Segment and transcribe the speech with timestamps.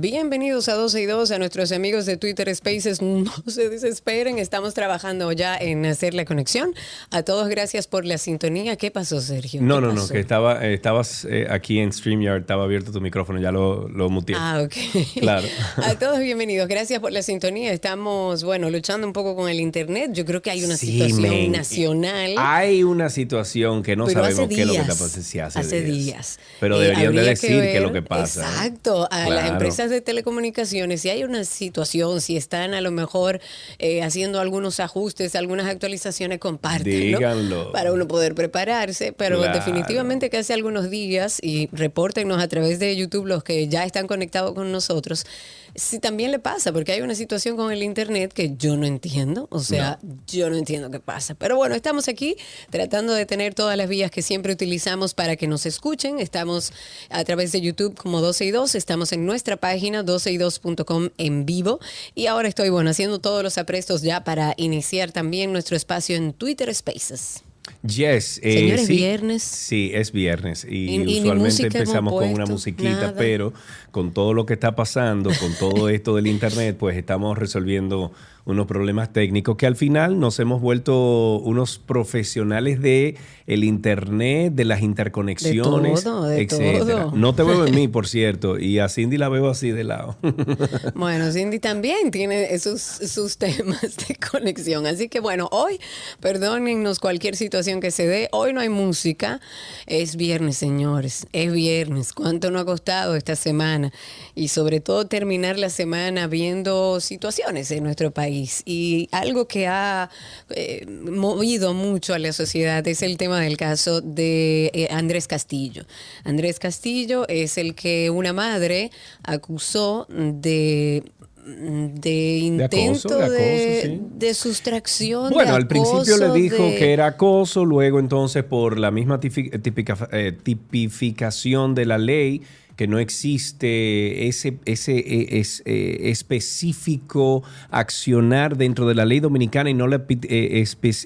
[0.00, 3.00] Bienvenidos a 12 y 2 a nuestros amigos de Twitter Spaces.
[3.12, 6.72] No se desesperen, estamos trabajando ya en hacer la conexión.
[7.10, 8.76] A todos, gracias por la sintonía.
[8.76, 9.60] ¿Qué pasó, Sergio?
[9.60, 13.00] No, ¿Qué no, no, que estaba, eh, estabas eh, aquí en StreamYard, estaba abierto tu
[13.00, 14.36] micrófono, ya lo, lo muteé.
[14.38, 14.72] Ah, ok.
[15.20, 15.46] Claro.
[15.76, 17.72] A todos bienvenidos, gracias por la sintonía.
[17.72, 20.12] Estamos, bueno, luchando un poco con el Internet.
[20.14, 22.34] Yo creo que hay una Sí, situación nacional.
[22.38, 25.22] Hay una situación que no Pero sabemos qué es lo que está pasando.
[25.26, 25.96] Sí, hace, hace días.
[26.04, 26.38] días.
[26.60, 28.42] Pero Eh, deberían de decir qué es lo que pasa.
[28.48, 29.58] Exacto, a Claro.
[29.82, 33.40] Empresas de telecomunicaciones, si hay una situación, si están a lo mejor
[33.78, 39.12] eh, haciendo algunos ajustes, algunas actualizaciones, compártanlo para uno poder prepararse.
[39.12, 39.54] Pero Claro.
[39.54, 44.06] definitivamente que hace algunos días, y repórtenos a través de YouTube los que ya están
[44.06, 45.26] conectados con nosotros,
[45.74, 49.48] si también le pasa, porque hay una situación con el Internet que yo no entiendo,
[49.50, 51.34] o sea, yo no entiendo qué pasa.
[51.34, 52.36] Pero bueno, estamos aquí
[52.70, 56.18] tratando de tener todas las vías que siempre utilizamos para que nos escuchen.
[56.18, 56.72] Estamos
[57.08, 61.80] a través de YouTube como 12 y 2, estamos en nuestra página 12y2.com en vivo
[62.14, 66.32] y ahora estoy, bueno, haciendo todos los aprestos ya para iniciar también nuestro espacio en
[66.32, 67.42] Twitter Spaces.
[67.86, 68.40] Yes.
[68.42, 69.42] eh, Señores, sí, viernes.
[69.42, 70.66] Sí, es viernes.
[70.68, 73.14] Y, usualmente empezamos con una musiquita, nada.
[73.16, 73.52] pero
[73.90, 78.12] con todo lo que está pasando, con todo esto del internet, pues estamos resolviendo
[78.44, 83.16] unos problemas técnicos que al final nos hemos vuelto unos profesionales de
[83.52, 87.04] el internet, de las interconexiones, De todo, de etcétera.
[87.04, 87.12] todo.
[87.16, 90.16] No te veo en mí, por cierto, y a Cindy la veo así de lado.
[90.94, 94.86] Bueno, Cindy también tiene sus, sus temas de conexión.
[94.86, 95.80] Así que bueno, hoy,
[96.20, 99.40] perdónennos cualquier situación que se dé, hoy no hay música.
[99.86, 102.12] Es viernes, señores, es viernes.
[102.12, 103.92] ¿Cuánto nos ha costado esta semana?
[104.34, 108.62] Y sobre todo terminar la semana viendo situaciones en nuestro país.
[108.64, 110.10] Y algo que ha
[110.50, 115.84] eh, movido mucho a la sociedad es el tema del caso de eh, Andrés Castillo.
[116.24, 118.90] Andrés Castillo es el que una madre
[119.22, 121.02] acusó de
[121.44, 124.00] de intento acoso, de acoso, de, sí.
[124.14, 125.32] de sustracción.
[125.32, 130.08] Bueno, de al principio le dijo que era acoso, luego entonces por la misma tipica-
[130.12, 132.42] eh, tipificación de la ley,
[132.76, 139.74] que no existe ese, ese es, eh, específico accionar dentro de la ley dominicana y
[139.74, 140.00] no le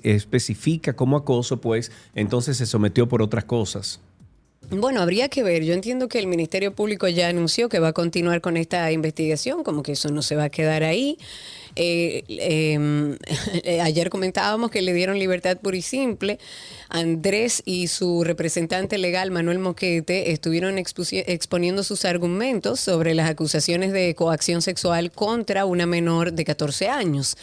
[0.02, 4.00] especifica como acoso, pues entonces se sometió por otras cosas.
[4.70, 5.62] Bueno, habría que ver.
[5.64, 9.62] Yo entiendo que el Ministerio Público ya anunció que va a continuar con esta investigación,
[9.62, 11.18] como que eso no se va a quedar ahí.
[11.76, 12.24] Eh,
[13.64, 16.38] eh, ayer comentábamos que le dieron libertad pura y simple.
[16.88, 24.14] Andrés y su representante legal, Manuel Moquete, estuvieron exponiendo sus argumentos sobre las acusaciones de
[24.14, 27.36] coacción sexual contra una menor de 14 años.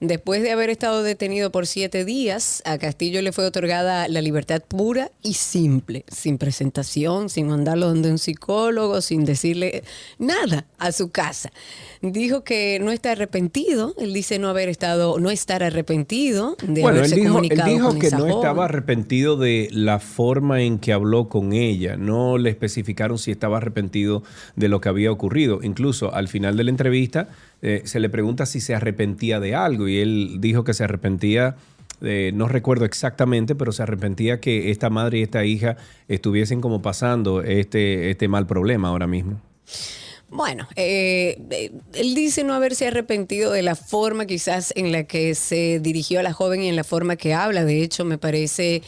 [0.00, 4.62] Después de haber estado detenido por siete días, a Castillo le fue otorgada la libertad
[4.62, 9.82] pura y simple, sin presentación, sin mandarlo donde un psicólogo, sin decirle
[10.18, 11.52] nada a su casa.
[12.02, 16.90] Dijo que no está arrepentido, él dice no haber estado, no estar arrepentido de Bueno,
[16.90, 18.36] él haberse dijo, él comunicado dijo con que esa no joven.
[18.38, 21.96] estaba arrepentido de la forma en que habló con ella.
[21.96, 24.22] No le especificaron si estaba arrepentido
[24.56, 25.60] de lo que había ocurrido.
[25.62, 27.28] Incluso al final de la entrevista
[27.62, 31.56] eh, se le pregunta si se arrepentía de algo y él dijo que se arrepentía.
[32.02, 35.76] eh, no recuerdo exactamente, pero se arrepentía que esta madre y esta hija
[36.08, 39.40] estuviesen como pasando este, este mal problema ahora mismo.
[40.30, 45.34] Bueno, eh, eh, él dice no haberse arrepentido de la forma quizás en la que
[45.36, 47.64] se dirigió a la joven y en la forma que habla.
[47.64, 48.82] De hecho, me parece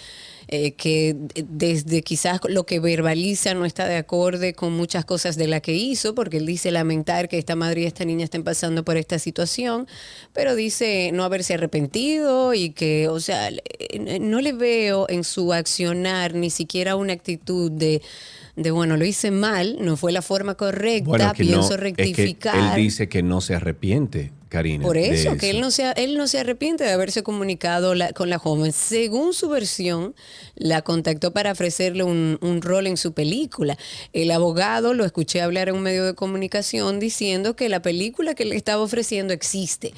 [0.49, 5.47] eh, que desde quizás lo que verbaliza no está de acorde con muchas cosas de
[5.47, 8.85] la que hizo, porque él dice lamentar que esta madre y esta niña estén pasando
[8.85, 9.87] por esta situación,
[10.32, 13.62] pero dice no haberse arrepentido y que, o sea, le-
[14.21, 18.03] no le veo en su accionar ni siquiera una actitud de
[18.56, 21.76] de bueno, lo hice mal, no fue la forma correcta, Bueno, no, pienso es que
[21.76, 22.56] rectificar.
[22.79, 24.32] él dice que no se arrepiente.
[24.48, 24.84] Karina.
[24.84, 28.31] Por eso, que él no, se, él no se arrepiente de haberse comunicado la- con
[28.31, 28.72] la joven.
[28.72, 30.14] Según su versión,
[30.54, 33.76] la contactó para ofrecerle un, un rol en su película.
[34.12, 38.44] El abogado lo escuché hablar en un medio de comunicación diciendo que la película que
[38.44, 39.93] le estaba ofreciendo existe,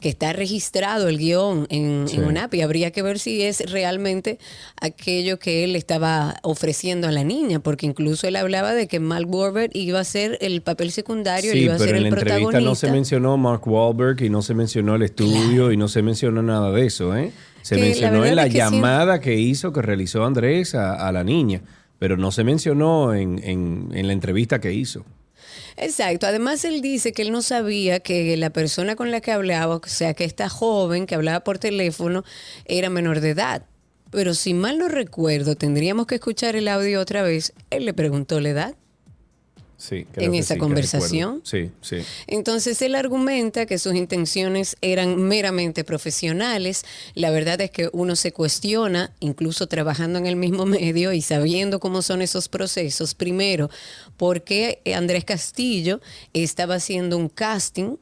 [0.00, 2.16] que está registrado el guion en, Sí.
[2.16, 4.38] en UNAP y habría que ver si es realmente
[4.80, 9.28] aquello que él estaba ofreciendo a la niña, porque incluso él hablaba de que Mark
[9.32, 12.08] Wahlberg iba a ser el papel secundario, él Sí, iba a pero ser en la
[12.08, 12.68] el entrevista protagonista.
[12.70, 16.42] no se mencionó Mark Wahlberg y no se mencionó el estudio y no se mencionó
[16.42, 17.32] nada de eso, ¿eh?
[17.62, 18.58] Se Que mencionó en la es que sí.
[18.58, 21.62] llamada que hizo, que realizó Andrés a, a la niña,
[21.98, 25.04] pero no se mencionó en, en- en la entrevista que hizo.
[25.76, 26.26] Exacto.
[26.26, 29.80] Además, él dice que él no sabía que la persona con la que hablaba, o
[29.86, 32.24] sea, que esta joven que hablaba por teléfono,
[32.66, 33.64] era menor de edad.
[34.10, 37.52] Pero si mal no recuerdo, tendríamos que escuchar el audio otra vez.
[37.70, 38.74] Él le preguntó la edad.
[39.76, 41.40] Sí, En esa sí, conversación.
[41.44, 41.96] Sí, sí.
[42.26, 46.84] Entonces él argumenta que sus intenciones eran meramente profesionales.
[47.14, 51.80] La verdad es que uno se cuestiona, incluso trabajando en el mismo medio y sabiendo
[51.80, 53.14] cómo son esos procesos.
[53.14, 53.68] Primero,
[54.16, 56.00] ¿por qué Andrés Castillo
[56.32, 57.96] estaba haciendo un casting?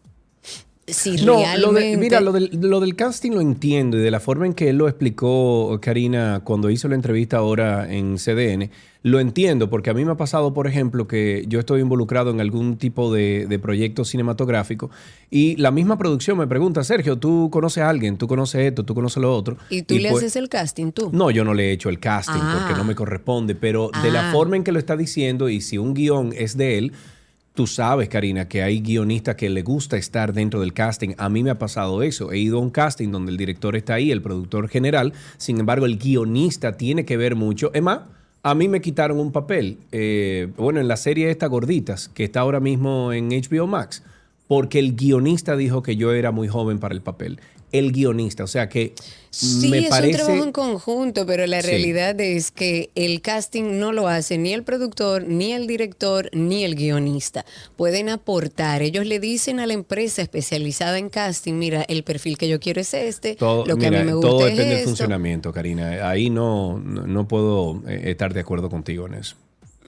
[0.87, 1.59] Si No, realmente...
[1.61, 4.53] lo de- mira, lo del, lo del casting lo entiendo y de la forma en
[4.53, 8.69] que él lo explicó, Karina, cuando hizo la entrevista ahora en CDN,
[9.05, 12.41] lo entiendo porque a mí me ha pasado, por ejemplo, que yo estoy involucrado en
[12.41, 14.91] algún tipo de, de proyecto cinematográfico
[15.29, 18.17] y la misma producción me pregunta, Sergio, ¿tú conoces a alguien?
[18.17, 18.85] ¿Tú conoces esto?
[18.85, 19.57] ¿Tú conoces lo otro?
[19.71, 21.11] ¿Y tú le pues- haces el casting tú?
[21.13, 22.59] No, yo no le he hecho el casting Ah.
[22.61, 24.33] porque no me corresponde, pero de la Ah.
[24.33, 26.93] forma en que lo está diciendo y si un guion es de él,
[27.55, 31.11] tú sabes, Karina, que hay guionistas que le gusta estar dentro del casting.
[31.19, 32.31] A mí me ha pasado eso.
[32.33, 35.87] He ido a un casting donde el director está ahí, el productor general, sin embargo,
[35.87, 37.71] el guionista tiene que ver mucho.
[37.75, 38.01] Es más,
[38.43, 42.41] a mí me quitaron un papel, eh, bueno, en la serie esta Gorditas, que está
[42.41, 44.03] ahora mismo en HBO Max,
[44.49, 47.39] porque el guionista dijo que yo era muy joven para el papel.
[47.73, 48.93] El guionista, o sea que
[49.31, 50.11] Sí, me es parece...
[50.21, 51.69] un trabajo en conjunto, pero la Sí.
[51.69, 56.65] realidad es que el casting no lo hace ni el productor, ni el director, ni
[56.65, 57.47] el guionista.
[57.77, 58.83] Pueden aportar.
[58.83, 62.83] Ellos le dicen a la empresa especializada en casting, mira, el perfil que yo quiero
[62.83, 65.51] es este, Todo, lo que mira, a mí me gusta todo es depende del funcionamiento,
[65.51, 66.11] Karina.
[66.11, 69.37] Ahí no, no, no puedo eh, estar de acuerdo contigo en eso.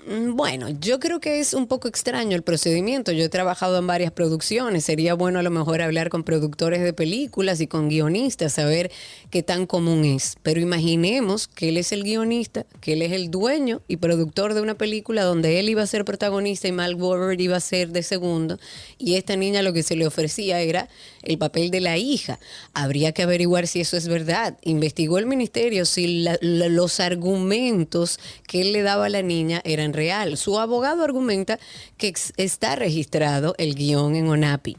[0.06, 3.12] Mm, Bueno, yo creo que es un poco extraño el procedimiento.
[3.12, 4.85] Yo he trabajado en varias producciones.
[4.85, 8.91] Sería bueno a lo mejor hablar con productores de películas y con guionistas, saber
[9.31, 10.37] qué tan común es.
[10.43, 14.61] Pero imaginemos que él es el guionista, que él es el dueño y productor de
[14.61, 18.03] una película donde él iba a ser protagonista y Mal Wahlberg iba a ser de
[18.03, 18.59] segundo.
[18.99, 20.89] Y esta niña lo que se le ofrecía era
[21.25, 22.38] el papel de la hija.
[22.73, 24.59] Habría que averiguar si eso es verdad.
[24.62, 30.37] Investigó el ministerio si los argumentos que él le daba a la niña eran real.
[30.37, 31.59] Su abogado argumenta
[31.97, 34.76] que está registrado el guion en ONAPI,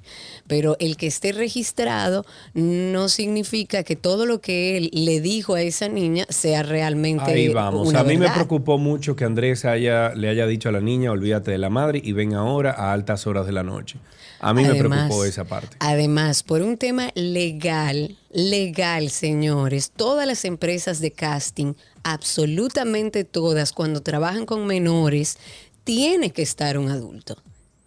[0.47, 5.62] pero el que esté registrado no significa que todo lo que él le dijo a
[5.62, 7.88] esa niña sea realmente Ahí vamos.
[7.88, 11.12] una a mí me preocupó mucho que Andrés haya, le haya dicho a la niña,
[11.12, 13.97] olvídate de la madre y ven ahora a altas horas de la noche.
[14.39, 15.77] A mí me preocupó esa parte.
[15.80, 24.01] Además, por un tema legal, legal, señores, todas las empresas de casting, absolutamente todas, cuando
[24.01, 25.38] trabajan con menores,
[25.83, 27.38] tiene que estar un adulto.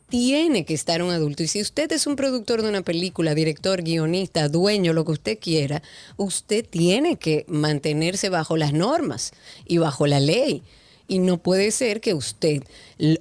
[0.08, 1.43] Tiene que estar un adulto.
[1.43, 5.38] Y si usted es un productor de una película, director, guionista, dueño, lo que usted
[5.38, 5.82] quiera,
[6.17, 9.32] usted tiene que mantenerse bajo las normas
[9.67, 10.62] y bajo la ley.
[11.10, 12.62] Y no puede ser que usted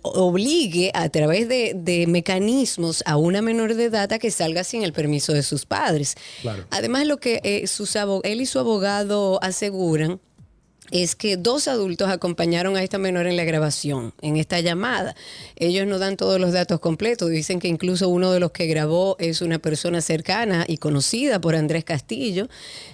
[0.02, 4.84] obligue a través de, de mecanismos a una menor de edad a que salga sin
[4.84, 6.16] el permiso de sus padres.
[6.42, 6.66] Claro.
[6.70, 10.20] Además, lo que eh, sus él y su abogado aseguran
[10.92, 15.16] es que dos adultos acompañaron a esta menor en la grabación, en esta llamada.
[15.56, 19.16] Ellos no dan todos los datos completos, dicen que incluso uno de los que grabó
[19.20, 22.48] es una persona cercana y conocida por Andrés Castillo.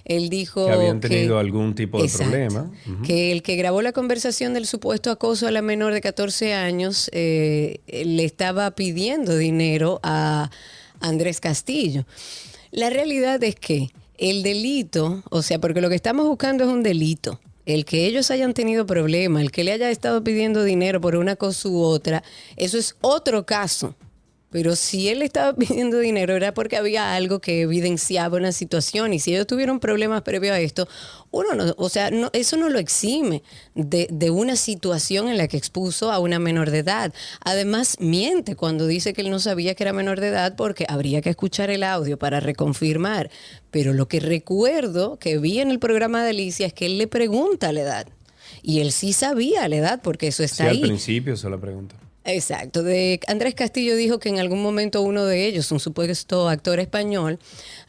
[0.06, 2.32] Él dijo Que habían tenido algún tipo de Exacto.
[2.32, 2.72] problema.
[3.06, 7.10] Que el que grabó la conversación del supuesto acoso a la menor de 14 años
[7.14, 10.50] eh, le estaba pidiendo dinero a
[11.00, 12.06] Andrés Castillo.
[12.72, 16.82] La realidad es que el delito, o sea, porque lo que estamos buscando es un
[16.82, 17.40] delito.
[17.66, 21.36] El que ellos hayan tenido problemas, el que le haya estado pidiendo dinero por una
[21.36, 22.24] cosa u otra,
[22.58, 23.96] eso es otro caso.
[24.54, 29.20] Pero si él estaba pidiendo dinero era porque había algo que evidenciaba una situación y
[29.20, 30.88] si ellos tuvieron problemas previo a esto,
[31.32, 33.42] uno no, o sea, no, eso no lo exime
[33.74, 37.12] de, de una situación en la que expuso a una menor de edad.
[37.44, 41.22] Además, miente cuando dice que él no sabía que era menor de edad porque habría
[41.22, 43.32] que escuchar el audio para reconfirmar.
[43.72, 47.08] Pero lo que recuerdo que vi en el programa de Alicia es que él le
[47.08, 48.08] pregunta la edad.
[48.62, 50.82] Y él sí sabía la edad porque eso Sí, está al ahí.
[50.82, 51.96] principio se la pregunta.
[52.26, 52.84] Exacto.
[52.84, 57.38] De Andrés Castillo dijo que en algún momento uno de ellos, un supuesto actor español,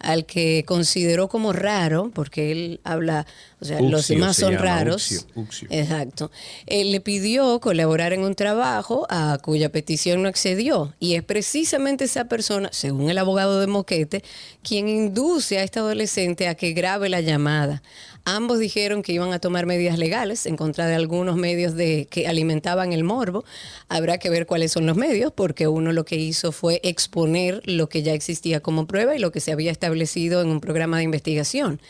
[0.00, 3.26] al que consideró como raro, porque él habla,
[3.64, 5.26] o sea, los demás son raros.
[5.71, 6.30] Exacto.
[6.66, 10.92] Él le pidió colaborar en un trabajo a cuya petición no accedió.
[11.00, 14.23] Y es precisamente esa persona, según el abogado de Moquete,
[14.62, 17.83] quien induce a este adolescente a que grabe la llamada.
[18.26, 22.26] Ambos dijeron que iban a tomar medidas legales en contra de algunos medios de, que
[22.26, 23.44] alimentaban el morbo.
[23.88, 27.88] Habrá que ver cuáles son los medios, porque uno lo que hizo fue exponer lo
[27.88, 31.04] que ya existía como prueba y lo que se había establecido en un programa de
[31.04, 31.80] investigación.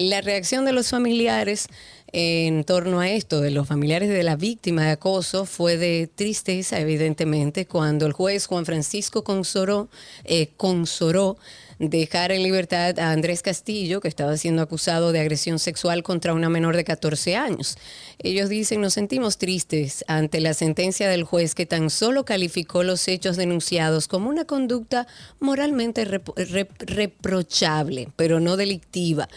[0.00, 1.66] La reacción de los familiares
[2.10, 6.80] en torno a esto, de los familiares de la víctima de acoso, fue de tristeza,
[6.80, 9.90] evidentemente, cuando el juez Juan Francisco Consoró,
[10.24, 11.36] eh, consoró
[11.78, 16.50] dejar en libertad a Andrés Castillo, que estaba siendo acusado de agresión sexual contra una
[16.50, 17.78] menor de 14 años.
[18.18, 23.08] Ellos dicen, nos sentimos tristes ante la sentencia del juez que tan solo calificó los
[23.08, 25.06] hechos denunciados como una conducta
[25.40, 29.28] moralmente reprochable, pero no delictiva.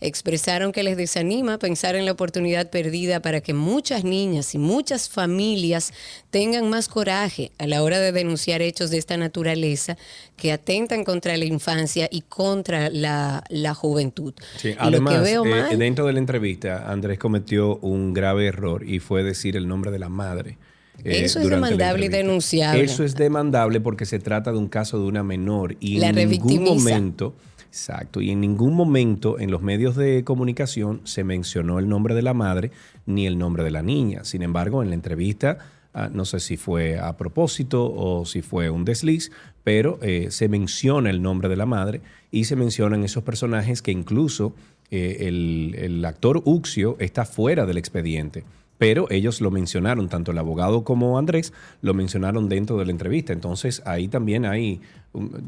[0.00, 5.08] Expresaron que les desanima pensar en la oportunidad perdida para que muchas niñas y muchas
[5.08, 5.92] familias
[6.30, 9.96] tengan más coraje a la hora de denunciar hechos de esta naturaleza
[10.36, 13.42] que atentan contra la infancia y contra la,
[13.74, 14.34] juventud.
[14.56, 19.56] Sí, además, eh, dentro de la entrevista, Andrés cometió un grave error y fue decir
[19.56, 20.58] el nombre de la madre.
[21.04, 22.82] Eh, Eso es demandable y denunciable.
[22.82, 26.64] Eso es demandable porque se trata de un caso de una menor y en ningún
[26.64, 27.34] momento,
[27.68, 32.22] exacto, y en ningún momento en los medios de comunicación se mencionó el nombre de
[32.22, 32.70] la madre
[33.06, 34.24] ni el nombre de la niña.
[34.24, 35.58] Sin embargo, en la entrevista
[35.94, 39.32] Ah, no sé si fue a propósito o si fue un desliz,
[39.64, 43.90] pero eh, se menciona el nombre de la madre y se mencionan esos personajes que
[43.90, 44.54] incluso
[44.90, 48.44] eh, el, el, actor Uxio está fuera del expediente.
[48.76, 53.32] Pero ellos lo mencionaron, tanto el abogado como Andrés lo mencionaron dentro de la entrevista.
[53.32, 54.80] Entonces ahí también hay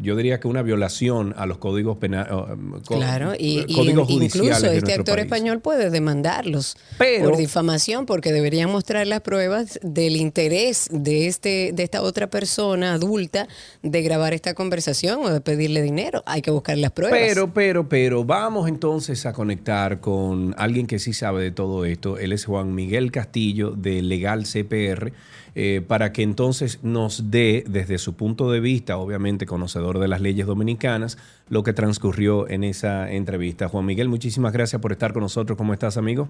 [0.02, 2.32] yo diría que una violación a los códigos penales.
[2.32, 3.64] Um, claro, y,
[4.08, 6.76] incluso este actor español puede demandarlos
[7.22, 12.94] por difamación porque deberían mostrar las pruebas del interés de, este, de esta otra persona
[12.94, 13.48] adulta
[13.82, 16.22] de grabar esta conversación o de pedirle dinero.
[16.26, 17.18] Hay que buscar las pruebas.
[17.18, 22.18] Pero, pero, pero, vamos entonces a conectar con alguien que sí sabe de todo esto.
[22.18, 25.12] Él es Juan Miguel Castillo de Legal CPR
[25.54, 30.20] eh, para que entonces nos dé, desde su punto de vista, obviamente conocedor de las
[30.20, 33.68] leyes dominicanas, lo que transcurrió en esa entrevista.
[33.68, 35.58] Juan Miguel, muchísimas gracias por estar con nosotros.
[35.58, 36.28] ¿Cómo estás, amigo?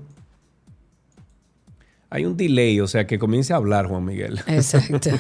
[2.08, 4.40] Hay un delay, o sea, que comience a hablar, Juan Miguel.
[4.46, 5.10] Exacto.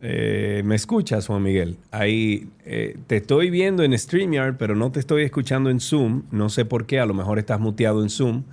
[0.00, 1.76] Eh, ¿Me escuchas, Juan Miguel?
[1.90, 6.22] Ahí eh, te estoy viendo en StreamYard, pero no te estoy escuchando en Zoom.
[6.30, 8.44] No sé por qué, a lo mejor estás muteado en Zoom.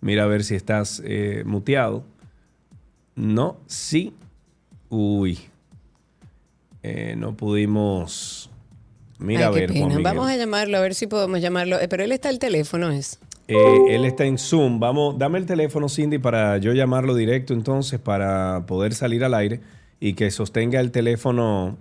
[0.00, 1.02] Mira a ver si estás
[1.44, 2.06] muteado.
[3.16, 4.12] No, sí.
[4.88, 5.38] Uy.
[6.82, 8.50] Eh, no pudimos.
[9.18, 9.72] Mira, a ver.
[10.02, 11.80] Vamos a llamarlo, a ver si podemos llamarlo.
[11.80, 13.18] Eh, pero él está al teléfono, ¿es?
[13.48, 13.56] Eh,
[13.88, 14.80] él está en Zoom.
[14.80, 19.60] Vamos, dame el teléfono, Cindy, para yo llamarlo directo entonces para poder salir al aire
[20.00, 21.76] y que sostenga el teléfono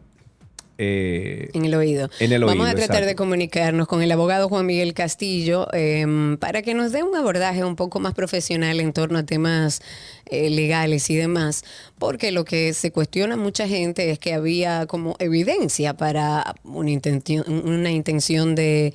[0.84, 2.10] eh, en el oído.
[2.46, 6.92] Vamos a tratar de comunicarnos con el abogado Juan Miguel Castillo em, para que nos
[6.92, 9.82] dé un abordaje un poco más profesional en torno a temas
[10.26, 11.64] eh, legales y demás,
[11.98, 17.46] porque lo que se cuestiona mucha gente es que había como evidencia para una intención,
[17.48, 18.94] una intención de,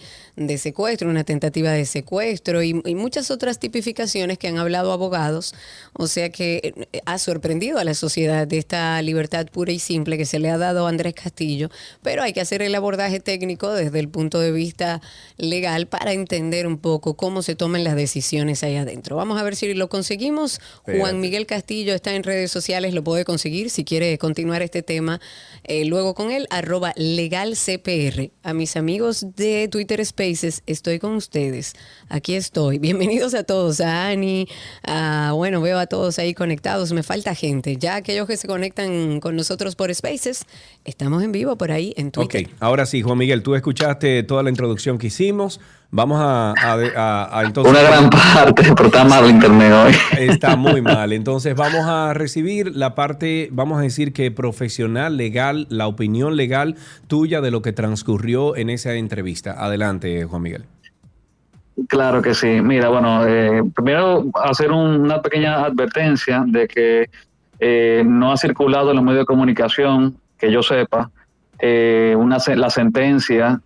[0.58, 5.54] secuestro, una tentativa de secuestro y, muchas otras tipificaciones que han hablado abogados,
[5.92, 10.16] o sea que eh, ha sorprendido a la sociedad de esta libertad pura y simple
[10.16, 11.70] que se le ha dado a Andrés Castillo,
[12.02, 15.00] pero hay que hacer el abordaje técnico desde el punto de vista
[15.36, 19.16] legal para entender un poco cómo se toman las decisiones ahí adentro.
[19.16, 20.60] Vamos a ver si lo conseguimos.
[20.84, 25.20] Juan Miguel Castillo está en redes sociales, lo puede conseguir si quiere continuar este tema.
[25.64, 28.30] Eh, luego con él, arroba legalcpr.
[28.42, 31.74] A mis amigos de Twitter Spaces, estoy con ustedes.
[32.08, 32.78] Aquí estoy.
[32.78, 34.46] Bienvenidos a todos, a Ani,
[34.86, 36.92] a, bueno, veo a todos ahí conectados.
[36.92, 37.76] Me falta gente.
[37.76, 40.44] Ya aquellos que se conectan con nosotros por Spaces,
[40.84, 42.46] estamos en vivo por ahí en Twitter.
[42.46, 45.60] Ok, ahora sí, Juan Miguel, tú escuchaste toda la introducción que hicimos.
[45.90, 46.52] Vamos a,
[47.44, 47.72] entonces.
[47.72, 49.94] Una gran parte, pero está mal el internet hoy.
[50.18, 51.14] Está muy mal.
[51.14, 56.76] Entonces vamos a recibir la parte, vamos a decir que profesional, legal, la opinión legal
[57.06, 59.52] tuya de lo que transcurrió en esa entrevista.
[59.52, 60.64] Adelante, Juan Miguel.
[61.88, 62.60] Claro que sí.
[62.60, 67.08] Mira, bueno, eh, primero hacer una pequeña advertencia de que
[67.60, 71.10] eh, no ha circulado en los medios de comunicación, que yo sepa,
[71.60, 73.60] eh, una, la sentencia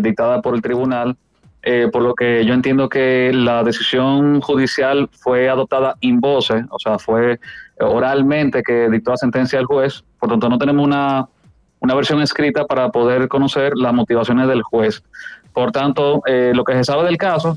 [0.00, 1.16] dictada por el tribunal
[1.62, 6.78] eh, por lo que yo entiendo que la decisión judicial fue adoptada in voce, o
[6.78, 7.40] sea, fue
[7.80, 11.28] oralmente que dictó la sentencia el juez, por tanto no tenemos una,
[11.80, 15.02] una versión escrita para poder conocer las motivaciones del juez.
[15.52, 17.56] Por tanto, eh, lo que se sabe del caso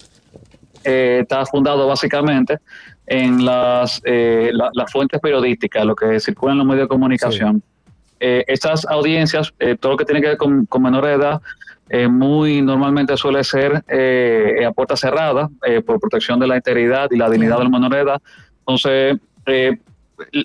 [0.83, 2.57] eh, está fundado básicamente
[3.05, 7.61] en las, las fuentes periodísticas, lo que circula en los medios de comunicación.
[8.19, 11.41] estas audiencias, todo lo que tiene que ver con, con menores de edad,
[11.89, 17.09] eh, muy normalmente suele ser eh, a puerta cerrada eh, por protección de la integridad
[17.11, 18.21] y la dignidad del menor de edad.
[18.59, 19.17] Entonces,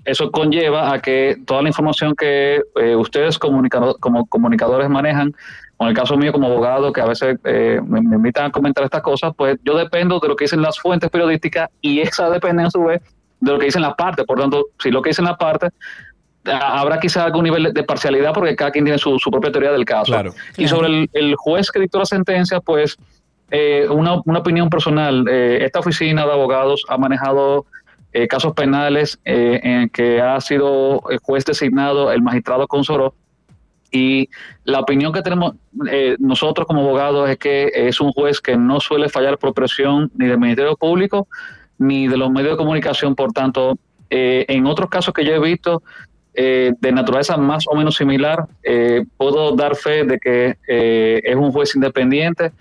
[0.05, 2.63] eso conlleva a que toda la información que
[2.97, 5.35] ustedes como comunicadores manejan,
[5.79, 9.03] en el caso mío como abogado, que a veces me, me, invitan a comentar estas
[9.03, 12.71] cosas, pues yo dependo de lo que dicen las fuentes periodísticas y esa depende a
[12.71, 13.03] su vez
[13.41, 14.25] de lo que dicen las partes.
[14.25, 15.71] Por tanto, si lo que dicen las partes
[16.53, 20.13] habrá quizá algún nivel de parcialidad porque cada quien tiene su, propia teoría del caso.
[20.57, 22.97] Y sobre el, juez que dictó la sentencia, pues
[23.51, 25.27] eh, una, opinión personal.
[25.29, 27.67] Eh, esta oficina de abogados ha manejado
[28.13, 33.15] eh, casos penales en que ha sido juez designado el magistrado Consoró.
[33.93, 34.29] Y
[34.65, 35.55] la opinión que tenemos
[36.19, 40.27] nosotros como abogados es que es un juez que no suele fallar por presión ni
[40.27, 41.29] del Ministerio Público
[41.79, 43.15] ni de los medios de comunicación.
[43.15, 43.79] Por tanto,
[44.11, 45.83] en otros casos que yo he visto,
[46.39, 51.35] eh, de naturaleza más o menos similar, eh, puedo dar fe de que eh, es
[51.35, 52.53] un juez independiente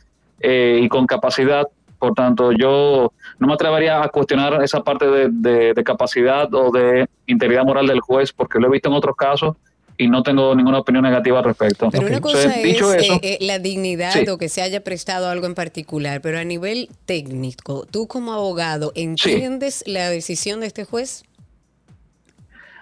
[0.42, 1.68] y con capacidad.
[2.00, 7.66] Por tanto, yo no me atrevería a cuestionar esa parte de, capacidad o de integridad
[7.66, 9.56] moral del juez, porque lo he visto en otros casos
[9.98, 11.90] y no tengo ninguna opinión negativa al respecto.
[11.92, 16.38] Pero una cosa es la dignidad o que se haya prestado algo en particular, pero
[16.38, 21.24] a nivel técnico, tú como abogado, ¿entiendes la decisión de este juez?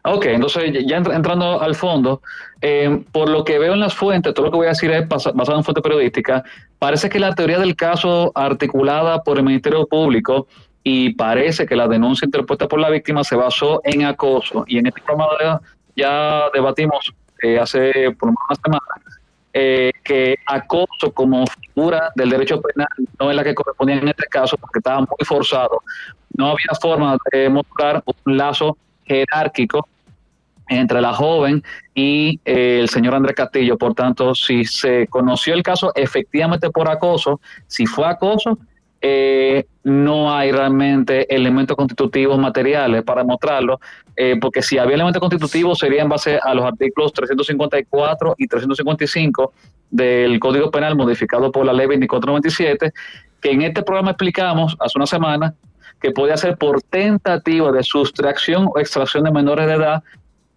[0.05, 2.21] Ok, entonces ya entrando al fondo,
[2.61, 5.07] eh, por lo que veo en las fuentes, todo lo que voy a decir es
[5.07, 6.43] basado en fuente periodística,
[6.77, 10.47] parece que la teoría del caso articulada por el Ministerio Público
[10.83, 14.65] y parece que la denuncia interpuesta por la víctima se basó en acoso.
[14.67, 15.61] Y en este programa
[15.95, 18.83] ya debatimos eh, hace por una semana
[19.53, 22.87] eh, que acoso como figura del derecho penal
[23.19, 25.81] no es la que correspondía en este caso porque estaba muy forzado.
[26.35, 29.87] No había forma de mostrar un lazo jerárquico
[30.67, 33.77] entre la joven y eh, el señor Andrés Castillo.
[33.77, 38.57] Por tanto, si se conoció el caso efectivamente por acoso, si fue acoso,
[39.05, 43.81] eh, no hay realmente elementos constitutivos materiales para mostrarlo,
[44.15, 49.51] eh, porque si había elementos constitutivos sería en base a los artículos 354 y 355
[49.91, 52.93] del Código Penal modificado por la ley 2497,
[53.41, 55.53] que en este programa explicamos hace una semana
[56.01, 60.03] que podía ser por tentativa de sustracción o extracción de menores de edad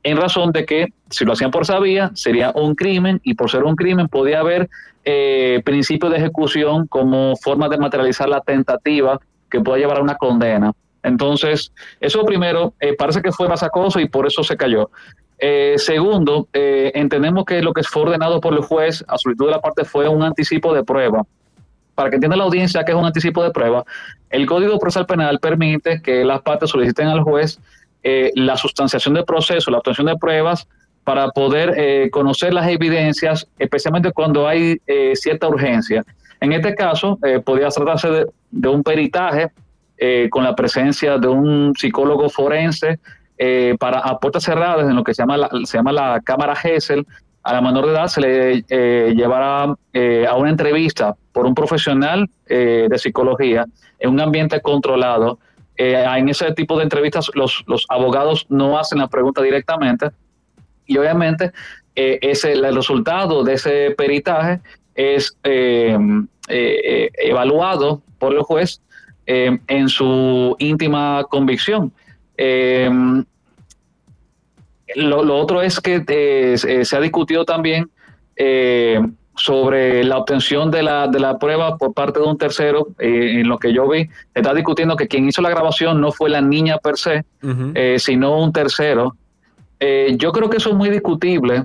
[0.06, 3.64] en razón de que si lo hacían por sabía sería un crimen y por ser
[3.64, 4.70] un crimen podía haber
[5.04, 9.18] eh, principio de ejecución como forma de materializar la tentativa
[9.50, 10.72] que pueda llevar a una condena.
[11.02, 14.90] Entonces, eso primero eh, parece que fue más acoso y por eso se cayó.
[15.40, 19.60] Eh, segundo, entendemos que lo que fue ordenado por el juez a solicitud de la
[19.60, 21.24] parte fue un anticipo de prueba.
[21.96, 23.84] Para que entienda la audiencia que es un anticipo de prueba,
[24.30, 27.58] el Código Procesal Penal permite que las partes soliciten al juez
[28.08, 30.68] eh, la sustanciación del proceso, la obtención de pruebas
[31.02, 36.04] para poder eh, conocer las evidencias, especialmente cuando hay eh, cierta urgencia.
[36.40, 38.08] En este caso, podría tratarse
[38.52, 39.48] de, un peritaje
[40.30, 43.00] con la presencia de un psicólogo forense
[43.80, 47.06] para a puertas cerradas en lo que se llama la, se llama la cámara GESEL.
[47.42, 48.62] A la menor de edad se le
[49.14, 53.64] llevará a una entrevista por un profesional de psicología
[53.98, 55.38] en un ambiente controlado
[55.76, 60.10] eh, en ese tipo de entrevistas los, abogados no hacen la pregunta directamente
[60.86, 61.52] y obviamente
[61.94, 64.60] eh, ese, el resultado de ese peritaje
[64.94, 65.98] es eh,
[66.48, 68.80] evaluado por el juez
[69.26, 71.92] en su íntima convicción.
[74.94, 77.90] Lo, otro es que se ha discutido también
[79.36, 83.48] sobre la obtención de la, de la prueba por parte de un tercero, eh, en
[83.48, 86.78] lo que yo vi, está discutiendo que quien hizo la grabación no fue la niña
[86.78, 87.24] per se,
[87.74, 89.14] eh, sino un tercero.
[89.78, 91.62] Eh, yo creo que eso es muy discutible,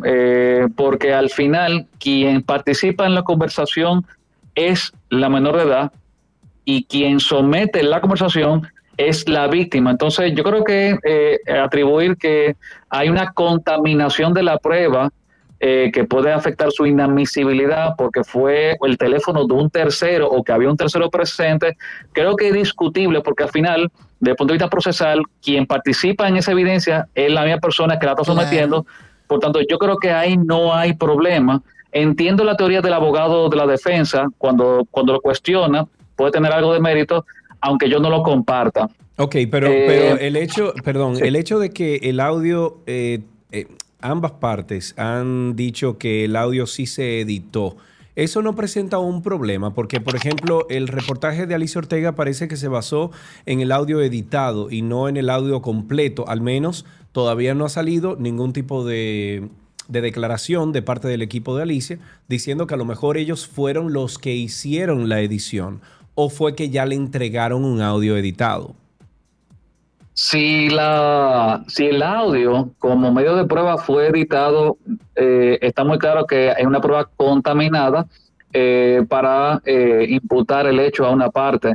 [0.76, 4.06] porque al final quien participa en la conversación
[4.54, 5.92] es la menor de edad
[6.66, 9.92] y quien somete la conversación es la víctima.
[9.92, 10.98] Entonces yo creo que
[11.64, 12.58] atribuir que
[12.90, 15.10] hay una contaminación de la prueba,
[15.63, 20.52] eh, que puede afectar su inadmisibilidad porque fue el teléfono de un tercero o que
[20.52, 21.78] había un tercero presente,
[22.13, 26.28] creo que es discutible porque al final, desde el punto de vista procesal, quien participa
[26.28, 28.88] en esa evidencia es la misma persona que la está sometiendo.
[29.28, 31.62] Por tanto, yo creo que ahí no hay problema.
[31.91, 36.74] entiendo la teoría del abogado de la defensa cuando, cuando lo cuestiona, puede tener algo
[36.74, 37.26] de mérito,
[37.60, 38.88] aunque yo no lo comparta.
[39.17, 41.24] Ok, pero, Eh, pero el hecho, perdón, sí.
[41.24, 43.19] el hecho de que el audio, eh,
[43.52, 43.67] eh,
[44.02, 47.78] ambas partes han dicho que el audio sí se editó.
[48.16, 52.58] Eso no presenta un problema, porque por ejemplo el reportaje de Alicia Ortega parece que
[52.58, 53.12] se basó
[53.46, 56.28] en el audio editado y no en el audio completo.
[56.28, 59.48] Al menos todavía no ha salido ningún tipo de,
[59.88, 63.94] de declaración de parte del equipo de Alicia diciendo que a lo mejor ellos fueron
[63.94, 65.82] los que hicieron la edición
[66.16, 68.76] o fue que ya le entregaron un audio editado.
[70.24, 74.78] Si, la, si el audio como medio de prueba fue editado,
[75.16, 78.06] eh, está muy claro que es una prueba contaminada
[78.54, 81.74] eh, para eh, imputar el hecho a una parte.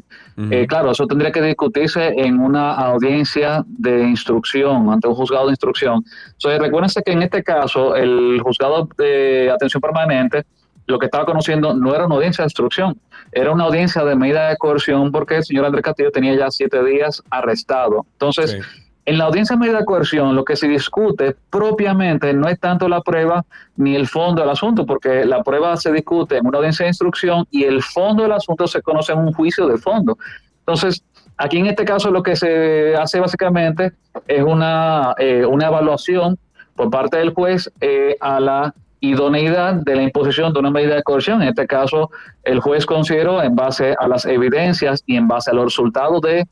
[0.48, 5.52] Eh, claro, eso tendría que discutirse en una audiencia de instrucción, ante un juzgado de
[5.52, 6.04] instrucción.
[6.34, 10.44] Entonces, recuérdense que en este caso, el juzgado de atención permanente
[10.86, 12.98] lo que estaba conociendo no era una audiencia de instrucción,
[13.32, 16.82] era una audiencia de medida de coerción porque el señor Andrés Castillo tenía ya siete
[16.84, 18.06] días arrestado.
[18.12, 18.58] Entonces, Sí.
[19.06, 22.88] en la audiencia de medida de coerción, lo que se discute propiamente no es tanto
[22.88, 23.44] la prueba
[23.76, 27.46] ni el fondo del asunto, porque la prueba se discute en una audiencia de instrucción
[27.50, 30.18] y el fondo del asunto se conoce en un juicio de fondo.
[30.60, 31.04] Entonces,
[31.36, 33.92] aquí en este caso lo que se hace básicamente
[34.26, 36.36] es una, eh, una evaluación
[36.74, 41.02] por parte del juez eh, a la idoneidad de la imposición de una medida de
[41.02, 41.42] coerción.
[41.42, 42.10] En este caso,
[42.44, 46.46] el juez consideró en base a las evidencias y en base a los resultados de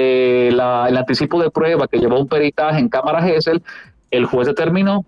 [0.00, 3.60] eh, la- el anticipo de prueba que llevó un peritaje en cámara Gesell,
[4.12, 5.04] el juez determinó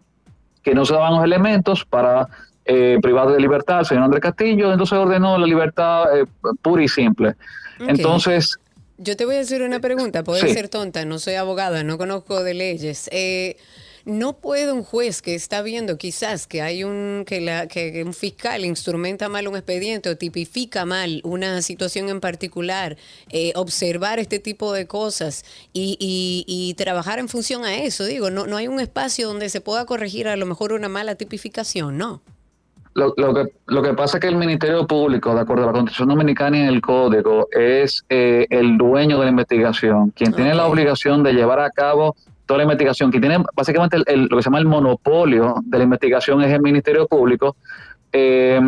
[0.65, 2.27] que no se daban los elementos para
[2.65, 6.25] eh, privar de libertad al señor Andrés Castillo, entonces ordenó la libertad eh,
[6.61, 7.35] pura y simple.
[7.79, 8.59] Entonces,
[8.99, 10.53] Yo te voy a hacer una pregunta, puede Sí.
[10.55, 13.09] ser tonta, no soy abogada, no conozco de leyes.
[13.13, 13.57] Eh,
[14.05, 18.15] no puede un juez que está viendo quizás que hay un que, la, que un
[18.15, 22.97] fiscal instrumenta mal un expediente o tipifica mal una situación en particular,
[23.31, 28.05] eh, observar este tipo de cosas y, y- y trabajar en función a eso.
[28.05, 31.15] Digo, no, no hay un espacio donde se pueda corregir a lo mejor una mala
[31.15, 32.23] tipificación, ¿no?
[32.95, 35.73] Lo, lo que, lo que pasa es que el Ministerio Público, de acuerdo a la
[35.73, 40.55] Constitución Dominicana y en el Código, es eh, el dueño de la investigación, quien tiene
[40.57, 42.17] la obligación de llevar a cabo
[42.51, 46.43] toda la investigación, quien tiene básicamente lo que se llama el monopolio de la investigación
[46.43, 47.55] es el Ministerio Público.
[48.13, 48.61] Eh,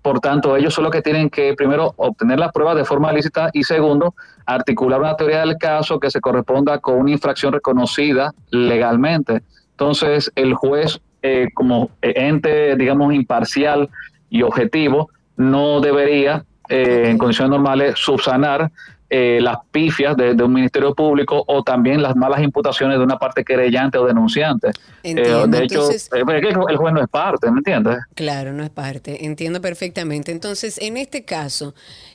[0.00, 3.50] por tanto, ellos son los que tienen que, primero, obtener las pruebas de forma lícita
[3.52, 4.14] y, segundo,
[4.46, 9.42] articular una teoría del caso que se corresponda con una infracción reconocida legalmente.
[9.72, 13.88] Entonces, el juez, eh, como ente, digamos, imparcial
[14.28, 18.70] y objetivo, no debería, eh, en condiciones normales, subsanar
[19.10, 23.18] eh, las pifias de, de un ministerio público o también las malas imputaciones de una
[23.18, 24.68] parte querellante o denunciante.
[24.68, 27.98] Eh, Entiendo, de hecho, entonces- eh, es que el juez no es parte, ¿me entiendes?
[28.14, 29.26] Claro, no es parte.
[29.26, 30.30] Entiendo perfectamente.
[30.30, 31.74] Entonces, en este caso,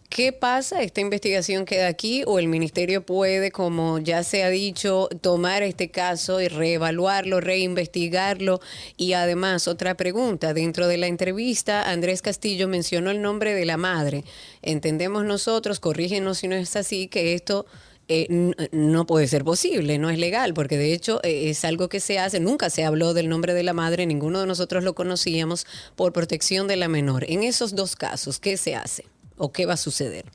[0.10, 0.82] ¿qué pasa?
[0.82, 5.90] ¿Esta investigación queda aquí o el ministerio puede, como ya se ha dicho, tomar este
[5.90, 8.62] caso y reevaluarlo, reinvestigarlo?
[8.98, 10.54] Y además, otra pregunta.
[10.54, 14.24] Dentro de la entrevista, Andrés Castillo mencionó el nombre de la madre.
[14.62, 17.66] Entendemos nosotros, corrígenos si no es así, que esto
[18.08, 18.28] eh,
[18.72, 22.20] no puede ser posible, no es legal, porque de hecho eh, es algo que se
[22.20, 25.66] hace, nunca se habló del nombre de la madre, ninguno de nosotros lo conocíamos
[25.96, 27.26] por protección de la menor.
[27.28, 30.26] En esos dos casos, ¿qué se hace o qué va a suceder?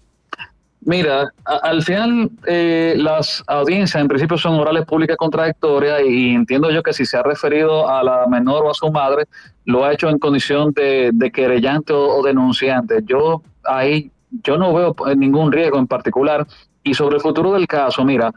[0.82, 6.82] Mira, al final eh, las audiencias en principio son orales públicas contradictorias y entiendo yo
[6.82, 9.26] que si se ha referido a la menor o a su madre,
[9.66, 13.00] lo ha hecho en condición de, de querellante o, denunciante.
[13.04, 14.10] Yo ahí,
[14.42, 16.46] yo no veo eh, ningún riesgo en particular.
[16.82, 18.32] Y sobre el futuro del caso, mira,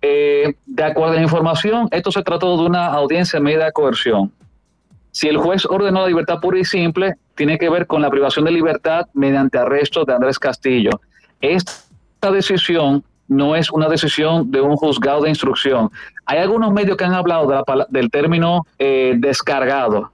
[0.00, 3.72] eh, de acuerdo a la información, esto se trató de una audiencia en medida de
[3.72, 4.32] coerción.
[5.10, 8.44] Si el juez ordenó la libertad pura y simple, tiene que ver con la privación
[8.44, 10.90] de libertad mediante arresto de Andrés Castillo.
[11.40, 15.90] Esta decisión no es una decisión de un juzgado de instrucción.
[16.26, 20.12] Hay algunos medios que han hablado de la pala- del término eh, descargado.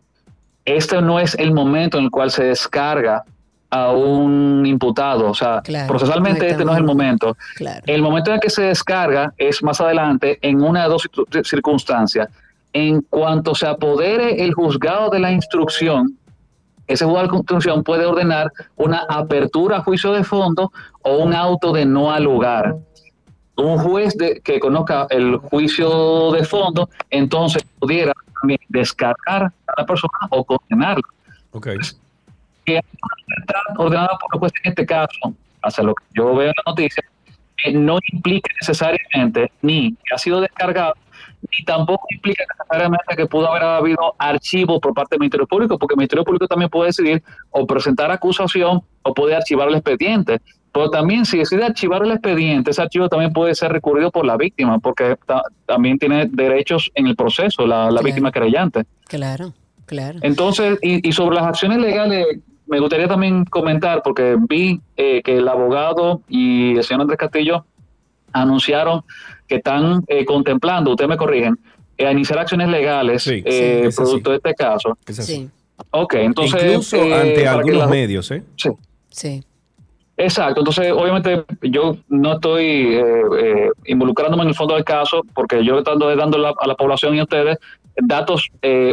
[0.65, 3.25] Este no es el momento en el cual se descarga
[3.71, 5.31] a un imputado.
[5.31, 7.37] O sea, Claro, procesalmente este no es el momento.
[7.57, 7.81] Claro.
[7.87, 11.45] El momento en el que se descarga es más adelante en una de dos circun-
[11.45, 12.29] circunstancias.
[12.75, 16.17] En cuanto se apodere el juzgado de la instrucción,
[16.87, 21.33] ese juzgado de la instrucción puede ordenar una apertura a juicio de fondo o un
[21.35, 22.77] auto de no al lugar.
[23.57, 29.87] Un juez de- que conozca el juicio de fondo, entonces pudiera también descargar a la
[29.87, 31.03] persona o condenarla
[31.53, 31.69] Ok.
[32.65, 36.35] que hay una libertad ordenada por los jueces en este caso, hacia lo que yo
[36.35, 37.03] veo en la noticia,
[37.65, 40.95] eh, no implica necesariamente ni que ha sido descargado,
[41.51, 45.95] ni tampoco implica necesariamente que pudo haber habido archivo por parte del Ministerio Público, porque
[45.95, 50.41] el Ministerio Público también puede decidir o presentar acusación o puede archivar el expediente.
[50.73, 54.39] Pero también si decide archivar el expediente, ese archivo también puede ser recurrido por la
[54.39, 55.17] víctima, porque
[55.67, 58.85] también tiene derechos en el proceso, la, víctima querellante.
[59.07, 59.53] Claro,
[59.85, 60.19] claro.
[60.23, 62.27] Entonces, y, sobre las acciones legales,
[62.67, 67.67] me gustaría también comentar, porque vi eh, que el abogado y el señor Andrés Castillo
[68.33, 69.05] anunciaron
[69.47, 71.59] que están eh, contemplando, ustedes me corrigen,
[71.99, 74.97] eh, iniciar acciones legales eh, producto de este caso.
[75.07, 75.49] Sí.
[75.91, 76.65] Ok, entonces...
[76.65, 78.43] Incluso ante algunos medios, ¿eh?
[78.57, 78.71] Sí.
[79.11, 79.45] Sí.
[80.17, 82.99] Exacto, entonces obviamente yo no estoy
[83.87, 87.23] involucrándome en el fondo del caso porque yo estoy dando a la población y a
[87.25, 87.59] ustedes
[87.97, 88.49] datos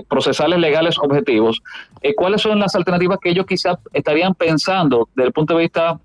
[0.07, 1.61] procesales legales objetivos.
[2.15, 5.99] ¿Cuáles son las alternativas que ellos quizás estarían pensando desde el punto de vista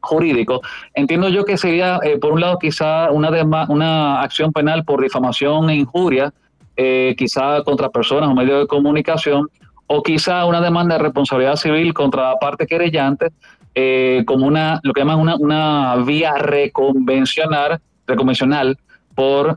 [0.00, 0.60] jurídico,
[0.94, 3.30] entiendo yo que sería, eh, por un lado, quizá una,
[3.68, 6.32] una acción penal por difamación e injuria,
[6.76, 9.48] eh, quizá contra personas o medios de comunicación,
[9.86, 13.28] o quizá una demanda de responsabilidad civil contra la parte querellante,
[13.74, 18.76] eh, como una, lo que llaman una, una vía reconvencional, reconvencional
[19.14, 19.56] por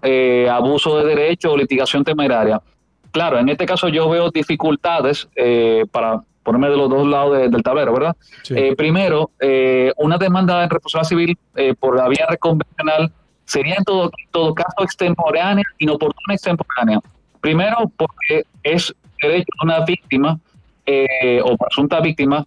[0.49, 2.60] abuso de derecho o litigación temeraria.
[3.12, 5.27] Claro, en este caso yo veo dificultades
[5.91, 8.15] para ponerme de los dos lados del tablero, ¿verdad?
[8.49, 13.12] Eh, primero, eh, una demanda en responsabilidad civil eh, por la vía reconvencional
[13.45, 16.99] sería en todo, todo caso extemporánea, inoportuna extemporánea.
[17.39, 20.39] Primero, porque es derecho de una víctima
[21.43, 22.45] o presunta víctima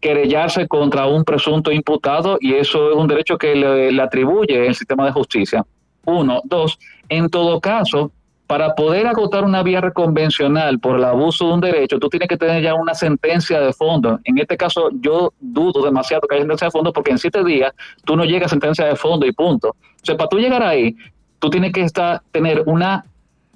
[0.00, 4.74] querellarse contra un presunto imputado y eso es un derecho que le, le atribuye el
[4.74, 5.64] sistema de justicia.
[6.04, 6.40] Uno.
[6.44, 8.12] Dos, en todo caso,
[8.50, 12.36] para poder agotar una vía reconvencional por el abuso de un derecho, tú tienes que
[12.36, 14.18] tener ya una sentencia de fondo.
[14.24, 17.72] En este caso, yo dudo demasiado que haya sentencia de fondo porque en siete días
[18.04, 19.68] tú no llegas a sentencia de fondo y punto.
[19.68, 20.96] O sea, para tú llegar ahí,
[21.38, 23.04] tú tienes que estar, tener una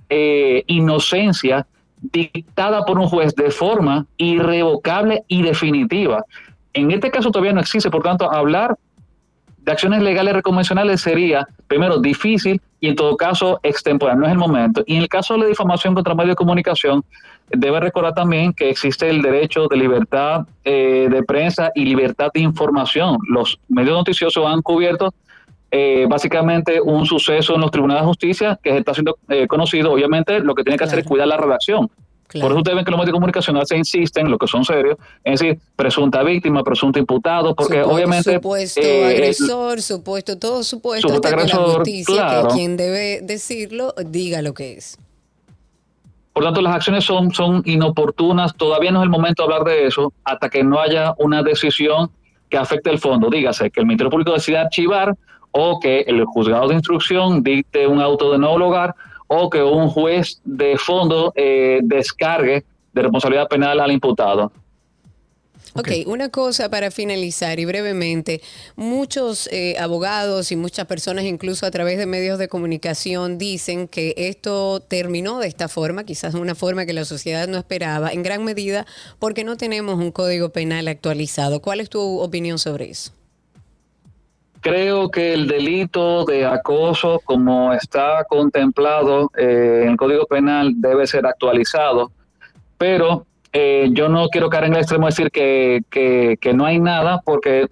[0.09, 1.67] eh, inocencia
[2.01, 6.23] dictada por un juez de forma irrevocable y definitiva.
[6.73, 8.77] En este caso todavía no existe, por tanto, hablar
[9.65, 14.39] de acciones legales reconvencionales sería, primero, difícil y en todo caso extemporáneo, no es el
[14.39, 14.85] momento.
[14.87, 17.03] Y en el caso de la difamación contra medios de comunicación,
[17.49, 22.41] debe recordar también que existe el derecho de libertad eh, de prensa y libertad de
[22.41, 23.17] información.
[23.27, 25.15] Los medios noticiosos han cubierto
[25.71, 29.93] eh, básicamente un suceso en los tribunales de justicia que está siendo eh, conocido.
[29.93, 31.91] Obviamente, lo que tiene que hacer es cuidar la redacción.
[32.33, 34.97] Por eso ustedes ven que los medios de comunicación se insisten, lo que son serios,
[35.23, 38.35] es decir, presunta víctima, presunto imputado, porque obviamente...
[38.35, 44.43] Supuesto eh, agresor, supuesto, todo supuesto, hasta que la justicia, que quien debe decirlo, diga
[44.43, 44.99] lo que es.
[46.33, 49.87] Por tanto, las acciones son, son inoportunas, todavía no es el momento de hablar de
[49.87, 52.11] eso, hasta que no haya una decisión
[52.51, 53.31] que afecte el fondo.
[53.31, 55.15] Dígase que el Ministerio Público decida archivar
[55.53, 58.97] o que el juzgado de instrucción dicte un auto de no lugar
[59.37, 64.53] o que un juez de fondo eh, descargue de responsabilidad penal al imputado.
[65.77, 68.41] Ok, una cosa para finalizar y brevemente,
[68.77, 74.15] muchos eh, abogados y muchas personas, incluso a través de medios de comunicación, dicen que
[74.17, 78.45] esto terminó de esta forma, quizás una forma que la sociedad no esperaba, en gran
[78.45, 78.87] medida
[79.19, 81.61] porque no tenemos un código penal actualizado.
[81.61, 83.11] ¿Cuál es tu opinión sobre eso?
[84.65, 91.07] Creo que el delito de acoso, como está contemplado eh, en el Código Penal, debe
[91.07, 92.13] ser actualizado,
[92.79, 95.83] pero eh, yo no quiero caer en el extremo de decir que,
[96.41, 97.67] que, no hay nada, porque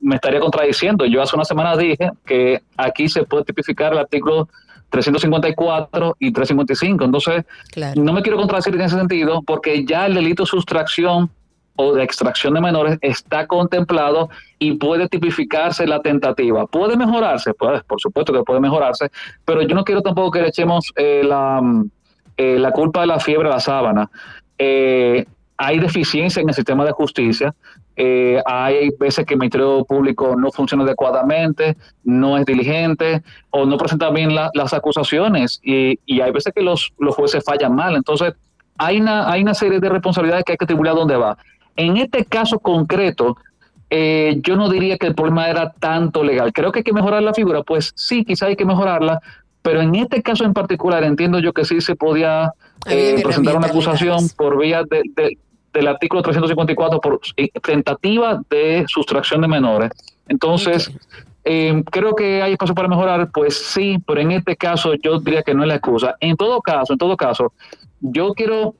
[0.00, 1.06] me estaría contradiciendo.
[1.06, 4.48] Yo hace una semana dije que aquí se puede tipificar el artículo
[4.90, 7.04] 354 y 355.
[7.04, 7.44] Entonces,
[7.94, 11.30] no me quiero contradecir en ese sentido porque ya el delito de sustracción
[11.76, 16.66] o de extracción de menores está contemplado y puede tipificarse la tentativa.
[16.66, 17.52] ¿Puede mejorarse?
[17.54, 19.10] Pues, por supuesto que puede mejorarse,
[19.44, 21.60] pero yo no quiero tampoco que le echemos eh, la,
[22.36, 24.10] eh, la, culpa de la fiebre a la sábana.
[24.58, 27.54] Eh, hay deficiencia en el sistema de justicia,
[28.44, 34.10] hay veces que el Ministerio Público no funciona adecuadamente, no es diligente o no presenta
[34.10, 37.94] bien las acusaciones y, y, hay veces que los, los jueces fallan mal.
[37.94, 38.34] Entonces,
[38.78, 41.36] hay una, hay una serie de responsabilidades que hay que atribuir a dónde va.
[41.76, 43.36] En este caso concreto,
[43.90, 46.52] eh, yo no diría que el problema era tanto legal.
[46.52, 49.20] Creo que hay que mejorar la figura, pues sí, quizá hay que mejorarla,
[49.62, 52.52] pero en este caso en particular entiendo yo que sí se podía
[52.86, 59.48] eh, presentar una acusación por vía del artículo 354 por eh, tentativa de sustracción de
[59.48, 59.90] menores.
[60.28, 60.90] Entonces,
[61.44, 65.54] creo que hay espacio para mejorar, pues sí, pero en este caso yo diría que
[65.54, 66.16] no es la excusa.
[66.20, 67.52] En todo caso, en todo caso,
[68.00, 68.74] yo quiero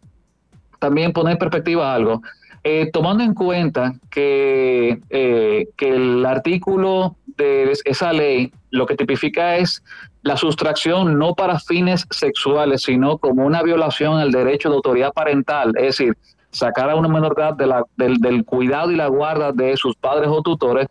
[0.78, 2.20] también poner en perspectiva algo.
[2.66, 9.56] Eh, tomando en cuenta que, eh, que el artículo de esa ley lo que tipifica
[9.56, 9.84] es
[10.22, 15.72] la sustracción no para fines sexuales, sino como una violación al derecho de autoridad parental,
[15.76, 16.16] es decir,
[16.50, 20.28] sacar a una menor de la, del, del cuidado y la guarda de sus padres
[20.30, 20.88] o tutores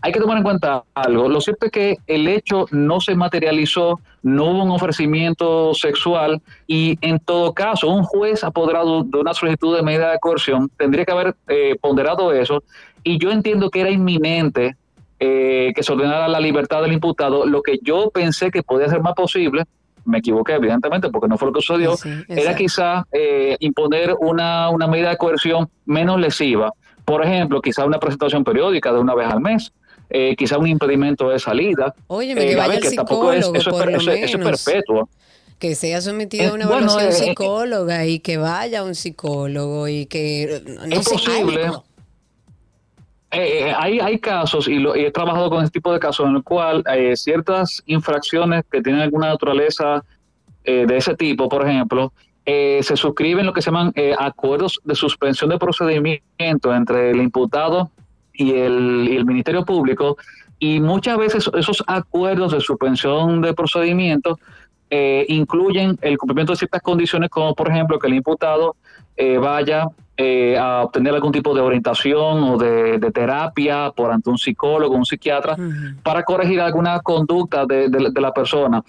[0.00, 1.28] hay que tomar en cuenta algo.
[1.28, 6.98] Lo cierto es que el hecho no se materializó, no hubo un ofrecimiento sexual y
[7.00, 11.12] en todo caso un juez apoderado de una solicitud de medida de coerción tendría que
[11.12, 12.62] haber eh, ponderado eso
[13.02, 14.76] y yo entiendo que era inminente
[15.20, 17.44] eh, que se ordenara la libertad del imputado.
[17.44, 19.64] Lo que yo pensé que podía ser más posible,
[20.04, 21.94] me equivoqué evidentemente porque no fue lo que sucedió,
[22.28, 26.72] era quizá eh, imponer una, una medida de coerción menos lesiva.
[27.04, 29.72] Por ejemplo, quizá una presentación periódica de una vez al mes,
[30.10, 31.94] eh, quizá un impedimento de salida.
[32.06, 34.06] Oye, me eh, que vaya psicólogo, eso, por lo menos.
[34.08, 35.08] es perpetuo.
[35.58, 40.62] Que sea sometido a una evaluación psicóloga y que vaya a un psicólogo y que
[40.66, 41.70] no es posible.
[43.30, 46.82] hay, hay casos, y, lo, he trabajado con este tipo de casos, en el cual
[46.86, 50.04] hay ciertas infracciones que tienen alguna naturaleza
[50.64, 52.12] de ese tipo, por ejemplo,
[52.46, 57.90] se suscriben lo que se llaman acuerdos de suspensión de procedimiento entre el imputado
[58.38, 60.16] y el, Ministerio Público,
[60.58, 64.38] y muchas veces esos acuerdos de suspensión de procedimiento
[64.90, 68.76] eh, incluyen el cumplimiento de ciertas condiciones, como por ejemplo que el imputado
[69.16, 74.38] eh, vaya eh, a obtener algún tipo de orientación o de, terapia por ante un
[74.38, 75.56] psicólogo, un psiquiatra,
[76.02, 78.82] para corregir alguna conducta de, de, la persona.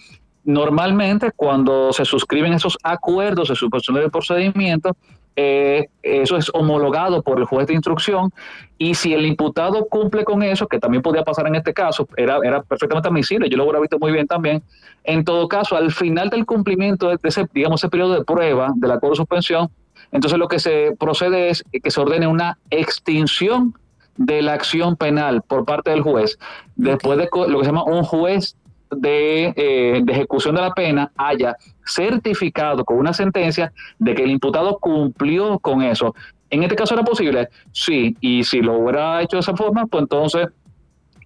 [0.43, 4.95] Normalmente, cuando se suscriben esos acuerdos de suspensión de procedimiento,
[5.41, 8.29] eh, eso es homologado por el juez de instrucción
[8.77, 12.39] y si el imputado cumple con eso, que también podía pasar en este caso, era,
[12.43, 14.61] era perfectamente admisible, yo lo hubiera visto muy bien también,
[15.05, 18.91] en todo caso, al final del cumplimiento de ese, digamos, ese periodo de prueba del
[18.91, 19.69] acuerdo de suspensión,
[20.11, 23.75] entonces lo que se procede es que se ordene una extinción
[24.17, 26.37] de la acción penal por parte del juez,
[26.75, 28.57] después de lo que se llama un juez
[28.91, 34.31] de, eh, de, ejecución de la pena haya certificado con una sentencia de que el
[34.31, 36.15] imputado cumplió con eso.
[36.49, 37.49] ¿En este caso era posible?
[37.71, 40.47] Sí, y si lo hubiera hecho de esa forma, pues entonces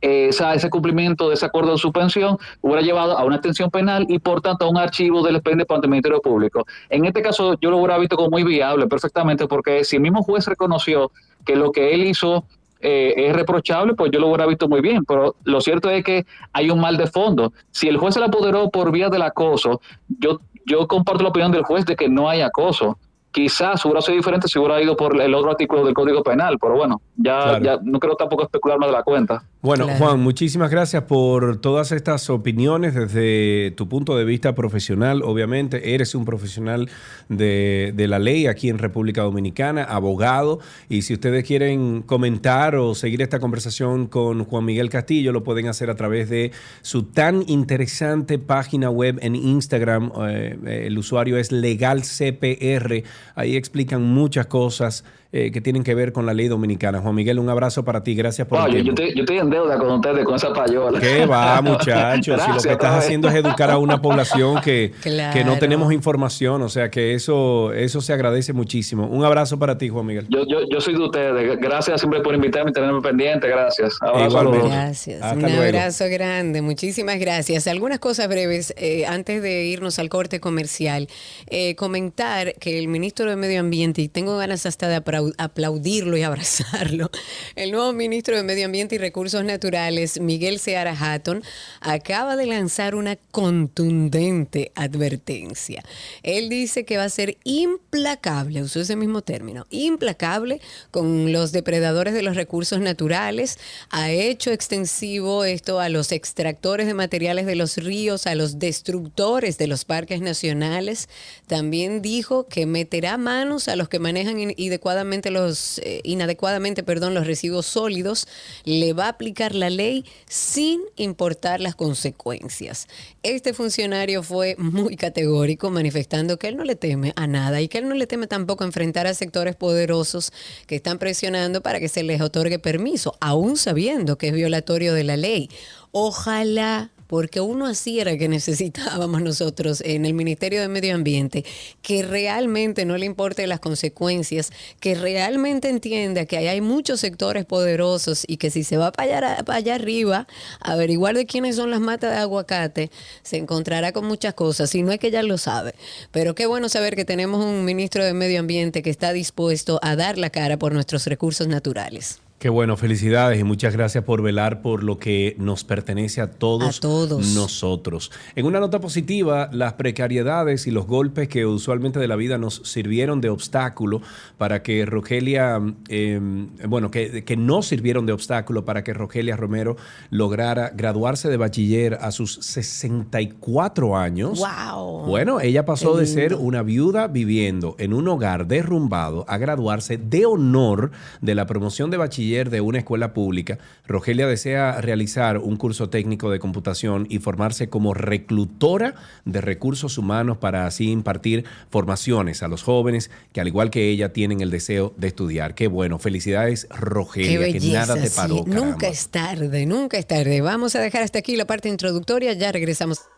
[0.04, 4.20] eh, ese cumplimiento de ese acuerdo de suspensión hubiera llevado a una extensión penal y
[4.20, 6.66] por tanto a un archivo del expediente para el Ministerio Público.
[6.90, 10.22] En este caso yo lo hubiera visto como muy viable perfectamente porque si el mismo
[10.22, 11.10] juez reconoció
[11.46, 12.44] que lo que él hizo
[12.84, 16.26] eh, es reprochable, pues yo lo hubiera visto muy bien, pero lo cierto es que
[16.52, 17.54] hay un mal de fondo.
[17.72, 19.82] Si el juez se la apoderó por vía del acoso,
[20.20, 22.98] yo, yo comparto la opinión del juez de que no hay acoso
[23.34, 26.76] quizás hubiera sido diferente si hubiera ido por el otro artículo del Código Penal, pero
[26.76, 29.44] bueno, ya, ya no quiero tampoco especular más de la cuenta.
[29.64, 35.22] Bueno, Juan, muchísimas gracias por todas estas opiniones desde tu punto de vista profesional.
[35.24, 36.90] Obviamente, eres un profesional
[37.30, 42.94] de, de la ley aquí en República Dominicana, abogado, y si ustedes quieren comentar o
[42.94, 47.46] seguir esta conversación con Juan Miguel Castillo, lo pueden hacer a través de su tan
[47.48, 50.12] interesante página web en Instagram.
[50.28, 56.28] Eh, el usuario es legalcpr Ahí explican muchas cosas eh, que tienen que ver con
[56.28, 57.02] la ley dominicana.
[57.02, 58.14] Juan Miguel, un abrazo para ti.
[58.14, 61.00] Gracias por Oye, yo, yo, estoy en deuda con ustedes, con esa payola.
[61.00, 62.40] ¿Qué va, muchachos?
[62.40, 66.62] si lo que estás haciendo es educar a una población que, que no tenemos información,
[66.62, 69.08] o sea que eso, eso se agradece muchísimo.
[69.08, 70.28] Un abrazo para ti, Juan Miguel.
[70.30, 71.60] Yo, yo, yo soy de ustedes.
[71.60, 73.48] Gracias siempre por invitarme y tenerme pendiente.
[73.48, 73.98] Gracias.
[74.28, 74.68] Igualmente.
[74.68, 75.36] Gracias.
[75.36, 76.62] un abrazo grande.
[76.62, 77.66] Muchísimas gracias.
[77.66, 81.08] Algunas cosas breves eh, antes de irnos al corte comercial.
[81.48, 84.96] Eh, comentar que el ministro de Medio Ambiente, y tengo ganas hasta de
[85.38, 87.10] aplaudirlo y abrazarlo.
[87.56, 91.44] El nuevo ministro de Medio Ambiente y Recursos Naturales, Miguel Seara Hatton,
[91.82, 95.84] acaba de lanzar una contundente advertencia.
[96.24, 102.14] Él dice que va a ser implacable, usó ese mismo término, implacable con los depredadores
[102.14, 103.58] de los recursos naturales.
[103.90, 109.58] Ha hecho extensivo esto a los extractores de materiales de los ríos, a los destructores
[109.58, 111.10] de los parques nacionales.
[111.48, 117.28] También dijo que meterá manos a los que manejan inadecuadamente los eh, inadecuadamente, perdón, los
[117.28, 118.28] residuos sólidos,
[118.64, 122.88] le va a aplicar la ley sin importar las consecuencias.
[123.22, 127.80] Este funcionario fue muy categórico manifestando que él no le teme a nada y que
[127.80, 130.32] él no le teme tampoco enfrentar a sectores poderosos
[130.68, 135.04] que están presionando para que se les otorgue permiso, aún sabiendo que es violatorio de
[135.04, 135.50] la ley.
[135.92, 141.46] Ojalá porque uno así era que necesitábamos nosotros en el Ministerio de Medio Ambiente,
[141.82, 148.24] que realmente no le importe las consecuencias, que realmente entienda que hay muchos sectores poderosos
[148.28, 150.28] y que si se va para allá, para allá arriba
[150.60, 152.92] averiguar de quiénes son las matas de aguacate,
[153.22, 155.76] se encontrará con muchas cosas, si no es que ya lo sabe.
[156.12, 159.96] Pero qué bueno saber que tenemos un ministro de Medio Ambiente que está dispuesto a
[159.96, 162.20] dar la cara por nuestros recursos naturales.
[162.44, 166.80] Qué bueno, felicidades y muchas gracias por velar por lo que nos pertenece a todos,
[166.80, 167.26] A todos.
[167.36, 168.12] nosotros.
[168.36, 172.56] En una nota positiva, las precariedades y los golpes que usualmente de la vida nos
[172.66, 174.02] sirvieron de obstáculo
[174.38, 176.20] para que Rogelia, eh,
[176.68, 179.78] bueno, que, que no sirvieron de obstáculo para que Rogelia Romero
[180.10, 184.40] lograra graduarse de bachiller a sus 64 años.
[184.40, 185.06] ¡Wow!
[185.06, 190.26] Bueno, ella pasó de ser una viuda viviendo en un hogar derrumbado a graduarse de
[190.26, 190.92] honor
[191.22, 193.60] de la promoción de bachiller de una escuela pública.
[193.88, 200.38] Rogelia desea realizar un curso técnico de computación y formarse como reclutora de recursos humanos
[200.38, 204.94] para así impartir formaciones a los jóvenes que al igual que ella tienen el deseo
[204.98, 205.54] de estudiar.
[205.54, 208.16] Qué bueno, felicidades Rogelia, que nada te sí.
[208.16, 208.44] paró.
[208.48, 210.42] Nunca es tarde, nunca es tarde.
[210.42, 213.13] Vamos a dejar hasta aquí la parte introductoria, ya regresamos.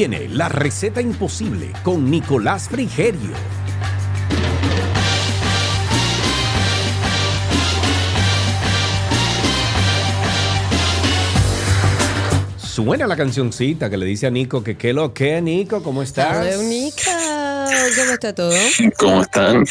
[0.00, 3.34] Viene la receta imposible con Nicolás Frigerio.
[12.56, 16.46] Suena la cancioncita que le dice a Nico que qué lo que, Nico, ¿cómo estás?
[16.46, 17.66] Hello, Nica.
[17.94, 18.54] ¿Cómo está todo?
[18.96, 19.66] ¿Cómo están?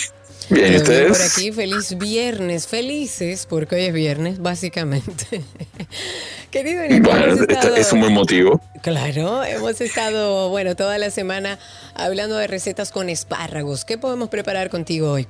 [0.50, 1.10] Bien, ¿y ustedes?
[1.18, 5.44] por aquí, feliz viernes, felices, porque hoy es viernes, básicamente.
[6.52, 8.60] Querido Nico, Bueno, estado- es un buen motivo.
[8.82, 11.60] Claro, hemos estado, bueno, toda la semana
[11.94, 13.86] hablando de recetas con espárragos.
[13.86, 15.28] ¿Qué podemos preparar contigo hoy?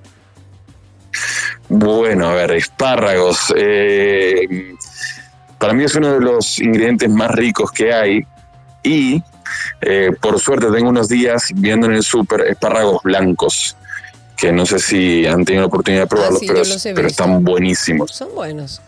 [1.68, 3.54] Bueno, a ver, espárragos.
[3.58, 4.74] eh,
[5.58, 8.22] para mí es uno de los ingredientes más ricos que hay.
[8.84, 9.22] Y
[9.82, 13.76] eh, por suerte tengo unos días viendo en el súper espárragos blancos.
[14.40, 18.12] Que no sé si han tenido la oportunidad de probarlos, Ah, sí, pero, están buenísimos.
[18.12, 18.82] Son buenos.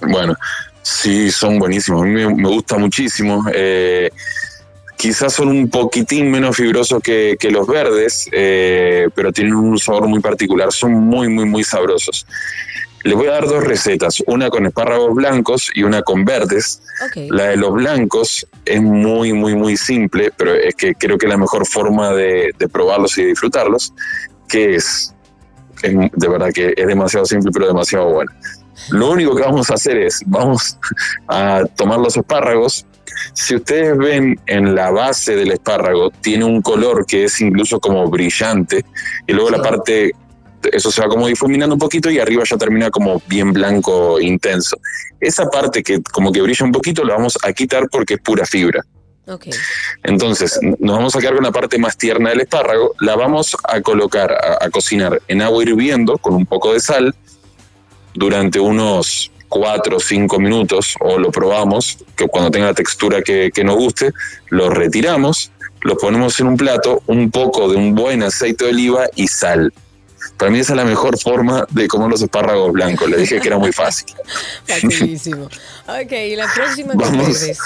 [0.00, 0.34] Bueno,
[0.82, 2.02] sí, son buenísimos.
[2.02, 3.44] A mí me, me gusta muchísimo.
[3.54, 4.10] Eh,
[4.98, 10.08] quizás son un poquitín menos fibrosos que, que los verdes, eh, pero tienen un sabor
[10.08, 10.72] muy particular.
[10.72, 12.26] Son muy, muy, muy sabrosos.
[13.04, 16.82] Les voy a dar dos recetas, una con espárragos blancos y una con verdes.
[17.30, 21.30] La de los blancos es muy, muy, muy simple, pero es que creo que es
[21.30, 23.94] la mejor forma de, de probarlos y de disfrutarlos,
[24.48, 25.14] que es,
[25.82, 28.32] es de verdad que es demasiado simple, pero demasiado bueno.
[28.90, 30.78] Lo único que vamos a hacer es, vamos
[31.28, 32.86] a tomar los espárragos.
[33.34, 38.08] Si ustedes ven en la base del espárrago, tiene un color que es incluso como
[38.08, 38.84] brillante,
[39.26, 40.12] y luego la parte,
[40.72, 44.78] eso se va como difuminando un poquito y arriba ya termina como bien blanco intenso.
[45.20, 48.46] Esa parte que como que brilla un poquito la vamos a quitar porque es pura
[48.46, 48.84] fibra.
[50.02, 53.80] Entonces, nos vamos a quedar con la parte más tierna del espárrago, la vamos a
[53.80, 57.14] colocar a, a cocinar en agua hirviendo con un poco de sal
[58.14, 63.50] durante unos 4 o 5 minutos o lo probamos, que cuando tenga la textura que,
[63.52, 64.12] que nos guste,
[64.50, 65.50] lo retiramos,
[65.82, 69.72] lo ponemos en un plato, un poco de un buen aceite de oliva y sal.
[70.36, 73.08] Para mí esa es la mejor forma de comer los espárragos blancos.
[73.08, 74.06] Le dije que era muy fácil.
[74.66, 75.44] Facilísimo.
[75.86, 77.40] Ok, y la próxima Vamos.
[77.40, 77.58] verdes.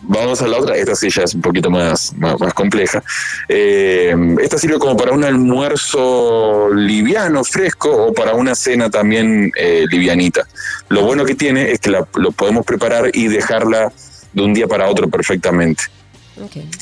[0.00, 3.02] Vamos a la otra, esta sí ya es un poquito más, más, más compleja.
[3.48, 9.86] Eh, esta sirve como para un almuerzo liviano, fresco, o para una cena también eh,
[9.90, 10.46] livianita.
[10.88, 13.92] Lo bueno que tiene es que la- lo podemos preparar y dejarla
[14.32, 15.84] de un día para otro perfectamente.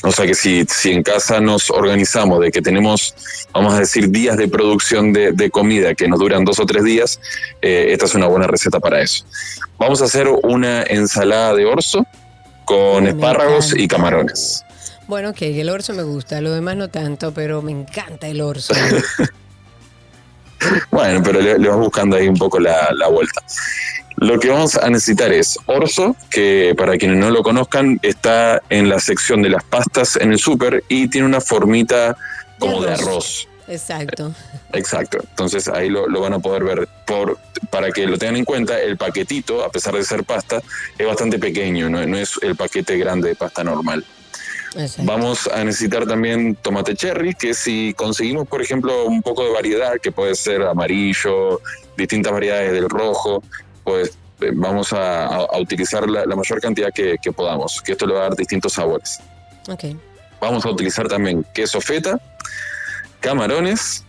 [0.03, 3.15] O sea que si, si en casa nos organizamos de que tenemos,
[3.55, 6.85] vamos a decir, días de producción de, de comida que nos duran dos o tres
[6.85, 7.19] días,
[7.63, 9.25] eh, esta es una buena receta para eso.
[9.79, 12.07] Vamos a hacer una ensalada de orzo
[12.67, 14.63] con espárragos y camarones.
[15.07, 18.75] Bueno, ok, el orzo me gusta, lo demás no tanto, pero me encanta el orzo.
[20.91, 23.43] Bueno, pero le, le vas buscando ahí un poco la, la vuelta.
[24.17, 28.89] Lo que vamos a necesitar es orzo, que para quienes no lo conozcan, está en
[28.89, 32.17] la sección de las pastas en el súper y tiene una formita
[32.59, 33.47] como de arroz.
[33.69, 34.33] Exacto.
[34.73, 35.19] Exacto.
[35.31, 36.89] Entonces ahí lo, lo van a poder ver.
[37.07, 37.39] Por,
[37.71, 40.63] para que lo tengan en cuenta, el paquetito, a pesar de ser pasta,
[40.99, 44.05] es bastante pequeño, no, no es el paquete grande de pasta normal.
[44.75, 45.11] Exacto.
[45.11, 49.95] Vamos a necesitar también tomate cherry, que si conseguimos, por ejemplo, un poco de variedad,
[50.01, 51.61] que puede ser amarillo,
[51.97, 53.43] distintas variedades del rojo,
[53.85, 58.15] pues eh, vamos a, utilizar la, la mayor cantidad que, que podamos, que esto le
[58.15, 59.19] va a dar distintos sabores.
[59.69, 59.85] Ok.
[60.41, 62.21] Vamos a utilizar también queso feta,
[63.21, 64.05] camarones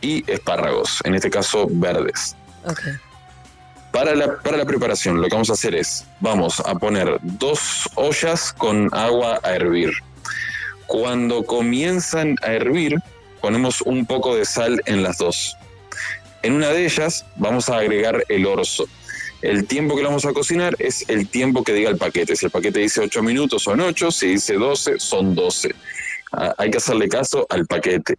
[0.00, 2.36] y espárragos, en este caso verdes.
[3.92, 7.88] Para la, para la preparación, lo que vamos a hacer es, vamos a poner dos
[7.94, 9.92] ollas con agua a hervir.
[10.86, 13.00] Cuando comienzan a hervir,
[13.40, 15.56] ponemos un poco de sal en las dos.
[16.42, 18.86] En una de ellas vamos a agregar el orzo.
[19.42, 22.34] El tiempo que lo vamos a cocinar es el tiempo que diga el paquete.
[22.34, 24.10] Si el paquete dice 8 minutos, son 8.
[24.10, 25.74] Si dice 12, son 12.
[26.58, 28.18] Hay que hacerle caso al paquete.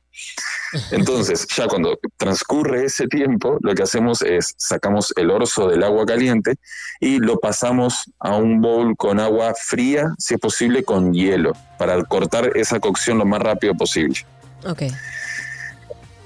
[0.91, 6.05] Entonces, ya cuando transcurre ese tiempo, lo que hacemos es sacamos el orzo del agua
[6.05, 6.55] caliente
[6.99, 12.03] y lo pasamos a un bowl con agua fría, si es posible con hielo, para
[12.03, 14.25] cortar esa cocción lo más rápido posible.
[14.65, 14.83] Ok.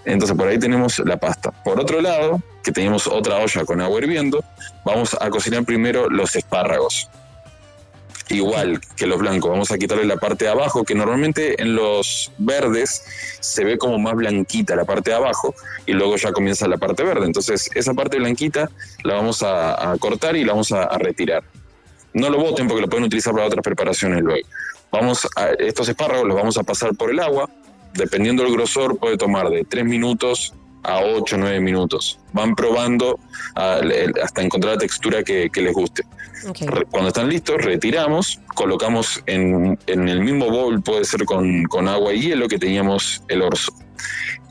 [0.06, 1.52] Entonces por ahí tenemos la pasta.
[1.52, 4.44] Por otro lado, que tenemos otra olla con agua hirviendo,
[4.84, 7.10] vamos a cocinar primero los espárragos
[8.36, 9.50] igual que los blancos.
[9.50, 13.04] Vamos a quitarle la parte de abajo, que normalmente en los verdes
[13.40, 15.54] se ve como más blanquita la parte de abajo
[15.86, 17.26] y luego ya comienza la parte verde.
[17.26, 18.70] Entonces esa parte blanquita
[19.04, 21.44] la vamos a, cortar y la vamos a, retirar.
[22.14, 24.48] No lo boten porque lo pueden utilizar para otras preparaciones luego.
[24.92, 27.50] Vamos a, estos espárragos los vamos a pasar por el agua.
[27.94, 30.54] Dependiendo del grosor puede tomar de 3 minutos
[30.84, 32.20] a 8 o 9 minutos.
[32.34, 33.20] Van probando
[33.56, 36.04] hasta encontrar la textura que les guste.
[36.90, 42.48] Cuando están listos, retiramos, colocamos en, el mismo bowl, puede ser con, agua y hielo
[42.48, 43.74] que teníamos el orzo.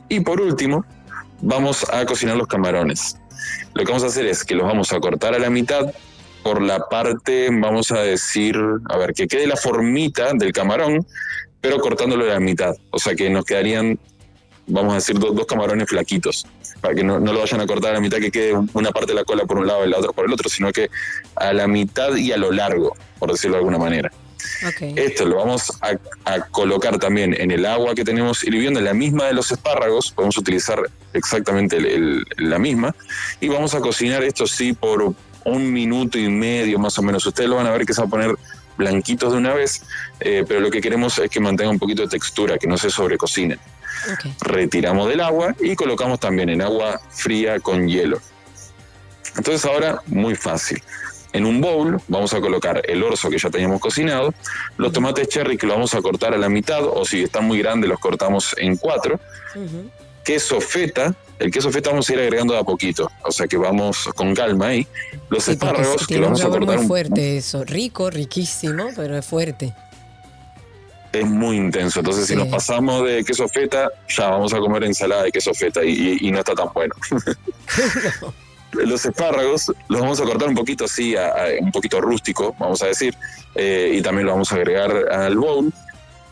[0.07, 0.85] Y por último,
[1.41, 3.17] vamos a cocinar los camarones.
[3.73, 5.91] Lo que vamos a hacer es que los vamos a cortar a la mitad
[6.43, 8.55] por la parte, vamos a decir,
[8.89, 11.05] a ver, que quede la formita del camarón,
[11.61, 12.75] pero cortándolo a la mitad.
[12.91, 13.99] O sea que nos quedarían,
[14.67, 16.45] vamos a decir, dos camarones flaquitos
[16.81, 19.15] para que no, lo vayan a cortar a la mitad, que quede una parte de
[19.15, 20.89] la cola por un lado y la otra por el otro, sino que
[21.35, 24.11] a la mitad y a lo largo, por decirlo de alguna manera.
[24.95, 29.25] Esto lo vamos a, colocar también en el agua que tenemos hirviendo, en la misma
[29.25, 30.81] de los espárragos, podemos utilizar
[31.13, 31.77] exactamente
[32.37, 32.95] la misma,
[33.39, 35.13] y vamos a cocinar esto sí por
[35.45, 37.25] un minuto y medio más o menos.
[37.25, 38.35] Ustedes lo van a ver que se va a poner
[38.79, 39.83] blanquitos de una vez,
[40.21, 42.89] eh, pero lo que queremos es que mantenga un poquito de textura, que no se
[42.89, 43.59] sobrecocinen.
[44.39, 48.19] Retiramos del agua y colocamos también en agua fría con hielo.
[49.35, 50.81] Entonces ahora muy fácil.
[51.33, 54.33] En un bowl vamos a colocar el orzo que ya teníamos cocinado,
[54.77, 57.59] los tomates cherry que lo vamos a cortar a la mitad o si están muy
[57.59, 59.19] grandes los cortamos en cuatro.
[60.23, 63.57] Queso feta, el queso feta vamos a ir agregando de a poquito, o sea que
[63.57, 64.87] vamos con calma ahí.
[65.29, 69.73] Los espárragos que lo vamos a cortar muy fuerte eso, rico, riquísimo, pero es fuerte
[71.11, 71.99] es muy intenso.
[71.99, 75.83] Entonces, si nos pasamos de queso feta, ya vamos a comer ensalada de queso feta
[75.83, 76.93] y, no está tan bueno.
[78.73, 81.15] los espárragos los vamos a cortar un poquito así,
[81.59, 83.15] un poquito rústico, vamos a decir,
[83.55, 85.73] eh, y también lo vamos a agregar al bowl.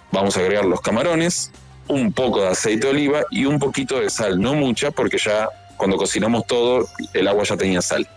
[0.09, 1.51] Vamos a agregar los camarones,
[1.88, 5.49] un poco de aceite de oliva y un poquito de sal, no mucha, porque ya
[5.75, 8.07] cuando cocinamos todo, el agua ya tenía sal.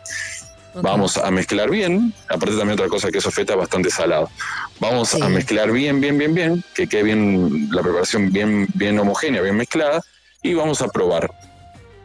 [0.75, 4.31] Vamos a mezclar bien, aparte también otra cosa que eso feta bastante salado.
[4.79, 9.43] Vamos a mezclar bien, bien, bien, bien, que quede bien la preparación bien, bien homogénea,
[9.43, 10.01] bien mezclada,
[10.43, 11.31] y vamos a probar.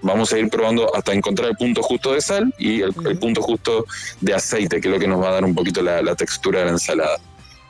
[0.02, 3.86] Vamos a ir probando hasta encontrar el punto justo de sal y el, punto justo
[4.22, 6.66] de aceite, que es lo que nos va a dar un poquito la textura de
[6.66, 7.18] la ensalada.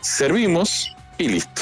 [0.02, 1.62] Servimos y listo.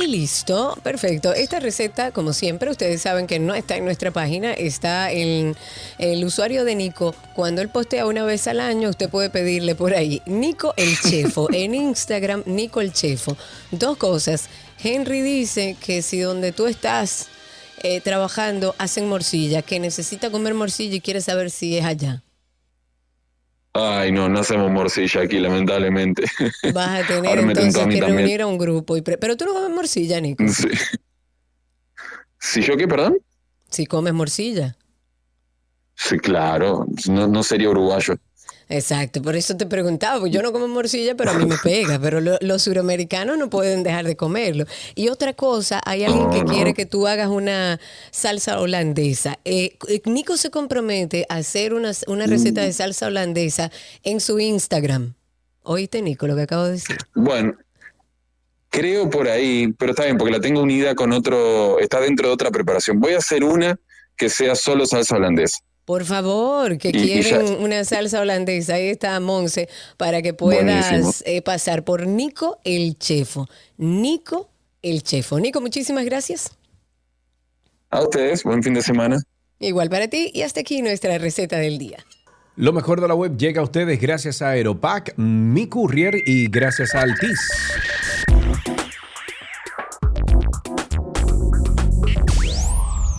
[0.00, 1.34] Y listo, perfecto.
[1.34, 5.56] Esta receta, como siempre, ustedes saben que no está en nuestra página, está en
[5.98, 7.16] el usuario de Nico.
[7.34, 11.48] Cuando él postea una vez al año, usted puede pedirle por ahí, Nico el Chefo,
[11.52, 13.36] en Instagram, Nico el Chefo.
[13.72, 14.48] Dos cosas.
[14.80, 17.26] Henry dice que si donde tú estás
[17.82, 22.22] eh, trabajando hacen morcilla, que necesita comer morcilla y quiere saber si es allá.
[23.72, 26.24] Ay, no, no hacemos morcilla aquí, lamentablemente.
[26.74, 28.96] Vas a tener entonces que reunir a un grupo.
[28.96, 30.44] Y Pero tú no comes morcilla, Nico.
[30.48, 30.68] Sí.
[32.38, 33.18] ¿Si yo qué, perdón?
[33.70, 34.76] Si comes morcilla.
[35.94, 36.86] Sí, claro.
[37.08, 38.14] No, no sería uruguayo.
[38.70, 41.98] Exacto, por eso te preguntaba, porque yo no como morcilla, pero a mí me pega,
[41.98, 44.66] pero los suramericanos no pueden dejar de comerlo.
[44.94, 49.38] Y otra cosa, hay alguien que quiere que tú hagas una salsa holandesa.
[49.46, 53.70] Eh, eh, Nico se compromete a hacer una, una receta de salsa holandesa
[54.02, 55.14] en su Instagram.
[55.62, 56.98] ¿Oíste, Nico, lo que acabo de decir?
[57.14, 57.54] Bueno,
[58.68, 62.34] creo por ahí, pero está bien, porque la tengo unida con otro, está dentro de
[62.34, 63.00] otra preparación.
[63.00, 63.78] Voy a hacer una
[64.16, 65.60] que sea solo salsa holandesa.
[65.88, 68.74] Por favor, que quieren una salsa holandesa.
[68.74, 73.48] Ahí está Monse para que puedas eh, pasar por Nico el Chefo.
[73.78, 74.50] Nico
[74.82, 75.40] el Chefo.
[75.40, 76.50] Nico, muchísimas gracias.
[77.88, 79.22] A ustedes, buen fin de semana.
[79.60, 82.04] Igual para ti y hasta aquí nuestra receta del día.
[82.56, 86.94] Lo mejor de la web llega a ustedes gracias a Aeropack, Mi Courier y gracias
[86.94, 87.40] a Altis.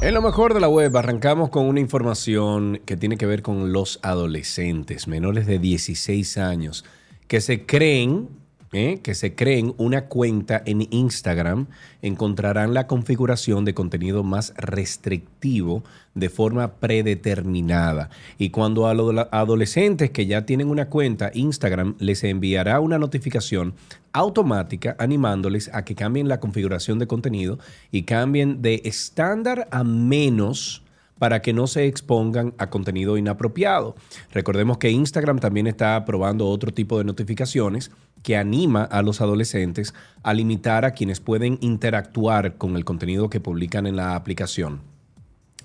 [0.02, 3.74] En lo mejor de la web arrancamos con una información que tiene que ver con
[3.74, 6.86] los adolescentes menores de 16 años
[7.28, 8.30] que se creen
[8.72, 8.99] ¿eh?
[9.01, 11.67] que se creen una cuenta en Instagram,
[12.01, 15.84] encontrarán la configuración de contenido más restrictivo
[16.15, 18.09] de forma predeterminada.
[18.38, 23.74] Y cuando a los adolescentes que ya tienen una cuenta Instagram les enviará una notificación
[24.13, 27.59] automática animándoles a que cambien la configuración de contenido
[27.91, 30.84] y cambien de estándar a menos
[31.20, 33.95] para que no se expongan a contenido inapropiado.
[34.32, 37.91] Recordemos que Instagram también está probando otro tipo de notificaciones
[38.24, 39.93] que anima a los adolescentes
[40.24, 44.82] a limitar a quienes pueden interactuar con el contenido que publican en la aplicación.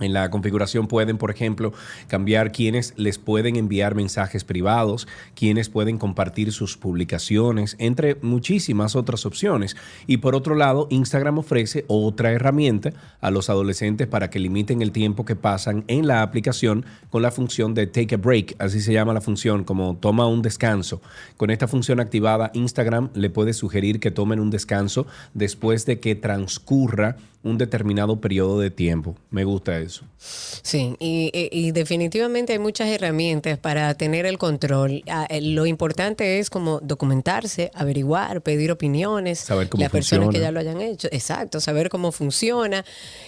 [0.01, 1.73] En la configuración pueden, por ejemplo,
[2.09, 9.25] cambiar quienes les pueden enviar mensajes privados, quienes pueden compartir sus publicaciones, entre muchísimas otras
[9.25, 9.77] opciones.
[10.09, 14.91] Y por otro lado, Instagram ofrece otra herramienta a los adolescentes para que limiten el
[14.91, 18.93] tiempo que pasan en la aplicación con la función de Take a Break, así se
[18.93, 21.03] llama la función, como toma un descanso.
[21.37, 26.17] Con esta función activada, Instagram le puede sugerir que tomen un descanso después de que
[26.17, 29.17] transcurra un determinado periodo de tiempo.
[29.31, 30.05] Me gusta eso.
[30.19, 35.03] Sí, y, definitivamente hay muchas herramientas para tener el control.
[35.09, 39.41] Ah, eh, lo importante es como documentarse, averiguar, pedir opiniones.
[39.41, 41.09] Saber cómo Las personas que ya lo hayan hecho.
[41.13, 42.83] Exacto, saber cómo funciona.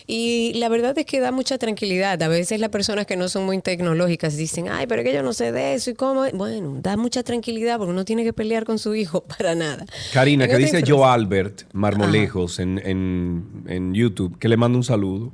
[0.07, 2.21] Y la verdad es que da mucha tranquilidad.
[2.23, 5.35] A veces las personas que no son muy tecnológicas dicen, ay, pero que yo no
[5.35, 6.25] sé de eso y cómo.
[6.33, 9.85] Bueno, da mucha tranquilidad porque uno tiene que pelear con su hijo para nada.
[10.15, 14.85] Karina, que dice Joe Albert Marmolejos en, en, en YouTube YouTube, que le mando un
[14.85, 15.33] saludo.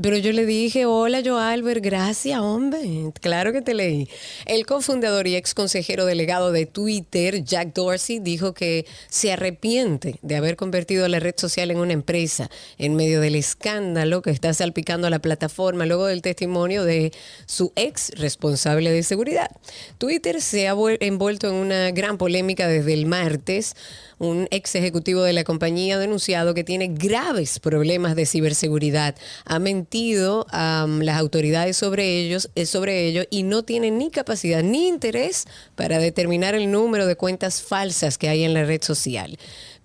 [0.00, 4.08] Pero yo le dije, hola yo Albert, gracias hombre, claro que te leí.
[4.46, 10.36] El cofundador y ex consejero delegado de Twitter, Jack Dorsey, dijo que se arrepiente de
[10.36, 15.06] haber convertido la red social en una empresa en medio del escándalo que está salpicando
[15.06, 17.12] a la plataforma luego del testimonio de
[17.46, 19.50] su ex responsable de seguridad.
[19.98, 23.74] Twitter se ha envuelto en una gran polémica desde el martes
[24.20, 29.16] un ex ejecutivo de la compañía ha denunciado que tiene graves problemas de ciberseguridad.
[29.46, 34.62] Ha mentido a las autoridades sobre ellos, eh, sobre ello y no tiene ni capacidad
[34.62, 39.38] ni interés para determinar el número de cuentas falsas que hay en la red social.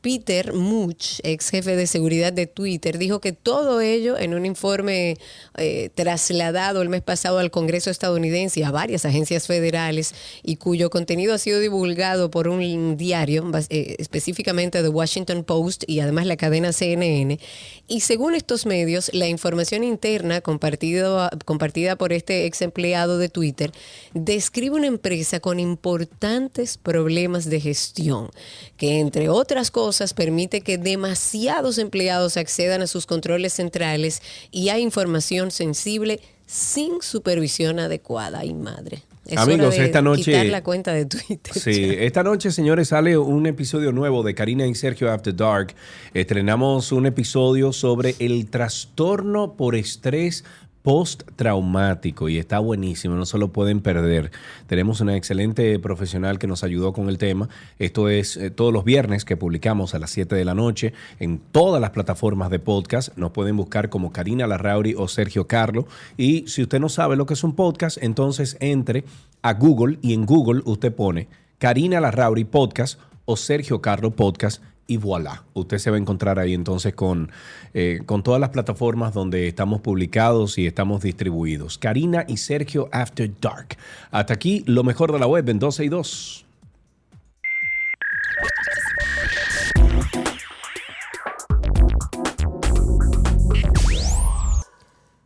[0.05, 5.17] Peter Much, ex jefe de seguridad de Twitter, dijo que todo ello en un informe
[5.57, 10.91] eh, trasladado el mes pasado al Congreso estadounidense y a varias agencias federales y cuyo
[10.91, 16.37] contenido ha sido divulgado por un diario, eh, específicamente The Washington Post y además la
[16.37, 17.39] cadena CNN.
[17.87, 23.71] Y según estos medios, la información interna compartida por este ex empleado de Twitter
[24.13, 28.29] describe una empresa con importantes problemas de gestión,
[28.77, 34.21] que entre otras cosas permite que demasiados empleados accedan a sus controles centrales
[34.51, 38.45] y a información sensible sin supervisión adecuada.
[38.45, 39.03] y madre!
[39.35, 40.23] Amigos, esta noche.
[40.25, 41.53] Quitar la cuenta de Twitter.
[41.53, 45.73] Sí, esta noche, señores, sale un episodio nuevo de Karina y Sergio After Dark.
[46.13, 50.43] Estrenamos un episodio sobre el trastorno por estrés
[50.85, 54.31] post-traumático y está buenísimo, no se lo pueden perder.
[54.67, 57.49] Tenemos una excelente profesional que nos ayudó con el tema.
[57.79, 61.39] Esto es eh, todos los viernes que publicamos a las 7 de la noche en
[61.39, 63.17] todas las plataformas de podcast.
[63.17, 65.87] Nos pueden buscar como Karina Larrauri o Sergio Carlo.
[66.17, 69.05] Y si usted no sabe lo que es un podcast, entonces entre
[69.41, 71.27] a Google y en Google usted pone
[71.57, 76.53] Karina Larrauri Podcast o Sergio Carlo Podcast y voilà, usted se va a encontrar ahí
[76.53, 77.31] entonces con,
[77.73, 81.77] eh, con todas las plataformas donde estamos publicados y estamos distribuidos.
[81.77, 83.77] Karina y Sergio After Dark.
[84.11, 86.45] Hasta aquí lo mejor de la web en 12 y 2.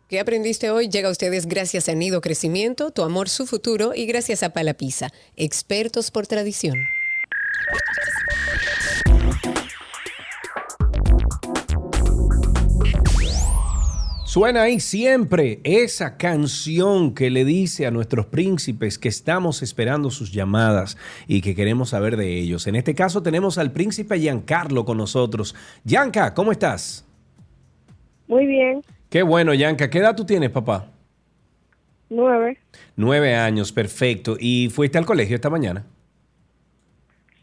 [0.08, 0.90] ¿Qué aprendiste hoy?
[0.90, 5.12] Llega a ustedes gracias a Nido Crecimiento, Tu Amor, Su Futuro y gracias a Palapisa,
[5.36, 6.80] expertos por tradición.
[14.30, 20.32] Suena ahí siempre esa canción que le dice a nuestros príncipes que estamos esperando sus
[20.32, 22.68] llamadas y que queremos saber de ellos.
[22.68, 25.56] En este caso tenemos al príncipe Giancarlo con nosotros.
[25.84, 27.04] Gianca, ¿cómo estás?
[28.28, 28.84] Muy bien.
[29.10, 29.90] Qué bueno, Gianca.
[29.90, 30.92] ¿Qué edad tú tienes, papá?
[32.12, 32.60] Nueve.
[32.96, 34.38] Nueve años, perfecto.
[34.40, 35.88] ¿Y fuiste al colegio esta mañana?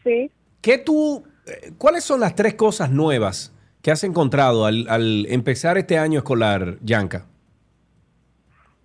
[0.05, 0.31] Sí.
[0.61, 3.51] ¿Qué tú, eh, cuáles son las tres cosas nuevas
[3.87, 7.25] ¿Qué has encontrado al, empezar este año escolar, Yanka?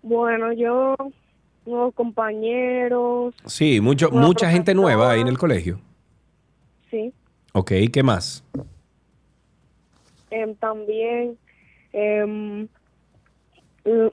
[0.00, 0.94] Bueno, yo,
[1.66, 3.34] nuevos compañeros.
[3.44, 5.80] Sí, mucho, mucha gente nueva ahí en el colegio.
[6.88, 7.12] Sí.
[7.53, 8.44] Ok, ¿qué más?
[10.30, 11.36] Em, también
[11.92, 12.68] em,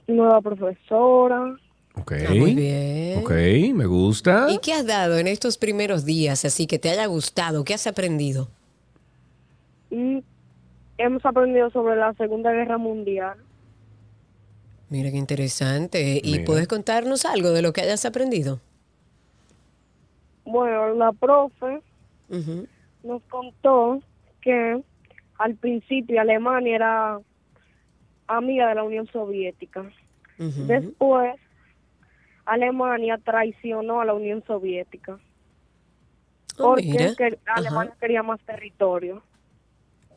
[0.08, 1.56] nueva profesora.
[1.94, 2.14] Ok.
[2.28, 3.20] Ah, muy bien.
[3.20, 3.30] Ok,
[3.76, 4.48] me gusta.
[4.50, 7.62] ¿Y qué has dado en estos primeros días así que te haya gustado?
[7.62, 8.48] ¿Qué has aprendido?
[9.90, 10.18] Mm,
[11.00, 13.36] hemos aprendido sobre la Segunda Guerra Mundial.
[14.88, 16.20] Mira qué interesante.
[16.22, 16.44] ¿Y Mira.
[16.44, 18.60] puedes contarnos algo de lo que hayas aprendido?
[20.44, 21.80] Bueno, la profe
[23.02, 24.02] nos contó
[24.42, 24.82] que
[25.38, 27.20] al principio Alemania era
[28.26, 29.90] amiga de la Unión Soviética.
[30.38, 31.34] Después,
[32.46, 35.18] Alemania traicionó a la Unión Soviética
[36.58, 37.06] Oh, mira.
[37.16, 39.22] porque que- Alemania quería más territorio.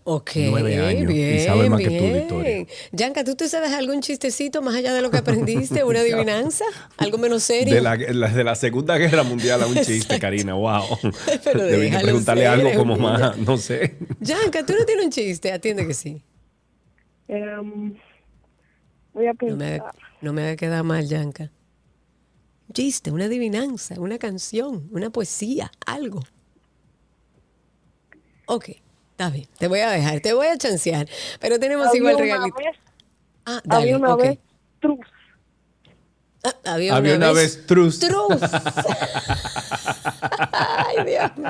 [0.05, 2.23] Ok, Nueve años y bien, sabe más que tú de bien.
[2.23, 2.65] historia.
[2.91, 5.83] Yanka, ¿tú te sabes algún chistecito más allá de lo que aprendiste?
[5.85, 6.65] ¿Una adivinanza?
[6.97, 7.73] ¿Algo menos serio?
[7.73, 10.97] De la, la- de la Segunda Guerra Mundial a un chiste, Karina, wow.
[11.45, 13.95] Pero Debí preguntarle ser, algo como más, no sé.
[14.19, 15.53] Yanka, ¿tú no tienes un chiste?
[15.53, 16.21] Atiende que sí.
[17.29, 17.95] Em,
[19.13, 19.57] voy a No pensar.
[19.57, 19.91] me, haga,
[20.21, 21.43] no me haga quedar mal, Yanka.
[22.67, 26.21] Un chiste, una adivinanza, una canción, una poesía, algo.
[28.47, 28.69] Ok,
[29.13, 29.47] está bien.
[29.57, 31.07] Te voy a dejar, te voy a chancear.
[31.39, 32.57] Pero tenemos Había igual una regalito.
[32.57, 32.77] vez-
[33.45, 34.39] Ah, dale, había una vez
[34.79, 34.99] trus.
[36.45, 37.99] Ah, había, Había una vez trus.
[37.99, 38.27] Trus.
[40.51, 41.49] Ay, Dios mío.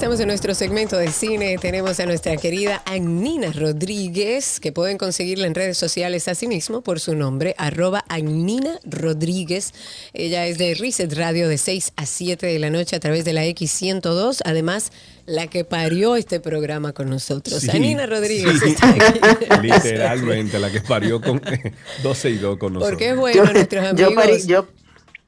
[0.00, 1.58] Estamos en nuestro segmento de cine.
[1.60, 7.14] Tenemos a nuestra querida Agnina Rodríguez, que pueden conseguirla en redes sociales asimismo por su
[7.14, 9.74] nombre, arroba Agnina Rodríguez.
[10.14, 13.34] Ella es de Reset Radio de 6 a 7 de la noche a través de
[13.34, 14.40] la X102.
[14.46, 14.90] Además,
[15.26, 17.60] la que parió este programa con nosotros.
[17.60, 18.70] Sí, Agnina Rodríguez sí.
[18.70, 19.20] está aquí.
[19.68, 21.42] Literalmente, la que parió con
[22.02, 22.92] 12 y 2 con nosotros.
[22.92, 24.10] Porque es bueno, yo, nuestros amigos.
[24.10, 24.66] yo parí, yo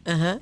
[0.07, 0.41] Ajá.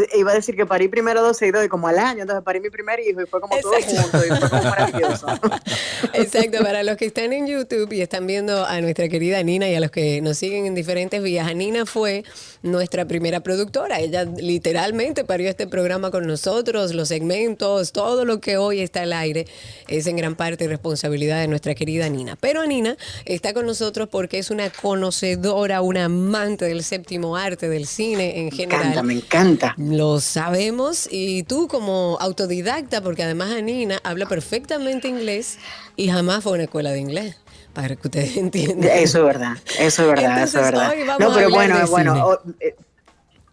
[0.00, 2.44] Eh, iba a decir que parí primero 12 y 2 y como al año, entonces
[2.44, 5.26] parí mi primer hijo y fue como todo junto y fue como maravilloso.
[6.14, 9.74] Exacto, para los que están en YouTube y están viendo a nuestra querida Nina y
[9.74, 12.24] a los que nos siguen en diferentes vías, Nina fue
[12.62, 14.00] nuestra primera productora.
[14.00, 19.12] Ella literalmente parió este programa con nosotros, los segmentos, todo lo que hoy está al
[19.12, 19.46] aire
[19.88, 22.36] es en gran parte responsabilidad de nuestra querida Nina.
[22.36, 27.86] Pero Nina está con nosotros porque es una conocedora, una amante del séptimo arte, del
[27.86, 28.82] cine en Me general.
[28.82, 29.74] encanta, me encanta.
[29.78, 35.58] Lo sabemos y tú como autodidacta, porque además Anina habla perfectamente inglés
[35.96, 37.36] y jamás fue a una escuela de inglés,
[37.72, 38.90] para que ustedes entiendan.
[38.92, 40.92] Eso es verdad, eso es verdad, eso es verdad.
[41.18, 42.74] No, pero bueno, bueno, eh,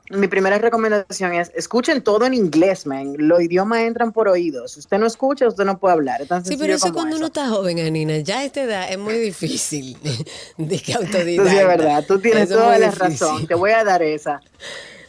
[0.10, 3.16] mi primera recomendación es escuchen todo en inglés, man.
[3.18, 4.72] Los idiomas entran por oídos.
[4.72, 6.22] Si usted no escucha, usted no puede hablar.
[6.22, 7.18] Es tan Sí, pero eso cuando eso.
[7.18, 9.98] uno está joven, Anina, ya a esta edad es muy difícil
[10.58, 11.52] de que autodidacta.
[11.52, 13.00] sí, es verdad, tú tienes Eso toda la difícil.
[13.10, 13.48] razón.
[13.48, 14.40] Te voy a dar esa.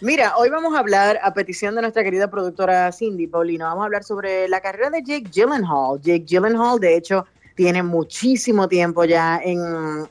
[0.01, 3.85] Mira, hoy vamos a hablar, a petición de nuestra querida productora Cindy Paulino, vamos a
[3.87, 6.01] hablar sobre la carrera de Jake Gyllenhaal.
[6.01, 7.27] Jake Gyllenhaal, de hecho,
[7.59, 9.59] tiene muchísimo tiempo ya en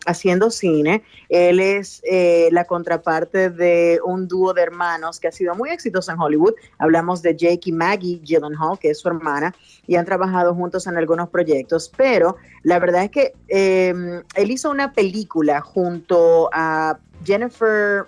[0.06, 1.02] haciendo cine.
[1.30, 6.12] Él es eh, la contraparte de un dúo de hermanos que ha sido muy exitoso
[6.12, 6.56] en Hollywood.
[6.78, 9.56] Hablamos de Jake y Maggie Gyllenhaal, que es su hermana,
[9.88, 11.90] y han trabajado juntos en algunos proyectos.
[11.96, 13.94] Pero la verdad es que eh,
[14.36, 18.08] él hizo una película junto a Jennifer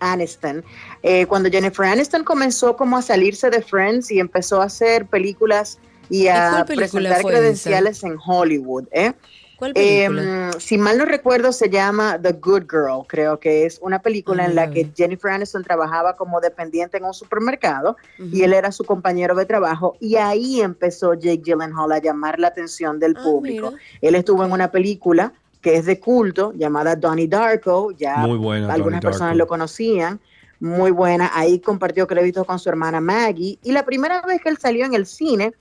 [0.00, 0.62] Aniston.
[1.02, 5.78] Eh, cuando Jennifer Aniston comenzó como a salirse de Friends y empezó a hacer películas
[6.08, 8.84] y a presentar credenciales en Hollywood.
[8.92, 9.12] ¿eh?
[9.56, 10.50] ¿Cuál película?
[10.50, 14.42] Eh, si mal no recuerdo, se llama The Good Girl, creo que es una película
[14.42, 18.70] Ah, en la que Jennifer Aniston trabajaba como dependiente en un supermercado y él era
[18.70, 23.22] su compañero de trabajo y ahí empezó Jake Gyllenhaal a llamar la atención del Ah,
[23.22, 23.70] público.
[23.70, 23.82] mira.
[24.02, 25.32] Él estuvo en una película
[25.62, 29.38] que es de culto llamada Donnie Darko, ya Muy buena, algunas Donnie personas Darko.
[29.38, 30.20] lo conocían,
[30.60, 31.30] muy buena.
[31.34, 33.58] Ahí compartió créditos con su hermana Maggie.
[33.62, 35.54] Y la primera vez que él salió en el cine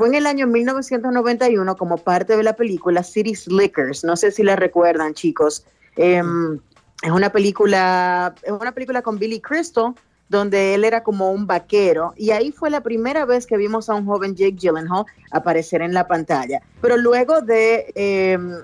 [0.00, 4.02] fue en el año 1991 como parte de la película City Slickers.
[4.02, 5.66] No sé si la recuerdan, chicos.
[5.94, 6.58] Em,
[7.02, 9.92] es una película, es una película con Billy Crystal
[10.30, 13.94] donde él era como un vaquero y ahí fue la primera vez que vimos a
[13.94, 16.62] un joven Jake Gyllenhaal aparecer en la pantalla.
[16.80, 18.54] Pero luego de em,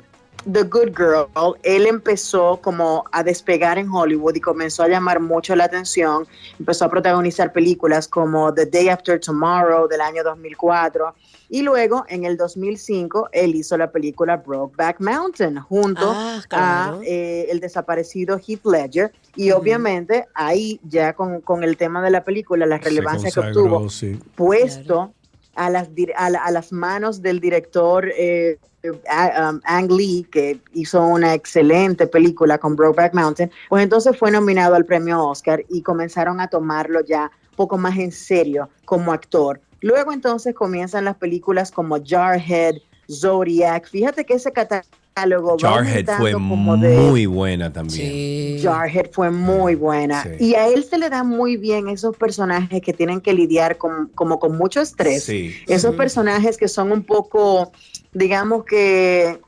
[0.51, 1.27] The Good Girl,
[1.65, 6.27] él empezó como a despegar en Hollywood y comenzó a llamar mucho la atención.
[6.59, 11.15] Empezó a protagonizar películas como The Day After Tomorrow del año 2004
[11.49, 16.99] y luego en el 2005 él hizo la película Brokeback Mountain junto Ah, claro.
[16.99, 22.11] a eh, el desaparecido Heath Ledger y obviamente ahí ya con, con el tema de
[22.11, 24.19] la película, la relevancia que obtuvo, sí.
[24.35, 25.13] puesto
[25.55, 28.59] a, las, a, la- a las manos del director eh,
[28.93, 34.75] um, Ang Lee, que hizo una excelente película con Brokeback Mountain, pues entonces fue nominado
[34.75, 39.61] al premio Oscar y comenzaron a tomarlo ya un poco más en serio como actor.
[39.81, 42.77] Luego entonces comienzan las películas como Jarhead,
[43.11, 43.89] Zodiac.
[43.89, 48.09] Fíjate que ese catálogo va Jarhead fue aumentando como de- muy buena también.
[48.11, 48.61] Sí.
[48.63, 50.23] Jarhead fue muy buena.
[50.23, 50.31] Sí.
[50.41, 54.09] Y a él se le dan muy bien esos personajes que tienen que lidiar con,
[54.15, 55.25] como con mucho estrés.
[55.25, 55.55] Sí.
[55.67, 57.73] Esos personajes que son un poco,
[58.17, 59.41] digamos que,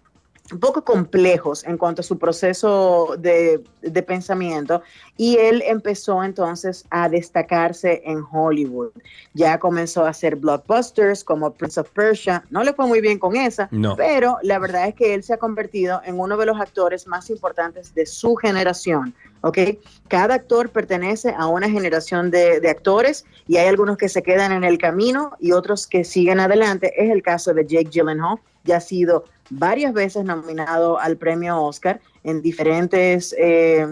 [0.51, 4.83] un poco complejos en cuanto a su proceso de, de pensamiento.
[5.17, 8.91] Y él empezó entonces a destacarse en Hollywood.
[9.35, 12.45] Ya comenzó a hacer blockbusters como Prince of Persia.
[12.51, 13.95] No le fue muy bien con esa, No.
[13.97, 17.29] pero la verdad es que él se ha convertido en uno de los actores más
[17.29, 19.15] importantes de su generación.
[19.43, 19.59] ¿ok?
[20.09, 24.53] Cada actor pertenece a una generación de, de actores y hay algunos que se quedan
[24.53, 26.93] en el camino y otros que siguen adelante.
[26.97, 28.39] Es el caso de Jake Gyllenhaal,
[28.69, 33.87] ya ha sido varias veces nominado al premio Oscar en diferentes eh,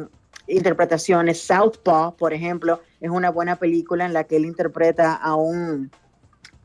[0.47, 1.41] interpretaciones.
[1.43, 5.91] Southpaw, por ejemplo, es una buena película en la que él interpreta a un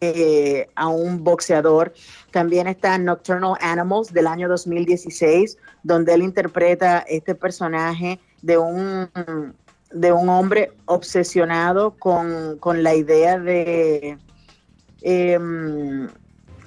[0.03, 1.93] eh, a un boxeador.
[2.31, 9.11] También está Nocturnal Animals del año 2016, donde él interpreta este personaje de un,
[9.91, 14.17] de un hombre obsesionado con, con la idea de,
[15.03, 16.09] em,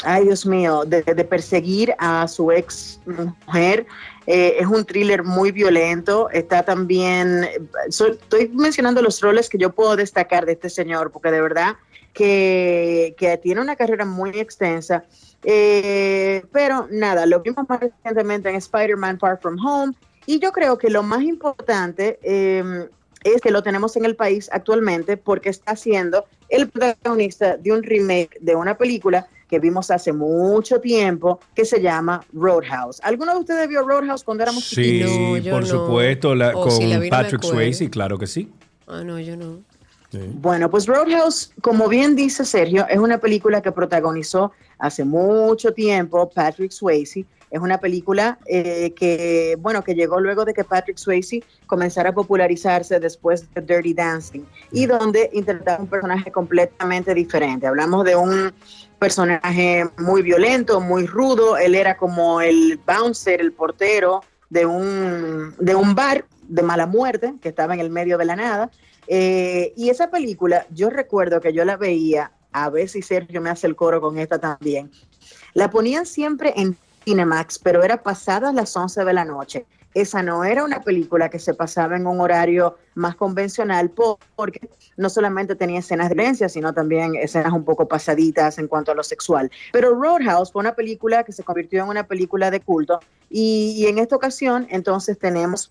[0.04, 3.86] ay Dios mío, de, perseguir a su ex mujer.
[4.26, 6.30] Eh, es un thriller muy violento.
[6.30, 7.48] Está también,
[7.88, 11.76] estoy mencionando los roles que yo puedo destacar de este señor, porque de verdad
[12.12, 15.04] que, que tiene una carrera muy extensa.
[15.42, 19.94] Eh, pero nada, lo vimos más recientemente en Spider-Man Far From Home.
[20.26, 22.88] Y yo creo que lo más importante eh,
[23.24, 27.82] es que lo tenemos en el país actualmente porque está siendo el protagonista de un
[27.82, 33.00] remake de una película que vimos hace mucho tiempo que se llama Roadhouse.
[33.02, 35.10] ¿Alguno de ustedes vio Roadhouse cuando éramos Sí, chiquitos?
[35.18, 35.66] No, yo por no.
[35.66, 37.42] supuesto, la- O con si la vi, no me Patrick.
[37.42, 38.50] Swayze, claro que sí.
[38.86, 39.60] Ah, no, yo no.
[40.10, 40.20] Sí.
[40.34, 46.30] Bueno, pues Roadhouse, como bien dice Sergio, es una película que protagonizó hace mucho tiempo
[46.30, 47.24] Patrick Swayze.
[47.54, 52.12] Es una película eh, que, bueno, que llegó luego de que Patrick Swayze comenzara a
[52.12, 54.40] popularizarse después de Dirty Dancing
[54.72, 57.68] y donde interpretaba un personaje completamente diferente.
[57.68, 58.52] Hablamos de un
[58.98, 61.56] personaje muy violento, muy rudo.
[61.56, 67.34] Él era como el bouncer, el portero de un, de un bar de mala muerte
[67.40, 68.72] que estaba en el medio de la nada.
[69.06, 73.50] Eh, y esa película, yo recuerdo que yo la veía, a ver si Sergio me
[73.50, 74.90] hace el coro con esta también.
[75.52, 79.66] La ponían siempre en Cinemax, pero era pasada las 11 de la noche.
[79.94, 84.68] Esa no era una película que se pasaba en un horario más convencional po- porque
[84.96, 88.94] no solamente tenía escenas de violencia, sino también escenas un poco pasaditas en cuanto a
[88.96, 89.52] lo sexual.
[89.72, 92.98] Pero Roadhouse fue una película que se convirtió en una película de culto
[93.30, 95.70] y, y en esta ocasión entonces tenemos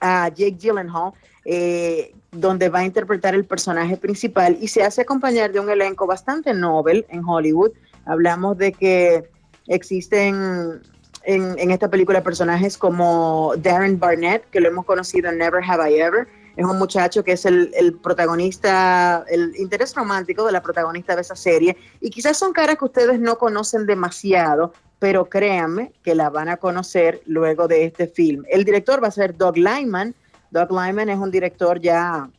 [0.00, 1.12] a Jake Gyllenhaal,
[1.44, 6.06] eh, donde va a interpretar el personaje principal y se hace acompañar de un elenco
[6.06, 7.72] bastante novel en Hollywood.
[8.04, 9.28] Hablamos de que
[9.68, 10.80] existen
[11.24, 16.00] en, esta película personajes como Darren Barnett, que lo hemos conocido en Never Have I
[16.00, 16.28] Ever.
[16.56, 21.22] Es un muchacho que es el, el protagonista, el interés romántico de la protagonista de
[21.22, 21.76] esa serie.
[22.00, 26.56] Y quizás son caras que ustedes no conocen demasiado, pero créanme que la van a
[26.56, 28.44] conocer luego de este film.
[28.48, 30.14] El director va a ser Doug Lyman.
[30.50, 32.30] Doug Lyman es un director ya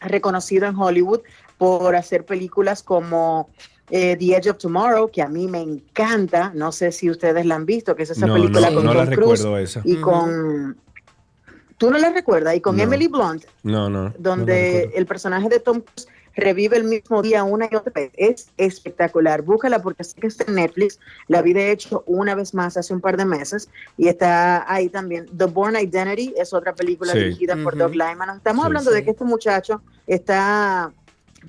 [0.00, 1.20] reconocido en Hollywood
[1.60, 3.50] por hacer películas como
[3.90, 6.52] eh, The Edge of Tomorrow, que a mí me encanta.
[6.54, 8.94] No sé si ustedes la han visto, que es esa No, película no, con no
[8.94, 9.82] la Tom Cruise recuerdo esa.
[9.84, 10.78] y con...
[11.76, 12.54] ¿Tú no la recuerdas?
[12.56, 12.82] Y con No.
[12.82, 14.14] Emily Blunt, No, no.
[14.18, 18.10] donde el personaje de Tom Cruise revive el mismo día una y otra vez.
[18.16, 19.42] Es espectacular.
[19.42, 20.98] Búscala porque sé que está en Netflix.
[21.28, 24.88] La vi de hecho una vez más hace un par de meses y está ahí
[24.88, 25.26] también.
[25.36, 27.18] The Born Identity es otra película Sí.
[27.18, 27.76] dirigida por.
[27.76, 28.30] Doug Lyman.
[28.36, 28.96] Estamos Sí, hablando sí.
[28.96, 30.92] de que este muchacho está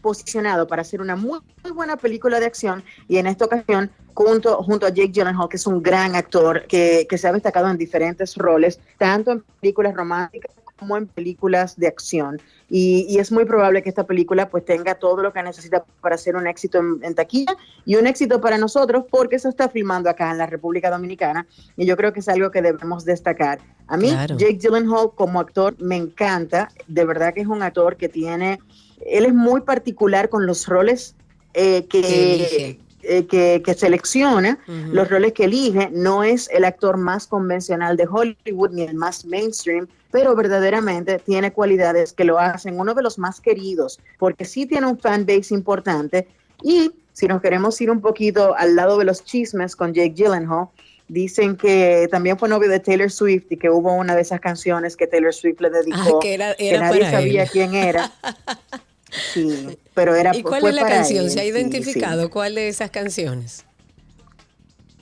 [0.01, 4.61] posicionado para hacer una muy, muy buena película de acción y en esta ocasión junto,
[4.63, 7.77] junto a Jake Gyllenhaal, que es un gran actor que, que se ha destacado en
[7.77, 12.41] diferentes roles, tanto en películas románticas como en películas de acción.
[12.67, 16.35] Y, es muy probable que esta película pues tenga todo lo que necesita para ser
[16.35, 20.39] un éxito en, taquilla y un éxito para nosotros porque se está filmando acá en
[20.39, 21.45] la República Dominicana
[21.77, 23.59] y yo creo que es algo que debemos destacar.
[23.87, 28.09] A mí Jake Gyllenhaal como actor me encanta, de verdad que es un actor que
[28.09, 28.59] tiene,
[29.05, 31.15] él es muy particular con los roles
[31.53, 37.97] eh, que, eh, que, selecciona, los roles que elige, no es el actor más convencional
[37.97, 43.01] de Hollywood ni el más mainstream, pero verdaderamente tiene cualidades que lo hacen uno de
[43.01, 46.27] los más queridos, porque sí tiene un fan base importante.
[46.63, 50.67] Y si nos queremos ir un poquito al lado de los chismes con Jake Gyllenhaal,
[51.07, 54.95] dicen que también fue novio de Taylor Swift y que hubo una de esas canciones
[54.95, 58.11] que Taylor Swift le dedicó, que, nadie sabía quién era.
[59.11, 61.29] Sí, pero era ¿Y cuál es la canción?
[61.29, 63.65] ¿Se ha identificado cuál de esas canciones?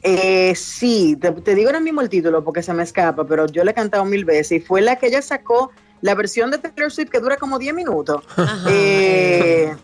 [0.01, 3.71] Eh, sí, te, digo ahora mismo el título porque se me escapa, pero yo le
[3.71, 7.09] he cantado mil veces y fue la que ella sacó, la versión de Taylor Swift
[7.09, 8.23] que dura como 10 minutos.
[8.69, 9.75] Eh,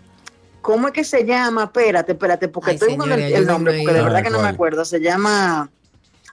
[0.62, 1.66] ¿Cómo es que se llama?
[1.66, 4.86] Espérate, espérate, porque estoy buscando el, nombre, porque de verdad que no me acuerdo.
[4.86, 5.70] Se llama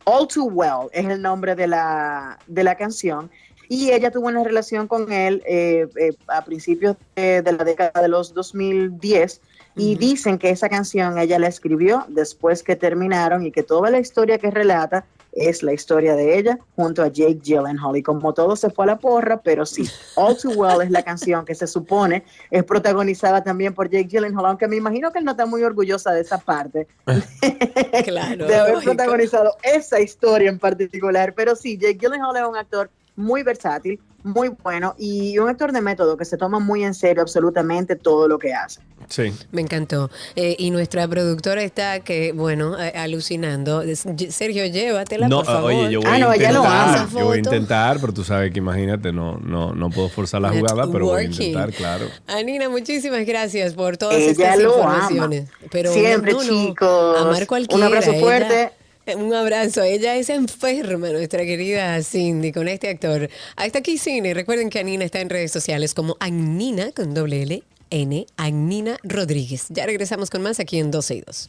[0.04, 3.30] All Too Well, es el nombre de la, de la canción
[3.72, 8.08] y ella tuvo una relación con él eh, eh, a principios de, la década de
[8.08, 9.40] los 2010
[9.76, 13.98] y dicen que esa canción ella la escribió después que terminaron y que toda la
[13.98, 17.96] historia que relata es la historia de ella junto a Jake Gyllenhaal.
[17.96, 21.02] Y como todo se fue a la porra, pero sí, All Too Well es la
[21.02, 25.24] canción que se supone es protagonizada también por Jake Gyllenhaal, aunque me imagino que él
[25.24, 26.86] no está muy orgullosa de esa parte
[28.04, 32.90] claro, de haber protagonizado esa historia en particular, pero sí, Jake Gyllenhaal es un actor
[33.16, 37.22] muy versátil, muy bueno y un actor de método que se toma muy en serio
[37.22, 38.80] absolutamente todo lo que hace.
[39.08, 39.32] Sí.
[39.50, 40.10] Me encantó.
[40.36, 43.82] Eh, y nuestra productora está que, bueno, alucinando.
[44.30, 45.72] Sergio, llévatela, por favor.
[45.72, 49.12] Oye, yo voy ah, a intentar, Yo voy a intentar, pero tú sabes que imagínate,
[49.12, 52.06] no, no, no puedo forzar la jugada, pero voy a intentar, claro.
[52.26, 55.50] Anina, muchísimas gracias por todas estas informaciones.
[55.70, 57.20] Pero Siempre, chicos.
[57.20, 57.86] Amar cualquiera.
[57.86, 58.72] Un abrazo fuerte.
[59.06, 59.82] Un abrazo.
[59.82, 63.28] Ella es enferma, nuestra querida Cindy, con este actor.
[63.56, 64.32] Hasta aquí Cine.
[64.32, 69.66] Recuerden que Anina está en redes sociales como Anina con doble L, N, Anina Rodríguez.
[69.70, 71.48] Ya regresamos con más aquí en 12 y 2.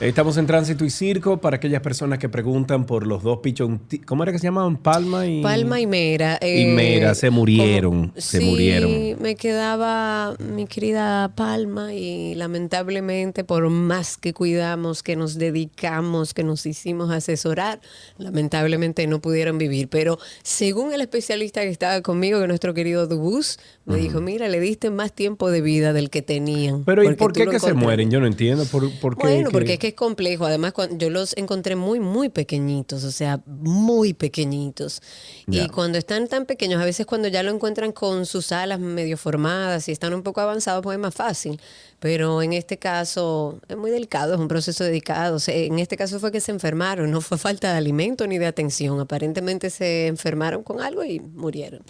[0.00, 3.80] Estamos en tránsito y circo para aquellas personas que preguntan por los dos pichón.
[4.06, 4.76] ¿Cómo era que se llamaban?
[4.76, 5.42] Palma y.
[5.42, 6.38] Palma y Mera.
[6.40, 8.12] y Mera se murieron.
[8.16, 9.20] se sí, murieron.
[9.20, 16.44] Me quedaba mi querida Palma y lamentablemente, por más que cuidamos, que nos dedicamos, que
[16.44, 17.80] nos hicimos asesorar,
[18.18, 19.88] lamentablemente no pudieron vivir.
[19.88, 24.60] Pero según el especialista que estaba conmigo, que nuestro querido Dubus, me dijo: Mira, le
[24.60, 26.84] diste más tiempo de vida del que tenían.
[26.84, 28.12] Pero ¿y por qué que se mueren?
[28.12, 28.64] Yo no entiendo.
[28.66, 30.46] ¿Por, por qué, bueno, porque es que es complejo.
[30.46, 35.02] Además, yo los encontré muy, muy pequeñitos, o sea, muy pequeñitos.
[35.46, 39.16] Y cuando están tan pequeños, a veces cuando ya lo encuentran con sus alas medio
[39.16, 41.60] formadas y están un poco avanzados, pues es más fácil
[42.00, 45.38] pero en este caso es muy delicado, es un proceso dedicado.
[45.48, 49.00] en este caso fue que se enfermaron, no fue falta de alimento ni de atención,
[49.00, 51.82] aparentemente se enfermaron con algo y murieron.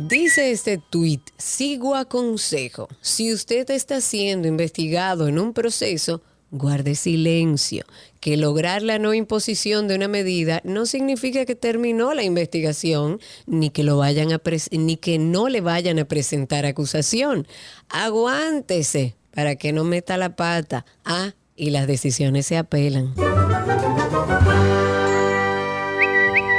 [0.07, 2.87] Dice este tuit, sigo a consejo.
[3.01, 7.83] Si usted está siendo investigado en un proceso, guarde silencio.
[8.21, 13.69] Que lograr la no imposición de una medida no significa que terminó la investigación, ni
[13.69, 14.29] que, lo vayan
[14.71, 17.45] ni que no le vayan a presentar acusación.
[17.89, 20.85] Aguántese para que no meta la pata.
[21.03, 23.13] Ah, y las decisiones se apelan.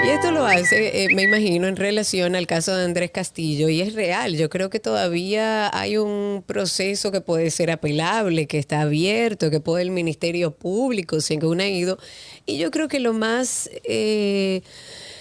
[0.08, 3.82] Y esto lo hace, eh, me imagino, en relación al caso de Andrés Castillo, y
[3.82, 4.38] es real.
[4.38, 9.60] Yo creo que todavía hay un proceso que puede ser apelable, que está abierto, que
[9.60, 11.98] puede el Ministerio Público, según ha ido.
[12.46, 13.68] Y yo creo que lo más...
[13.84, 14.62] eh,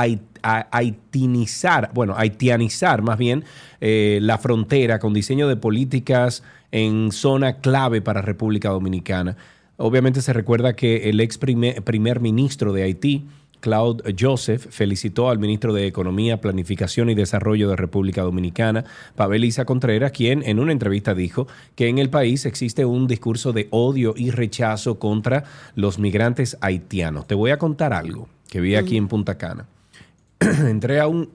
[1.93, 3.45] bueno, haitianizar más bien
[3.81, 9.37] eh, la frontera con diseño de políticas en zona clave para República Dominicana.
[9.77, 13.27] Obviamente se recuerda que el ex primer, primer ministro de Haití,
[13.61, 18.85] Claude Joseph, felicitó al ministro de Economía, Planificación y Desarrollo de República Dominicana,
[19.15, 23.53] Pavel Isa Contreras, quien en una entrevista dijo que en el país existe un discurso
[23.53, 25.45] de odio y rechazo contra
[25.75, 27.27] los migrantes haitianos.
[27.27, 29.67] Te voy a contar algo que vi aquí en Punta Cana.
[30.41, 31.31] Entré a un...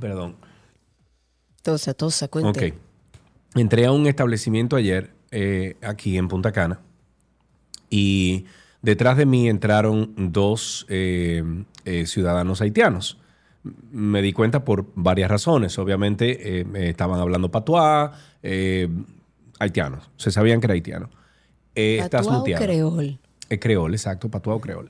[0.00, 0.36] Perdón.
[1.62, 2.68] Tosa, tosa, cuente.
[2.68, 2.74] Ok.
[3.56, 6.80] Entré a un establecimiento ayer eh, aquí en Punta Cana
[7.90, 8.46] y
[8.86, 11.42] detrás de mí entraron dos eh,
[11.84, 13.18] eh, ciudadanos haitianos.
[13.90, 15.76] Me di cuenta por varias razones.
[15.80, 18.12] Obviamente eh, estaban hablando patuá,
[19.58, 20.08] haitianos.
[20.16, 21.10] Se sabían que era haitiano.
[21.74, 23.18] Estás o creol.
[23.48, 24.88] Creol, exacto, patuá o creol.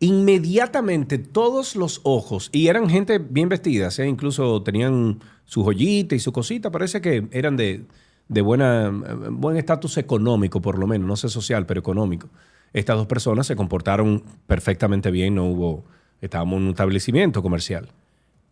[0.00, 6.32] Inmediatamente todos los ojos, y eran gente bien vestida, incluso tenían su joyita y su
[6.32, 7.84] cosita, parece que eran de,
[8.28, 8.90] de buena,
[9.30, 12.30] buen estatus económico, por lo menos, no sé social, pero económico.
[12.72, 15.84] Estas dos personas se comportaron perfectamente bien, no hubo,
[16.20, 17.88] estábamos en un establecimiento comercial.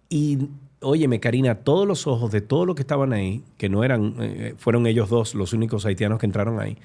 [0.09, 0.39] Y
[0.81, 4.55] óyeme, Karina, todos los ojos de todos los que estaban ahí, que no eran, eh,
[4.57, 6.79] fueron ellos dos los únicos haitianos que entraron ahí,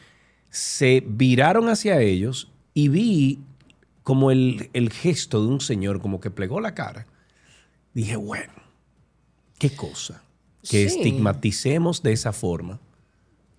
[0.49, 3.39] se viraron hacia ellos y vi
[4.03, 7.07] como el, el gesto de un señor, como que plegó la cara.
[7.93, 8.51] Dije, bueno,
[9.57, 10.21] qué cosa.
[10.61, 10.97] Que Sí.
[10.97, 12.79] estigmaticemos de esa forma.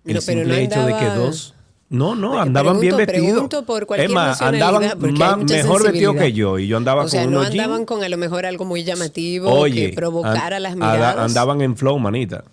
[0.05, 1.54] El No, pero simple no hecho de que dos.
[1.87, 3.31] No, no, andaban bien pregunto- vestidos.
[3.33, 6.57] pregunto por cualquier es más, andaban más- mejor vestidos que yo.
[6.57, 7.63] Y yo andaba O sea, con no unos jeans.
[7.63, 11.17] andaban con a lo mejor algo muy llamativo Oye, que provocara an- las ada- miradas.
[11.17, 12.43] andaban en flow, manita.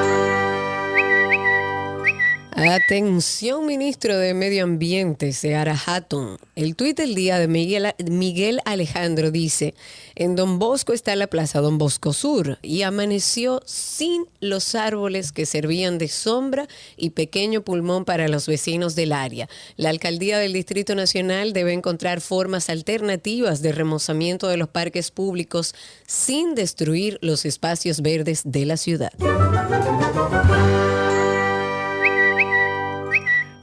[2.57, 6.39] Atención, ministro de Medio Ambiente, Seara Hatton.
[6.55, 9.75] El tuit del día de Miguel, Miguel Alejandro dice,
[10.15, 15.45] en Don Bosco está la plaza Don Bosco Sur y amaneció sin los árboles que
[15.45, 16.67] servían de sombra
[16.97, 19.47] y pequeño pulmón para los vecinos del área.
[19.75, 25.75] La alcaldía del Distrito Nacional debe encontrar formas alternativas de remozamiento de los parques públicos
[26.07, 29.11] sin destruir los espacios verdes de la ciudad.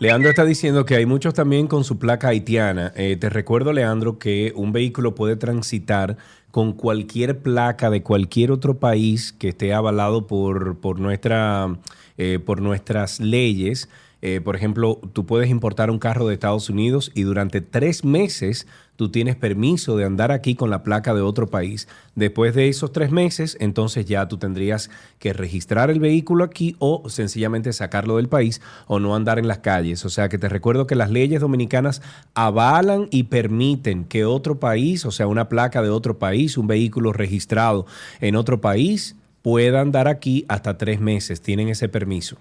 [0.00, 2.92] Leandro está diciendo que hay muchos también con su placa haitiana.
[2.96, 6.16] Eh, te recuerdo, Leandro, que un vehículo puede transitar
[6.50, 11.78] con cualquier placa de cualquier otro país que esté avalado por, por, nuestra,
[12.18, 13.88] eh, por nuestras leyes.
[14.26, 18.66] Eh, por ejemplo, tú puedes importar un carro de Estados Unidos y durante tres meses
[18.96, 21.88] tú tienes permiso de andar aquí con la placa de otro país.
[22.14, 24.88] Después de esos tres meses, entonces ya tú tendrías
[25.18, 29.58] que registrar el vehículo aquí o sencillamente sacarlo del país o no andar en las
[29.58, 30.06] calles.
[30.06, 32.00] O sea que te recuerdo que las leyes dominicanas
[32.32, 37.12] avalan y permiten que otro país, o sea, una placa de otro país, un vehículo
[37.12, 37.84] registrado
[38.22, 41.42] en otro país, pueda andar aquí hasta tres meses.
[41.42, 42.38] Tienen ese permiso.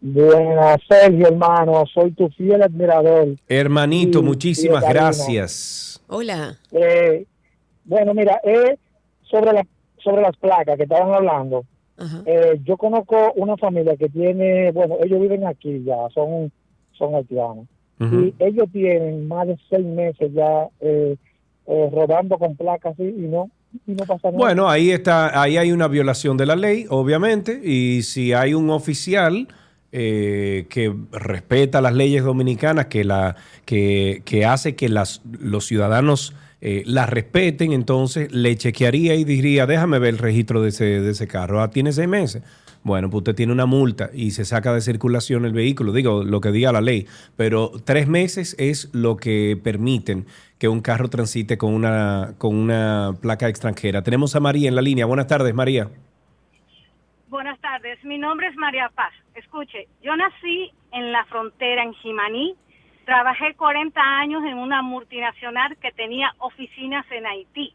[0.00, 1.84] Buenas, Sergio, hermano.
[1.92, 3.36] Soy tu fiel admirador.
[3.48, 6.02] Hermanito, Sí, muchísimas gracias.
[6.08, 6.58] Hola.
[6.72, 7.24] Eh,
[7.84, 8.76] bueno, mira, eh,
[9.22, 9.66] sobre, la,
[10.02, 11.64] sobre las placas que estaban hablando,
[12.26, 16.50] eh, yo conozco una familia que tiene, bueno, ellos viven aquí ya, son,
[16.92, 17.66] son haitianos.
[18.00, 21.16] Y ellos tienen más de seis meses ya eh,
[21.66, 23.50] eh, rodando con placas y no,
[23.86, 24.38] y no pasa nada.
[24.38, 28.70] Bueno, ahí está, ahí hay una violación de la ley, obviamente, y si hay un
[28.70, 29.48] oficial
[29.92, 36.34] eh, que respeta las leyes dominicanas, que la, que, que hace que las, los ciudadanos
[36.60, 41.10] eh, las respeten, entonces le chequearía y diría, déjame ver el registro de ese, de
[41.10, 41.60] ese carro.
[41.60, 42.42] Ah, tiene seis meses.
[42.84, 46.42] Bueno, pues usted tiene una multa y se saca de circulación el vehículo, digo, lo
[46.42, 50.26] que diga la ley, pero tres meses es lo que permiten
[50.58, 54.02] que un carro transite con una, con una placa extranjera.
[54.02, 55.06] Tenemos a María en la línea.
[55.06, 55.88] Buenas tardes, María.
[57.28, 59.14] Buenas tardes, mi nombre es María Paz.
[59.34, 62.54] Escuche, yo nací en la frontera, en Jimaní.
[63.06, 67.74] Trabajé 40 años en una multinacional que tenía oficinas en Haití.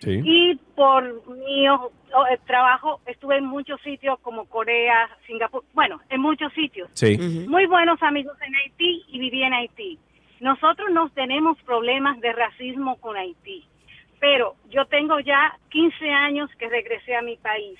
[0.00, 0.20] Sí.
[0.24, 6.52] Y por mi eh, trabajo estuve en muchos sitios como Corea, Singapur, bueno, en muchos
[6.52, 6.88] sitios.
[6.94, 7.18] Sí.
[7.48, 9.98] Muy buenos amigos en Haití y viví en Haití.
[10.40, 13.64] Nosotros no tenemos problemas de racismo con Haití,
[14.20, 17.78] pero yo tengo ya 15 años que regresé a mi país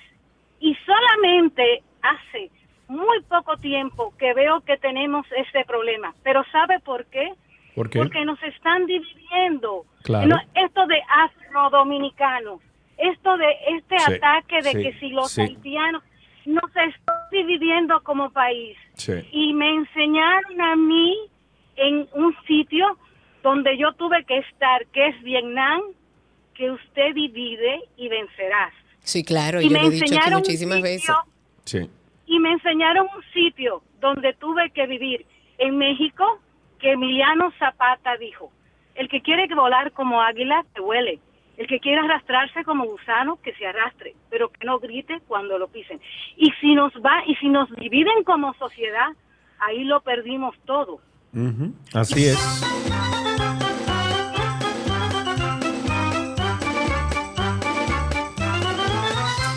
[0.59, 2.51] y solamente hace
[2.87, 6.13] muy poco tiempo que veo que tenemos este problema.
[6.23, 7.33] Pero ¿sabe por qué?
[7.79, 7.99] ¿Por qué?
[7.99, 9.85] Porque nos están dividiendo.
[10.03, 10.27] Claro.
[10.27, 12.59] No, esto de afrodominicanos,
[12.97, 13.45] esto de
[13.77, 15.41] este Sí, ataque de sí, que si los sí.
[15.43, 16.03] haitianos
[16.45, 18.77] nos están dividiendo como país.
[18.95, 19.13] Sí.
[19.31, 21.17] Y me enseñaron a mí
[21.77, 22.97] en un sitio
[23.43, 25.79] donde yo tuve que estar, que es Vietnam,
[26.55, 28.73] que usted divide y vencerás.
[28.99, 31.15] Sí, claro, Y yo me lo he dicho aquí enseñaron un muchísimas veces.
[31.63, 31.89] Sí.
[32.25, 35.25] y me enseñaron un sitio donde tuve que vivir
[35.59, 36.41] en México
[36.79, 38.51] que Emiliano Zapata dijo,
[38.95, 41.19] el que quiere volar como águila, que huele.
[41.57, 45.67] El que quiere arrastrarse como gusano, que se arrastre, pero que no grite cuando lo
[45.67, 45.99] pisen.
[46.37, 49.09] Y si nos va, y si nos dividen como sociedad,
[49.59, 51.01] ahí lo perdimos todo.
[51.93, 52.65] Así es.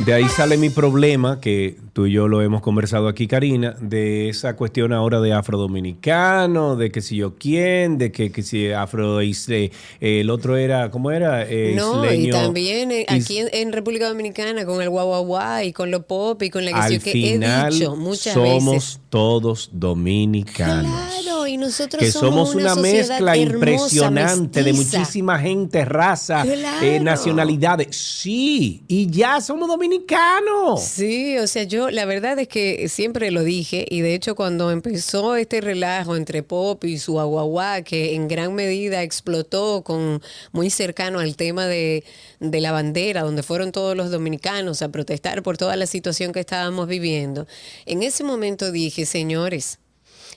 [0.05, 4.28] De ahí sale mi problema, que tú y yo lo hemos conversado aquí, Karina, de
[4.28, 9.20] esa cuestión ahora de afrodominicano, de que si yo quién, de que, que si afro
[9.23, 9.70] isle-
[10.01, 11.43] el otro era, ¿cómo era?
[11.48, 15.90] Eh, No, y también eh, aquí en, en República Dominicana con el guau y con
[15.90, 19.01] lo pop y con la que, sí, que final he dicho muchas somos veces.
[19.10, 20.90] todos dominicanos.
[21.23, 26.55] Claro, y nosotros que somos una, sociedad mezcla hermosa, impresionante de muchísima gente, raza, eh,
[26.59, 27.05] Claro.
[27.05, 27.89] nacionalidades.
[27.97, 30.82] Sí, y ya somos dominicanos.
[30.82, 34.71] Sí, o sea, yo la verdad es que siempre lo dije y de hecho cuando
[34.71, 40.23] empezó este relajo entre Pop y su aguaguá, que en gran medida explotó con
[40.53, 42.05] muy cercano al tema de,
[42.41, 46.41] de la bandera, donde fueron todos los dominicanos a protestar por toda la situación que
[46.41, 47.47] estábamos viviendo,
[47.87, 49.79] en ese momento dije, señores,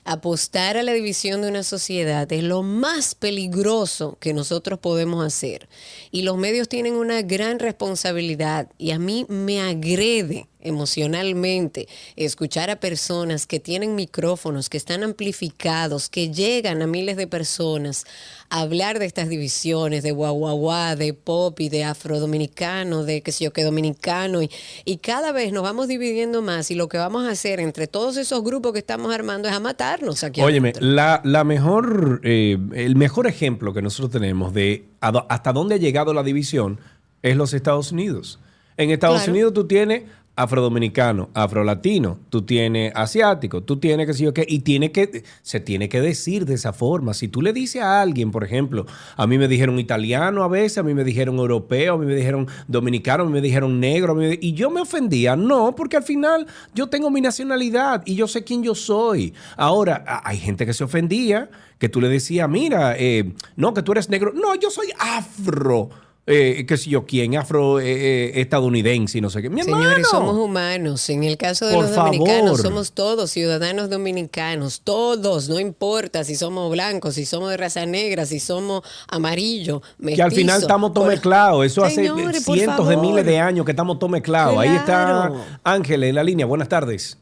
[0.06, 5.68] apostar a la división de una sociedad es lo más peligroso que nosotros podemos hacer.
[6.10, 12.76] Y los medios tienen una gran responsabilidad y a mí me agrede emocionalmente escuchar a
[12.76, 18.04] personas que tienen micrófonos, que están amplificados, que llegan a miles de personas
[18.48, 23.44] a hablar de estas divisiones, de guaguaguá, de pop y de afrodominicano, de que sé
[23.44, 24.50] yo que dominicano y,
[24.84, 28.16] y cada vez nos vamos dividiendo más y lo que vamos a hacer entre todos
[28.16, 30.40] esos grupos que estamos armando es a matarnos aquí.
[30.40, 35.78] Óyeme, la, la mejor, eh, el mejor ejemplo que nosotros tenemos de hasta dónde ha
[35.78, 36.80] llegado la división
[37.22, 38.38] es los Estados Unidos.
[38.76, 39.32] En Estados Claro.
[39.32, 40.04] Unidos tú tienes
[40.36, 45.60] afrodominicano, afrolatino, tú tienes asiático, tú tienes que sé yo qué, y tiene que, se
[45.60, 47.14] tiene que decir de esa forma.
[47.14, 48.86] Si tú le dices a alguien, por ejemplo,
[49.16, 52.14] a mí me dijeron italiano a veces, a mí me dijeron europeo, a mí me
[52.14, 55.36] dijeron dominicano, a mí me dijeron negro, me- y yo me ofendía.
[55.36, 59.32] No, porque al final yo tengo mi nacionalidad y yo sé quién yo soy.
[59.56, 61.48] Ahora, hay gente que se ofendía,
[61.78, 64.32] que tú le decías, mira, eh, no, que tú eres negro.
[64.34, 65.88] No, yo soy afro.
[66.28, 69.48] Eh, qué sé yo, quién, afro eh, eh, estadounidense y no sé qué.
[69.48, 70.08] Mi Señores, hermano.
[70.08, 71.08] somos humanos.
[71.08, 72.60] En el caso de Por los dominicanos, favor.
[72.62, 74.80] somos todos ciudadanos dominicanos.
[74.82, 80.20] Todos, no importa si somos blancos, si somos de raza negra, si somos amarillo, Que
[80.20, 80.58] al final mestizo.
[80.66, 81.64] estamos todo Por- mezclados.
[81.64, 84.58] Eso Señores, hace cientos de miles de años que estamos todo mezclados.
[84.58, 85.30] Ahí está.
[85.62, 86.44] Ángel en la línea.
[86.44, 87.18] Buenas tardes.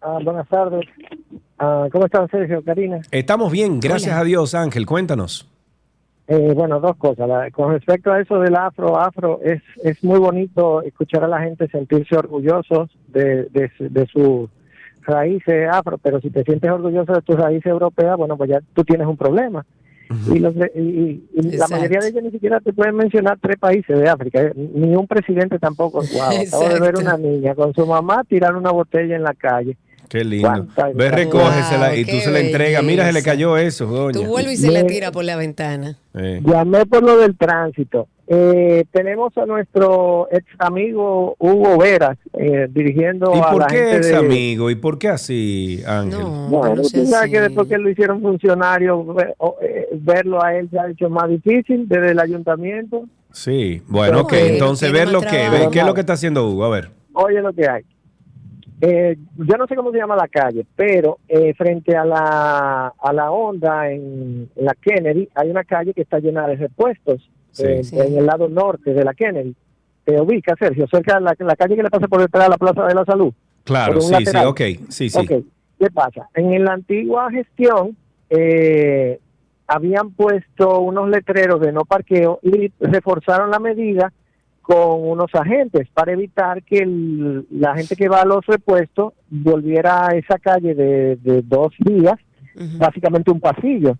[0.00, 0.86] Ah, buenas tardes.
[1.58, 3.02] Ah, ¿Cómo están, Sergio, Karina?
[3.10, 4.20] Estamos bien, gracias Hola.
[4.20, 4.86] a Dios, Ángel.
[4.86, 5.46] Cuéntanos.
[6.30, 7.26] Eh, bueno, dos cosas.
[7.26, 11.40] La- con respecto a eso del afro, afro, es, es muy bonito escuchar a la
[11.40, 14.50] gente sentirse orgullosos de, de, de sus
[15.02, 18.84] raíces afro, pero si te sientes orgulloso de tus raíces europeas, bueno, pues ya tú
[18.84, 19.64] tienes un problema.
[20.26, 23.56] Y, los y- y- y la mayoría de ellos ni siquiera te pueden mencionar tres
[23.58, 26.02] países de África, eh, ni un presidente tampoco.
[26.02, 29.78] Wow, acabo de ver una niña con su mamá tirar una botella en la calle.
[30.08, 30.66] Qué lindo.
[30.94, 32.82] Ve, recógesela y tú se la entregas.
[32.82, 34.12] Mira, se le cayó eso, doña.
[34.18, 35.96] Tú vuelves y se la Me- tira por la ventana.
[36.14, 36.40] Eh.
[36.44, 38.08] Llamé por lo del tránsito.
[38.30, 43.76] Eh, tenemos a nuestro ex amigo Hugo Veras eh, dirigiendo ¿Y a por la qué
[43.76, 44.16] gente ex de...
[44.16, 44.70] amigo?
[44.70, 46.20] ¿Y por qué así, Ángel?
[46.20, 49.16] No, Bueno, no sé sabes que después que lo hicieron funcionario,
[49.62, 53.04] eh, verlo a él se ha hecho más difícil desde el ayuntamiento.
[53.32, 54.30] Sí, bueno, ok.
[54.32, 56.64] Bueno, Entonces, ver lo que, qué es lo que está haciendo Hugo.
[56.66, 56.90] A ver.
[57.14, 57.82] Oye lo que hay.
[58.80, 63.12] Eh, yo no sé cómo se llama la calle, pero eh, frente a la, a
[63.12, 67.64] la onda en, en la Kennedy hay una calle que está llena de repuestos Sí.
[67.66, 67.98] eh, Sí.
[67.98, 69.54] en el lado norte de la Kennedy.
[70.04, 72.56] Te ubica, Sergio, cerca de la, la calle que le pasa por detrás de la
[72.58, 73.32] Plaza de la Salud.
[73.64, 74.46] Claro, sí, sí, lateral.
[74.46, 74.60] ok.
[74.88, 75.26] Sí, sí.
[75.26, 76.28] ¿qué pasa?
[76.34, 77.96] En la antigua gestión
[78.30, 79.18] eh,
[79.66, 84.12] habían puesto unos letreros de no parqueo y reforzaron la medida
[84.68, 90.08] con unos agentes para evitar que el- la gente que va a los repuestos volviera
[90.08, 92.16] a esa calle de, de dos vías,
[92.54, 92.76] Ujú.
[92.76, 93.96] básicamente un pasillo.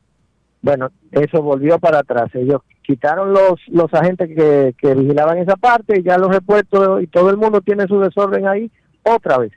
[0.61, 2.29] Bueno, eso volvió para atrás.
[2.35, 7.07] Ellos quitaron los, los agentes que, que vigilaban esa parte y ya los repuestos y
[7.07, 8.71] todo el mundo tiene su desorden ahí
[9.05, 9.53] otra vez.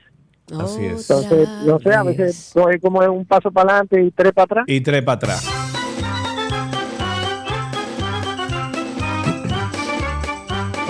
[0.58, 1.10] Así es.
[1.10, 4.64] Entonces, no sé, a veces coge como un paso para adelante y tres para atrás.
[4.66, 5.81] Y tres para atrás.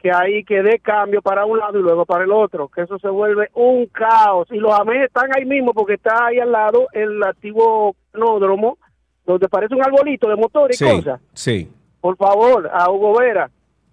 [0.00, 2.98] que ahí que dé cambio para un lado y luego para el otro, que eso
[2.98, 4.46] se vuelve un caos.
[4.50, 8.78] Y los ames están ahí mismo porque está ahí al lado el antiguo canódromo,
[9.26, 11.20] donde parece un arbolito de motor y Sí, cosas.
[11.32, 11.68] sí.
[12.00, 13.50] Por favor, a Hugo Vera,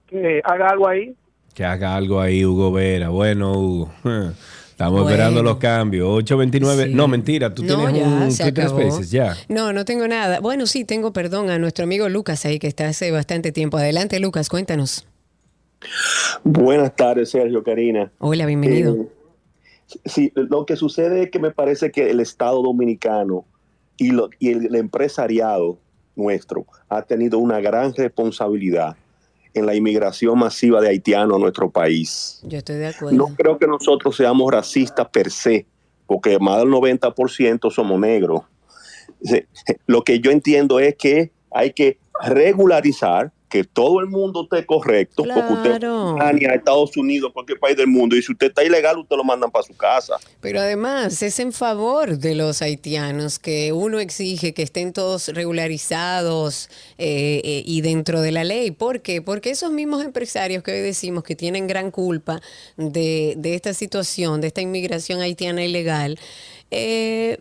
[0.08, 1.16] que haga algo ahí.
[1.56, 3.10] Que haga algo ahí, Hugo Vera.
[3.10, 3.90] Bueno, Hugo.
[4.70, 5.10] Estamos Bueno.
[5.10, 6.06] esperando los cambios.
[6.10, 6.88] 829.
[6.90, 6.94] Sí.
[6.94, 7.54] No, mentira.
[7.56, 8.78] Tú No, tienes ya, un se acabó.
[8.82, 9.10] Spaces.
[9.10, 9.34] Ya.
[9.48, 10.42] No, no tengo nada.
[10.42, 13.78] Bueno, sí, tengo perdón a nuestro amigo Lucas ahí que está hace bastante tiempo.
[13.78, 15.08] Adelante, Lucas, cuéntanos.
[16.44, 18.12] Buenas tardes, Sergio, Karina.
[18.20, 18.96] Hola, bienvenido.
[18.96, 19.08] Eh,
[20.06, 23.46] sí, lo que sucede es que me parece que el Estado dominicano
[23.98, 25.80] y, lo- y el, el empresariado
[26.16, 28.96] nuestro ha tenido una gran responsabilidad
[29.54, 32.42] en la inmigración masiva de haitianos a nuestro país.
[32.44, 33.16] Yo estoy de acuerdo.
[33.18, 35.66] No creo que nosotros seamos racistas per se,
[36.08, 38.42] porque más del 90% somos negros.
[39.88, 45.24] Lo que yo entiendo es que hay que regularizar que todo el mundo esté correcto,
[45.24, 46.18] porque usted Claro.
[46.20, 49.52] a Estados Unidos, cualquier país del mundo, y si usted está ilegal, usted lo mandan
[49.52, 50.16] para su casa.
[50.42, 56.70] Pero además es en favor de los haitianos que uno exige que estén todos regularizados
[56.98, 58.72] eh, eh, y dentro de la ley.
[58.72, 59.22] ¿Por qué?
[59.22, 62.42] Porque esos mismos empresarios que hoy decimos que tienen gran culpa
[62.78, 66.18] de, de esta situación, de esta inmigración haitiana ilegal,
[66.72, 67.40] eh,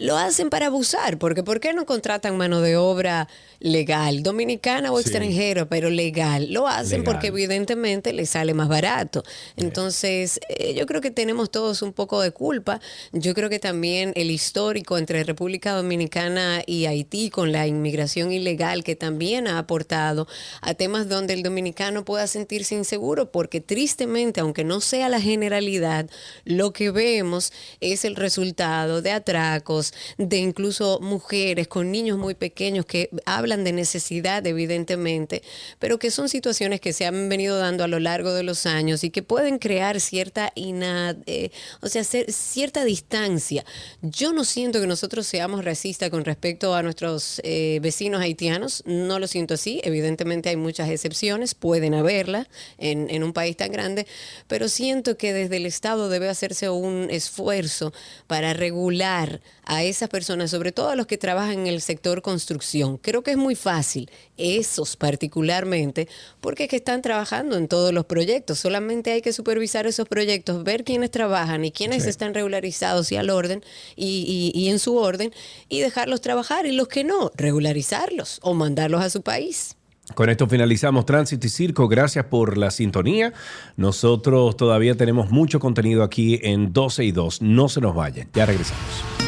[0.00, 3.28] lo hacen para abusar, porque ¿por qué no contratan mano de obra
[3.60, 5.02] legal, dominicana o Sí.
[5.02, 6.52] extranjera, pero legal?
[6.52, 7.04] Lo hacen Legal.
[7.14, 9.22] porque evidentemente les sale más barato.
[9.56, 12.80] Entonces, eh, yo creo que tenemos todos un poco de culpa.
[13.12, 18.82] Yo creo que también el histórico entre República Dominicana y Haití con la inmigración ilegal
[18.82, 20.26] que también ha aportado
[20.62, 26.08] a temas donde el dominicano pueda sentirse inseguro, porque tristemente, aunque no sea la generalidad,
[26.44, 32.86] lo que vemos es el resultado de atracos, de incluso mujeres con niños muy pequeños
[32.86, 35.42] que hablan de necesidad, evidentemente,
[35.78, 39.04] pero que son situaciones que se han venido dando a lo largo de los años
[39.04, 41.50] y que pueden crear cierta eh,
[41.80, 43.64] o sea, cierta distancia.
[44.02, 49.18] Yo no siento que nosotros seamos racistas con respecto a nuestros eh, vecinos haitianos, no
[49.18, 52.46] lo siento así, evidentemente hay muchas excepciones, pueden haberlas
[52.78, 54.06] en, en un país tan grande,
[54.48, 57.92] pero siento que desde el Estado debe hacerse un esfuerzo
[58.26, 62.96] para regular a esas personas, sobre todo a los que trabajan en el sector construcción.
[62.98, 66.08] Creo que es muy fácil, esos particularmente,
[66.40, 68.58] porque es que están trabajando en todos los proyectos.
[68.58, 73.30] Solamente hay que supervisar esos proyectos, ver quiénes trabajan y quiénes están regularizados y al
[73.30, 73.62] orden
[73.96, 75.32] y, y- y en su orden
[75.68, 79.76] y dejarlos trabajar y los que no, regularizarlos o mandarlos a su país.
[80.14, 81.86] Con esto finalizamos Tránsito y Circo.
[81.86, 83.32] Gracias por la sintonía.
[83.76, 87.42] Nosotros todavía tenemos mucho contenido aquí en 12 y 2.
[87.42, 88.28] No se nos vayan.
[88.34, 89.19] Ya regresamos.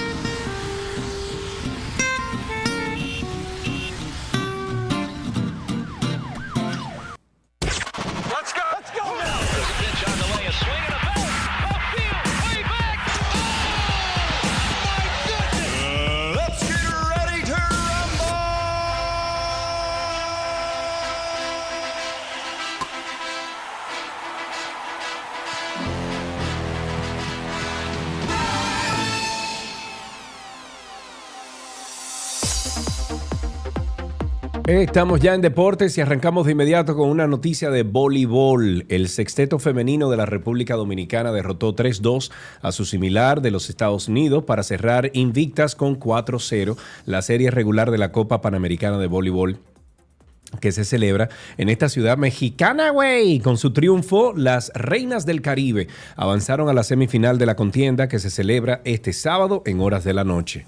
[34.80, 38.86] Estamos ya en deportes y arrancamos de inmediato con una noticia de voleibol.
[38.88, 42.32] El sexteto femenino de la República Dominicana derrotó 3-2
[42.62, 47.90] a su similar de los Estados Unidos para cerrar invictas con 4-0 la serie regular
[47.90, 49.58] de la Copa Panamericana de Voleibol
[50.60, 51.28] que se celebra
[51.58, 53.40] en esta ciudad mexicana, güey.
[53.40, 58.18] Con su triunfo, las Reinas del Caribe avanzaron a la semifinal de la contienda que
[58.18, 60.64] se celebra este sábado en horas de la noche.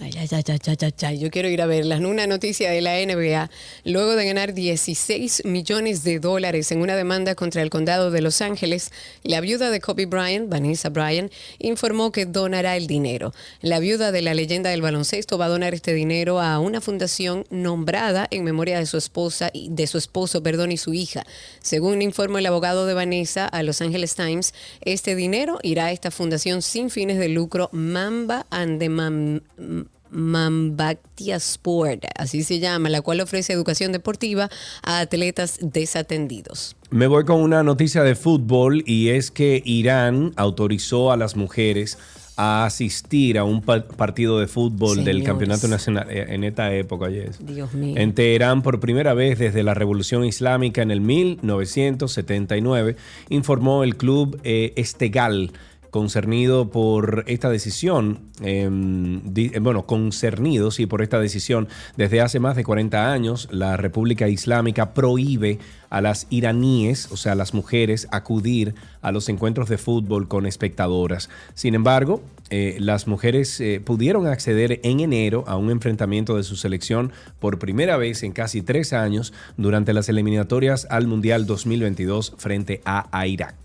[0.00, 2.00] Ay, ay, ay, ay, ay, ay, Yo quiero ir a verlas.
[2.00, 3.48] Una noticia de la NBA.
[3.84, 8.40] Luego de ganar 16 millones de dólares en una demanda contra el condado de Los
[8.40, 8.90] Ángeles,
[9.22, 13.32] la viuda de Kobe Bryant, Vanessa Bryant, informó que donará el dinero.
[13.60, 17.46] La viuda de la leyenda del baloncesto va a donar este dinero a una fundación
[17.50, 21.24] nombrada en memoria de su esposa y de su esposo, perdón, y su hija.
[21.62, 26.10] Según informó el abogado de Vanessa a Los Angeles Times, este dinero irá a esta
[26.10, 29.84] fundación sin fines de lucro Mamba and the Mam-
[30.14, 34.48] Mambatia Sport, así se llama, la cual ofrece educación deportiva
[34.82, 36.76] a atletas desatendidos.
[36.90, 41.98] Me voy con una noticia de fútbol y es que Irán autorizó a las mujeres
[42.36, 47.06] a asistir a un pa- partido de fútbol del campeonato nacional eh, en esta época.
[47.06, 47.40] Dios
[47.74, 47.94] mío.
[47.96, 52.96] En Teherán, por primera vez desde la Revolución Islámica en el 1979,
[53.28, 55.52] informó el club eh, Estegal
[55.94, 62.56] concernido por esta decisión, di- eh, bueno, concernido, sí, por esta decisión, desde hace más
[62.56, 65.60] de 40 años, la República Islámica prohíbe
[65.90, 70.46] a las iraníes, o sea, a las mujeres, acudir a los encuentros de fútbol con
[70.46, 71.30] espectadoras.
[71.54, 76.56] Sin embargo, eh, las mujeres eh, pudieron acceder en enero a un enfrentamiento de su
[76.56, 82.82] selección por primera vez en casi tres años durante las eliminatorias al Mundial 2022 frente
[82.84, 83.63] a Irak.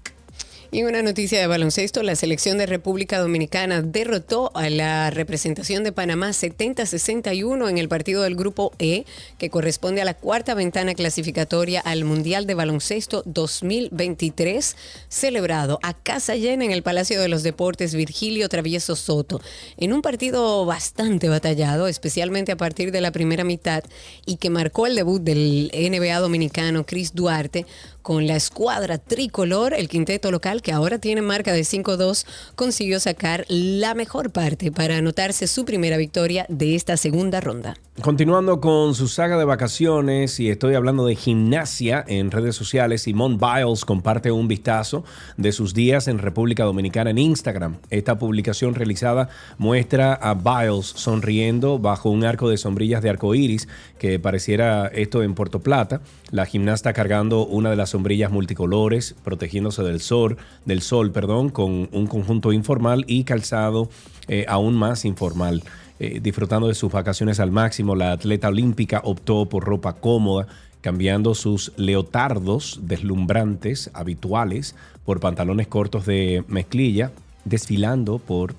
[0.72, 5.91] Y una noticia de baloncesto, la selección de República Dominicana derrotó a la representación de
[5.91, 9.06] Panamá 70-61 en el partido del Grupo E,
[9.40, 14.76] que corresponde a la cuarta ventana clasificatoria al Mundial de Baloncesto 2023,
[15.08, 19.41] celebrado a casa llena en el Palacio de los Deportes Virgilio Travieso Soto,
[19.76, 23.84] en un partido bastante batallado, especialmente a partir de la primera mitad,
[24.24, 27.66] y que marcó el debut del NBA dominicano Chris Duarte
[28.02, 33.46] con la escuadra tricolor, el quinteto local, que ahora tiene marca de 5-2, consiguió sacar
[33.48, 37.76] la mejor parte para anotarse su primera victoria de esta segunda ronda.
[38.02, 43.38] Continuando con su saga de vacaciones, y estoy hablando de gimnasia en redes sociales, Simone
[43.38, 45.04] Biles comparte un vistazo
[45.36, 47.76] de sus días en República Dominicana en Instagram.
[47.90, 49.28] Esta publicación realizada
[49.58, 53.68] muestra a Biles sonriendo bajo un arco de sombrillas de arco iris,
[53.98, 56.02] que pareciera esto en Puerto Plata.
[56.32, 61.90] La gimnasta cargando una de las sombrillas multicolores, protegiéndose del sol, del sol, perdón, con
[61.91, 63.90] un conjunto informal y calzado
[64.28, 65.64] eh, aún más informal.
[65.99, 70.48] Eh, disfrutando de sus vacaciones al máximo, la atleta olímpica optó por ropa cómoda,
[70.82, 77.11] cambiando sus leotardos deslumbrantes habituales por pantalones cortos de mezclilla,
[77.44, 78.53] desfilando por...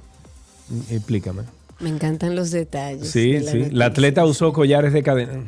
[0.90, 1.42] Explícame.
[1.80, 3.10] Me encantan los detalles.
[3.10, 3.66] Sí, de la sí.
[3.70, 5.44] La atleta usó collares de cadena.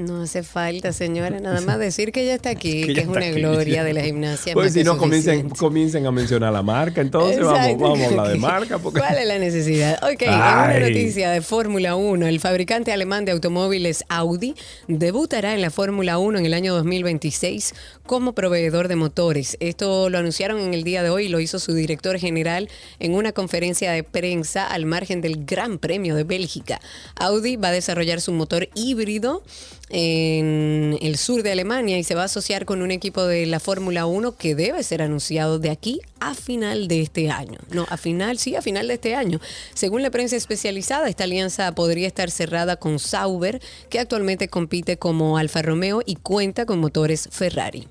[0.00, 3.32] No hace falta, señora, nada más decir que ella está aquí, que, es una aquí.
[3.40, 4.54] gloria de la gimnasia.
[4.54, 7.82] Pues si no comiencen, comiencen a mencionar la marca, entonces vamos, Exacto.
[7.82, 8.78] vamos a hablar de marca.
[8.78, 9.00] Porque...
[9.00, 10.02] ¿Cuál es la necesidad?
[10.02, 14.54] Ok, en una noticia de Fórmula 1, el fabricante alemán de automóviles Audi
[14.88, 17.74] debutará en la Fórmula 1 en el año 2026
[18.06, 19.58] como proveedor de motores.
[19.60, 22.70] Esto lo anunciaron en el día de hoy y lo hizo su director general
[23.00, 26.80] en una conferencia de prensa al margen del Gran Premio de Bélgica.
[27.16, 29.42] Audi va a desarrollar su motor híbrido
[29.90, 33.58] en el sur de Alemania y se va a asociar con un equipo de la
[33.58, 37.58] Fórmula 1 que debe ser anunciado de aquí a final de este año.
[37.72, 39.40] No, a final, sí, a final de este año.
[39.74, 45.38] Según la prensa especializada, esta alianza podría estar cerrada con Sauber, que actualmente compite como
[45.38, 47.88] Alfa Romeo y cuenta con motores Ferrari.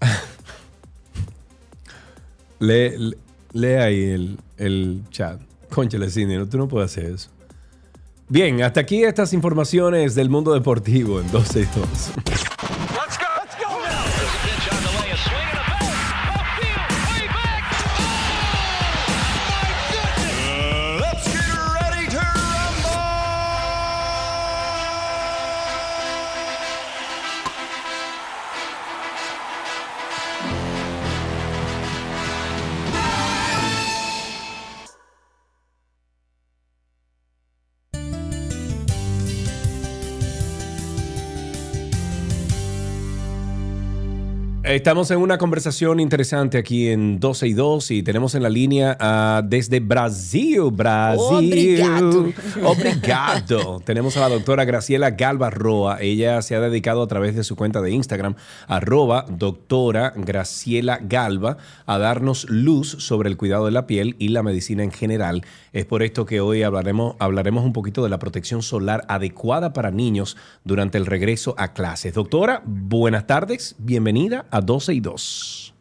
[2.60, 5.40] Lee, ahí el, chat.
[5.68, 7.28] Conchale, Cindy, no, tú no puedes hacer eso.
[8.32, 12.51] Bien, hasta aquí estas informaciones del mundo deportivo en 12 y 2.
[44.72, 49.42] Estamos en una conversación interesante aquí en 12 y 2 y tenemos en la línea
[49.44, 51.78] desde Brasil, Brasil.
[51.82, 52.32] Obrigado.
[52.64, 53.80] Obrigado.
[53.84, 55.98] tenemos a la doctora Graciela Galva Roa.
[56.00, 58.34] Ella se ha dedicado a través de su cuenta de Instagram,
[58.66, 64.42] arroba doctora Graciela Galva, a darnos luz sobre el cuidado de la piel y la
[64.42, 65.44] medicina en general.
[65.74, 69.90] Es por esto que hoy hablaremos, hablaremos un poquito de la protección solar adecuada para
[69.90, 72.14] niños durante el regreso a clases.
[72.14, 75.74] Doctora, buenas tardes, bienvenida a 12 y 2.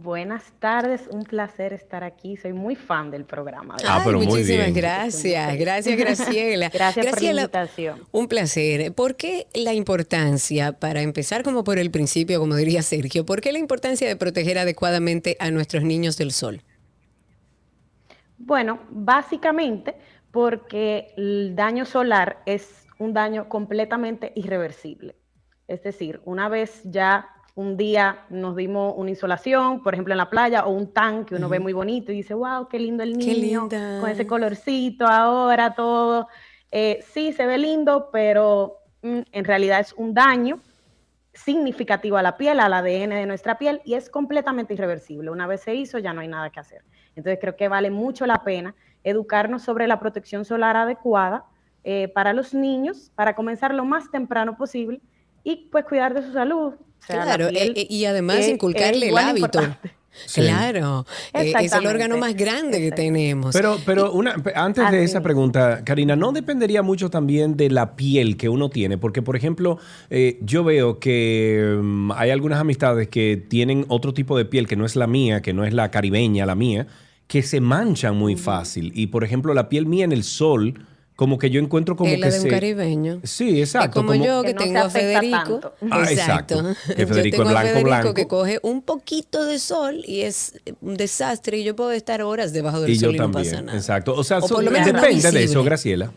[0.00, 2.36] Buenas tardes, un placer estar aquí.
[2.36, 3.76] Soy muy fan del programa.
[3.84, 4.74] Ah, pero muy muchísimas bien.
[4.74, 5.58] gracias.
[5.58, 6.68] Gracias, Graciela.
[6.72, 8.04] Gracias por la invitación.
[8.12, 8.94] Un placer.
[8.94, 13.50] ¿Por qué la importancia, para empezar como por el principio, como diría Sergio, por qué
[13.50, 16.62] la importancia de proteger adecuadamente a nuestros niños del sol?
[18.38, 19.96] Bueno, básicamente
[20.30, 25.16] porque el daño solar es un daño completamente irreversible.
[25.66, 27.28] Es decir, una vez ya
[27.58, 31.34] un día nos dimos una insolación, por ejemplo en la playa, o un tan que
[31.34, 35.74] uno ve muy bonito y dice, wow, qué lindo el niño, con ese colorcito ahora,
[35.74, 36.28] todo.
[36.70, 40.60] Eh, sí, se ve lindo, pero mm, en realidad es un daño
[41.34, 45.28] significativo a la piel, al ADN de nuestra piel, y es completamente irreversible.
[45.28, 46.84] Una vez se hizo, ya no hay nada que hacer.
[47.16, 51.44] Entonces creo que vale mucho la pena educarnos sobre la protección solar adecuada
[51.82, 55.00] eh, para los niños, para comenzar lo más temprano posible
[55.44, 56.72] y pues cuidar de su salud.
[56.74, 59.36] O sea, la Claro, piel e- e- y además es- inculcarle es el hábito.
[59.60, 59.90] importante.
[60.26, 60.40] Sí.
[60.40, 61.88] Claro, eh, es el Exactamente.
[61.94, 63.52] órgano más grande que tenemos.
[63.54, 68.36] Pero, pero una, antes de esa pregunta, Karina, ¿no dependería mucho también de la piel
[68.36, 68.98] que uno tiene?
[68.98, 69.78] Porque, por ejemplo,
[70.10, 74.74] eh, yo veo que mm, hay algunas amistades que tienen otro tipo de piel que
[74.74, 76.88] no es la mía, que no es la caribeña, la mía,
[77.28, 78.90] que se manchan muy fácil.
[78.96, 80.84] Y, por ejemplo, la piel mía en el sol,
[81.18, 82.48] como que yo encuentro como es la que de un se...
[82.48, 83.20] caribeño.
[83.24, 83.98] Sí, Es exacto.
[84.06, 85.36] como, yo que, Que no tengo a Federico.
[85.58, 85.74] tanto.
[85.90, 86.62] Ah, exacto.
[86.94, 88.14] Que Yo Federico tengo es a blanco, Federico blanco.
[88.14, 92.52] que coge un poquito de sol y es un desastre y yo puedo estar horas
[92.52, 93.76] debajo del Y yo sol y no también, pasa nada.
[93.76, 94.14] exacto.
[94.14, 94.92] O sea, O son- depende
[95.32, 95.64] de eso.
[95.64, 96.12] Graciela.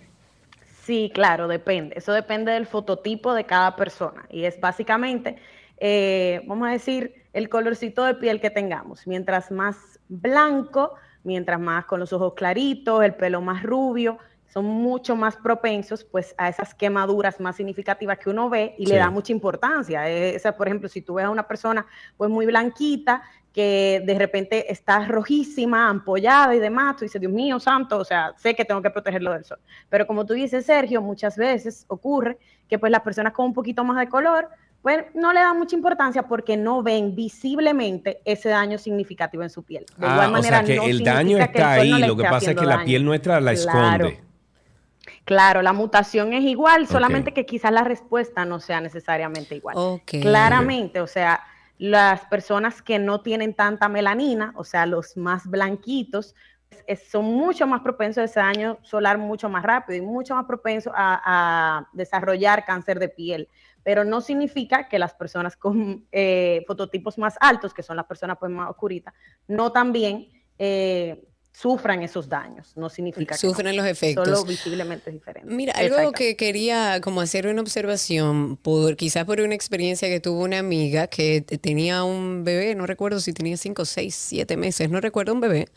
[0.86, 1.95] Sí, claro, depende.
[1.98, 4.28] Eso depende del fototipo de cada persona.
[4.30, 5.38] Y es básicamente,
[5.80, 9.07] eh, vamos a decir, el colorcito de piel que tengamos.
[9.07, 9.78] Mientras más
[10.10, 14.19] blanco, mientras más con los ojos claritos, el pelo más rubio,
[14.52, 18.91] son mucho más propensos pues a esas quemaduras más significativas que uno ve y Sí.
[18.91, 20.10] le da mucha importancia.
[20.10, 21.86] Eh, Esa, por ejemplo, si tú ves a una persona
[22.18, 23.22] pues muy blanquita
[23.53, 28.34] que de repente está rojísima, ampollada y demás, tú dices, Dios mío, santo, o sea,
[28.38, 29.60] sé que tengo que protegerlo del sol.
[29.90, 32.38] Pero como tú dices, Sergio, muchas veces ocurre
[32.69, 34.48] que pues las personas con un poquito más de color,
[34.82, 39.64] pues no le dan mucha importancia porque no ven visiblemente ese daño significativo en su
[39.64, 39.86] piel.
[39.98, 42.02] De Ah, igual o manera, sea que no el daño que está el no ahí,
[42.02, 44.07] le lo que pasa es que la piel nuestra la Claro.
[44.07, 44.31] esconde.
[45.32, 49.78] Claro, la mutación es igual, solamente que quizás la respuesta no sea necesariamente igual.
[50.20, 51.41] Claramente, o sea,
[51.78, 56.36] las personas que no tienen tanta melanina, o sea, los más blanquitos,
[56.86, 60.44] es- son mucho más propensos a ese daño solar mucho más rápido y mucho más
[60.44, 63.48] propensos a, a desarrollar cáncer de piel.
[63.84, 68.36] Pero no significa que las personas con eh, fototipos más altos, que son las personas
[68.38, 69.14] pues, más oscuritas,
[69.48, 70.28] no también
[70.60, 72.72] eh, sufran esos daños.
[72.76, 73.53] No significa que no.
[73.53, 74.26] Sufren los efectos.
[74.28, 75.53] Solo visiblemente es diferente.
[75.53, 80.44] Mira, algo que quería como hacer una observación, por, quizás por una experiencia que tuvo
[80.44, 84.90] una amiga que te- tenía un bebé, no recuerdo si tenía cinco, seis, siete meses,
[84.90, 85.68] no recuerdo un bebé,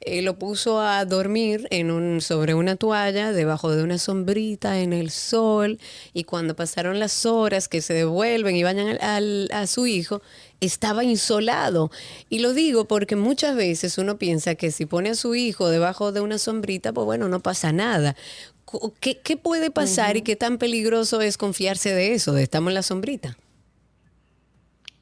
[0.00, 4.92] eh, lo puso a dormir en un, sobre una toalla, debajo de una sombrita, en
[4.92, 5.78] el sol,
[6.14, 10.22] y cuando pasaron las horas que se devuelven y bañan al- al- a su hijo,
[10.60, 11.90] estaba insolado.
[12.28, 16.12] Y lo digo porque muchas veces uno piensa que si pone a su hijo debajo
[16.12, 18.16] de una sombrita, pues bueno, no pasa nada.
[19.00, 22.74] ¿Qué, qué puede pasar y qué tan peligroso es confiarse de eso, de estamos en
[22.74, 23.36] la sombrita?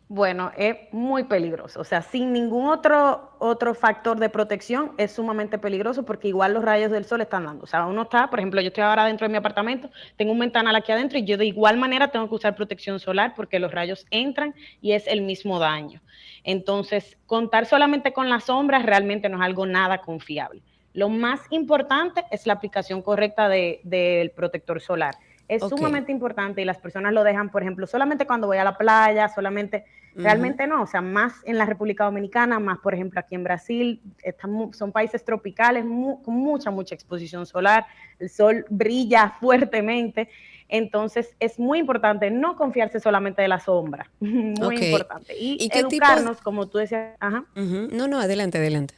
[0.09, 1.81] Bueno, es muy peligroso.
[1.81, 6.65] O sea, sin ningún otro, otro factor de protección es sumamente peligroso porque igual los
[6.65, 7.65] rayos del sol están dando.
[7.65, 10.39] O sea, uno está, por ejemplo, yo estoy ahora dentro de mi apartamento, tengo un
[10.39, 13.73] ventanal aquí adentro y yo de igual manera tengo que usar protección solar porque los
[13.73, 16.01] rayos entran y es el mismo daño.
[16.45, 20.63] Entonces, contar solamente con las sombras realmente no es algo nada confiable.
[20.93, 25.17] Lo más importante es la aplicación correcta de- del protector solar.
[25.49, 28.77] Es sumamente importante y las personas lo dejan, por ejemplo, solamente cuando voy a la
[28.77, 29.85] playa, solamente,
[30.25, 34.01] realmente no, o sea, más en la República Dominicana, más por ejemplo aquí en Brasil,
[34.23, 37.87] están son países tropicales mu- con mucha, mucha exposición solar,
[38.19, 40.29] el sol brilla fuertemente,
[40.69, 45.37] entonces es muy importante no confiarse solamente de la sombra, muy importante.
[45.39, 47.45] Y, ¿Y qué tipo de- educarnos, como tú decías, ajá.
[47.55, 48.95] No, no, adelante, adelante.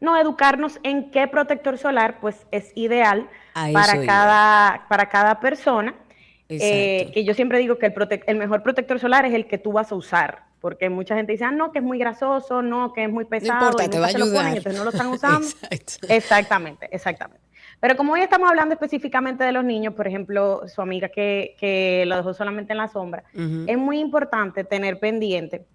[0.00, 3.28] No, educarnos en qué protector solar pues es ideal
[3.72, 5.94] Para cada, para cada persona.
[6.48, 9.58] Eh, que yo siempre digo que el, prote- el mejor protector solar es el que
[9.58, 12.92] tú vas a usar, porque mucha gente dice, ah, no, que es muy grasoso, no,
[12.92, 14.56] que es muy pesado, importa, y te va a se lo ponen, ayudar.
[14.58, 15.46] entonces no lo están usando.
[15.70, 16.06] Exacto.
[16.08, 17.44] Exactamente, exactamente.
[17.80, 22.04] Pero como hoy estamos hablando específicamente de los niños, por ejemplo, su amiga que, que
[22.06, 25.66] lo dejó solamente en la sombra, es muy importante tener pendiente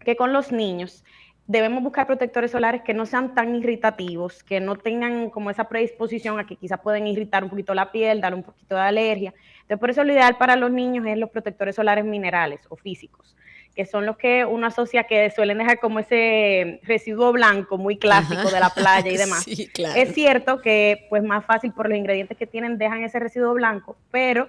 [0.00, 1.04] que con los niños
[1.52, 6.38] debemos buscar protectores solares que no sean tan irritativos, que no tengan como esa predisposición
[6.38, 9.34] a que quizás pueden irritar un poquito la piel, dar un poquito de alergia.
[9.60, 13.36] Entonces, por eso lo ideal para los niños es los protectores solares minerales o físicos,
[13.76, 18.50] que son los que uno asocia que suelen dejar como ese residuo blanco muy clásico
[18.50, 19.44] de la playa y demás.
[19.44, 20.00] Sí, claro.
[20.00, 23.98] Es cierto que pues más fácil por los ingredientes que tienen dejan ese residuo blanco,
[24.10, 24.48] pero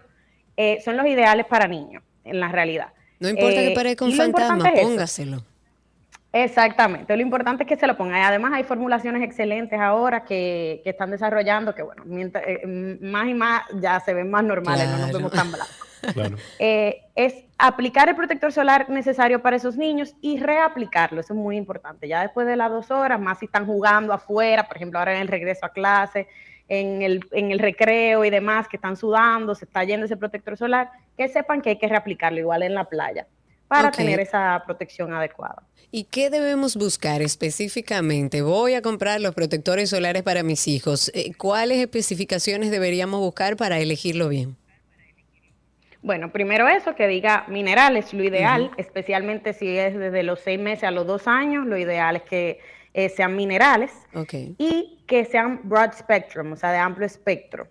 [0.55, 2.93] eh, son los ideales para niños en la realidad.
[3.19, 5.43] No importa Eh, que parezca un fantasma, póngaselo.
[6.35, 8.17] Exactamente, lo importante es que se lo pongan.
[8.17, 13.05] Y Además hay formulaciones excelentes ahora que, que están desarrollando, que bueno, mientras, eh, mm,
[13.05, 15.77] más y más ya se ven más normales, no nos vemos tan blancos.
[16.13, 16.35] Claro.
[16.59, 21.55] Eh, es aplicar el protector solar necesario para esos niños y reaplicarlo, eso es muy
[21.55, 22.07] importante.
[22.07, 25.21] Ya después de las dos horas, más si están jugando afuera, por ejemplo, ahora en
[25.21, 26.27] el regreso a clase,
[26.67, 30.57] en el, en el recreo y demás, que están sudando, se está yendo ese protector
[30.57, 33.27] solar, que sepan que hay que reaplicarlo igual en la playa
[33.77, 35.63] para tener esa protección adecuada.
[35.91, 38.41] ¿Y qué debemos buscar específicamente?
[38.41, 41.11] Voy a comprar los protectores solares para mis hijos.
[41.13, 44.55] Eh, ¿Cuáles especificaciones deberíamos buscar para elegirlo bien?
[46.01, 50.83] Bueno, primero eso, que diga minerales, lo ideal, especialmente si es desde los seis meses
[50.83, 52.59] a los dos años, lo ideal es que
[52.93, 54.33] eh, sean minerales Ok.
[54.57, 57.69] y que sean broad spectrum, o sea, de amplio espectro,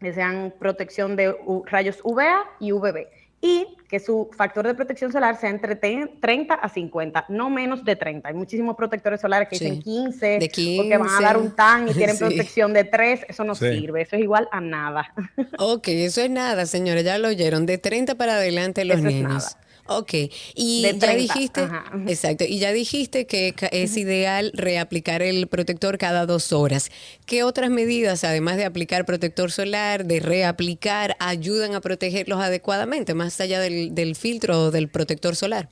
[0.00, 1.34] que sean protección de
[1.66, 3.06] rayos UVA y UVB.
[3.40, 7.84] Y que su factor de protección solar sea entre te- 30 a 50, no menos
[7.84, 8.28] de 30.
[8.30, 9.64] Hay muchísimos protectores solares que Sí.
[9.66, 11.48] dicen 15, De porque van a dar 15.
[11.48, 12.24] un tan y tienen Sí.
[12.24, 13.24] protección de 3.
[13.28, 13.70] Eso no Sí.
[13.78, 15.14] sirve, eso es igual a nada.
[15.58, 17.64] Ok, eso es nada, señores, ya lo oyeron.
[17.64, 19.30] De 30 para adelante los Eso es niños.
[19.54, 19.67] nada.
[19.90, 20.12] Ok,
[20.54, 21.84] y De ya 30, dijiste, ajá.
[22.06, 26.90] exacto, y ya dijiste que es ideal reaplicar el protector cada dos horas.
[27.24, 33.40] ¿Qué otras medidas, además de aplicar protector solar, de reaplicar, ayudan a protegerlos adecuadamente, más
[33.40, 35.70] allá del, del filtro o del protector solar?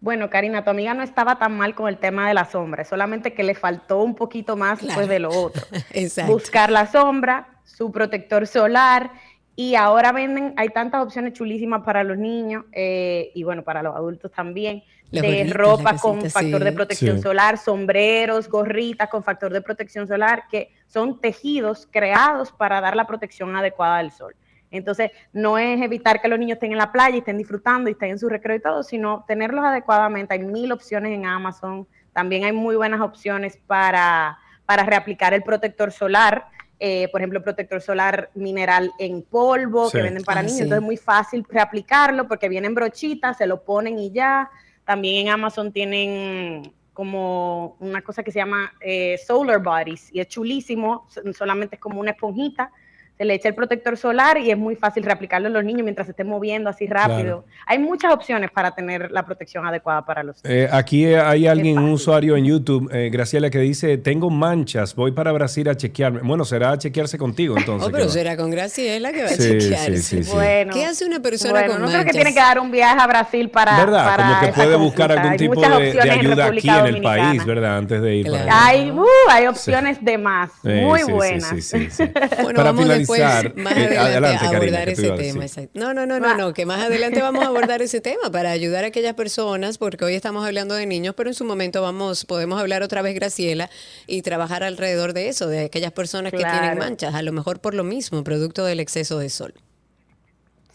[0.00, 3.34] Bueno, Karina, tu amiga no estaba tan mal con el tema de la sombra, solamente
[3.34, 4.94] que le faltó un poquito más Claro.
[4.94, 5.66] pues, de lo otro.
[5.92, 6.32] Exacto.
[6.32, 9.10] Buscar la sombra, su protector solar,
[9.56, 13.94] y ahora venden, hay tantas opciones chulísimas para los niños eh, y bueno, para los
[13.94, 16.64] adultos también, de ropa con factor sí.
[16.64, 17.22] de protección Sí.
[17.22, 23.06] solar, sombreros, gorritas con factor de protección solar, que son tejidos creados para dar la
[23.06, 24.34] protección adecuada del sol.
[24.70, 27.92] Entonces, no es evitar que los niños estén en la playa y estén disfrutando y
[27.92, 30.34] estén en su recreo y todo, sino tenerlos adecuadamente.
[30.34, 31.88] Hay mil opciones en Amazon.
[32.12, 36.46] También hay muy buenas opciones para, para reaplicar el protector solar.
[36.82, 39.98] Eh, por ejemplo, protector solar mineral en polvo Sí.
[39.98, 40.56] que venden para Ah, niños.
[40.56, 40.62] sí.
[40.62, 44.50] Entonces, es muy fácil reaplicarlo porque vienen brochitas, se lo ponen y ya.
[44.86, 50.28] También en Amazon tienen como una cosa que se llama eh, solar bodies y es
[50.28, 52.72] chulísimo, so- solamente es como una esponjita,
[53.20, 56.06] se le echa el protector solar y es muy fácil reaplicarlo a los niños mientras
[56.06, 57.44] se estén moviendo así rápido.
[57.66, 61.90] Hay muchas opciones para tener la protección adecuada para los Eh, aquí hay alguien, un
[61.90, 66.20] usuario en YouTube, eh, Graciela, que dice, tengo manchas, voy para Brasil a chequearme.
[66.22, 67.86] Bueno, será a chequearse contigo entonces.
[67.86, 69.96] Oh, pero será con Graciela que va a Sí, chequearse.
[69.98, 70.30] sí, sí, sí.
[70.32, 72.14] Bueno, ¿Qué hace una persona bueno, con no creo que manchas?
[72.16, 73.76] tiene que dar un viaje a Brasil para.
[73.84, 74.04] ¿Verdad?
[74.06, 74.76] para Como que puede consulta.
[74.78, 77.76] buscar algún Hay tipo de, de opciones en ayuda aquí en el país, ¿verdad?
[77.76, 78.46] Antes de ir Claro.
[78.46, 78.66] para.
[78.66, 81.48] Hay, uh, hay opciones de más, Sí, muy sí, sí, buenas.
[81.50, 82.04] sí, sí, sí.
[82.42, 85.10] Bueno, Para vamos finalizar, después, más eh, adelante, adelante, a Karina, abordar ¿qué te ese
[85.12, 85.44] tema.
[85.44, 85.70] exacto.
[85.78, 88.84] No, no, no, no, no, que más adelante vamos a abordar ese tema para ayudar
[88.84, 92.60] a aquellas personas, porque hoy estamos hablando de niños, pero en su momento vamos, podemos
[92.60, 93.70] hablar otra vez, Graciela,
[94.06, 97.74] y trabajar alrededor de eso, de aquellas personas que tienen manchas, a lo mejor por
[97.74, 99.54] lo mismo, producto del exceso de sol.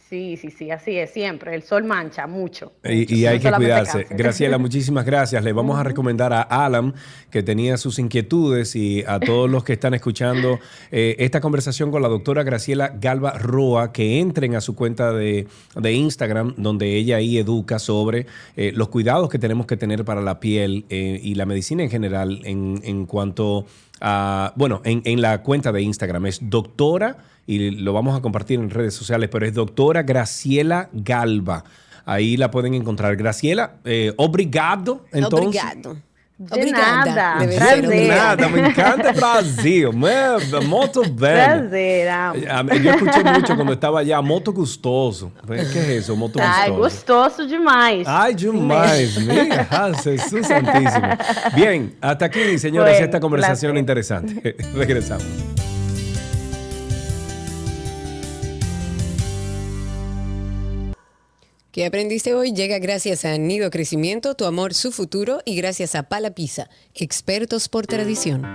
[0.07, 1.55] Sí, sí, sí, así es, siempre.
[1.55, 2.73] El sol mancha mucho.
[2.83, 4.05] Y, y No hay que cuidarse.
[4.11, 5.43] Graciela, muchísimas gracias.
[5.43, 6.93] Le vamos a recomendar a Alan,
[7.31, 10.59] que tenía sus inquietudes, y a todos los que están escuchando
[10.91, 15.47] eh, esta conversación con la doctora Graciela Galva Roa, que entren a su cuenta de,
[15.73, 20.21] de Instagram, donde ella ahí educa sobre eh, los cuidados que tenemos que tener para
[20.21, 23.65] la piel eh, y la medicina en general en, en cuanto
[24.01, 26.27] a, bueno, en, en la cuenta de Instagram.
[26.27, 27.17] Es doctora,
[27.47, 31.63] y lo vamos a compartir en redes sociales, pero es doctora Graciela Galva.
[32.05, 33.15] Ahí la pueden encontrar.
[33.15, 35.05] Graciela, eh, obrigado.
[35.11, 35.97] Entonces, Obrigado.
[36.37, 37.05] De Obrigada.
[37.05, 37.87] nada, prazer.
[37.87, 39.87] De nada, me encanta el Brasil.
[39.93, 40.11] Muy,
[40.67, 41.33] muito bem.
[41.33, 42.41] Prazer, amo.
[42.49, 45.31] Ah, Yo escuché mucho cuando estaba allá, moto gustoso.
[45.47, 47.23] ¿Qué es eso, moto Ai, gustoso?
[47.23, 48.05] gostoso demais.
[48.05, 49.17] Ay, demais.
[49.25, 51.07] Mira, ah, Jesús santísimo.
[51.55, 53.79] Bien, hasta aquí, señores, Bueno, esta conversación placer.
[53.79, 54.55] interesante.
[54.75, 55.23] Regresamos.
[61.75, 62.53] ¿Qué aprendiste hoy?
[62.53, 67.67] Llega gracias a Nido Crecimiento, Tu Amor, Su Futuro y gracias a Pala Pizza, expertos
[67.67, 68.45] por tradición.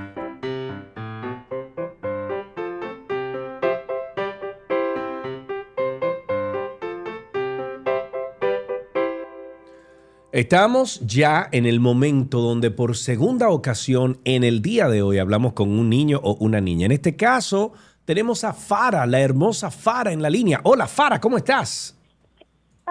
[10.33, 15.53] Estamos ya en el momento donde por segunda ocasión en el día de hoy hablamos
[15.53, 16.87] con un niño o una niña.
[16.87, 17.75] En este caso
[18.07, 20.63] tenemos a Fara, la hermosa Fara en la línea.
[20.65, 22.00] Hola Fara, ¿cómo estás?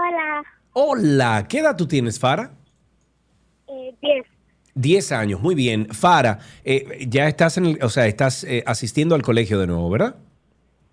[0.03, 0.43] Hola,
[0.73, 2.51] Hola, ¿qué edad tú tienes, Fara?
[3.67, 4.25] Eh, 10.
[4.75, 5.87] 10 años, muy bien.
[5.93, 9.89] Fara, eh, ya estás en el, o sea, estás eh, asistiendo al colegio de nuevo,
[9.89, 10.15] ¿verdad?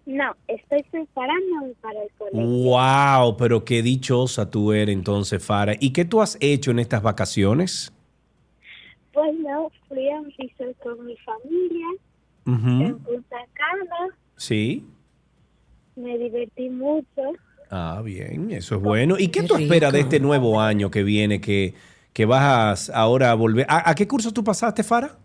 [0.07, 2.41] No, estoy preparándome para el colegio.
[2.47, 5.75] Wow, pero qué dichosa tú eres entonces, Fara.
[5.79, 7.93] ¿Y qué tú has hecho en estas vacaciones?
[9.13, 11.87] Bueno, fui a un resort con mi familia
[12.47, 12.85] Ujú.
[12.85, 14.17] en Punta Cana.
[14.37, 14.85] Sí.
[15.97, 17.23] Me divertí mucho.
[17.71, 19.17] Ah, bien, eso es bueno.
[19.19, 21.75] ¿Y qué, Qué tú esperas de este nuevo año que viene, que,
[22.13, 23.67] que vas ahora a volver?
[23.69, 25.17] ¿A, a qué curso tú pasaste, Fara?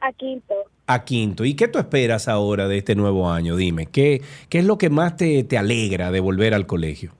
[0.00, 0.54] A Quinto.
[0.86, 1.44] A quinto.
[1.44, 3.54] ¿Y qué tú esperas ahora de este nuevo año?
[3.54, 7.12] Dime, ¿qué, qué es lo que más te, te alegra de volver al colegio?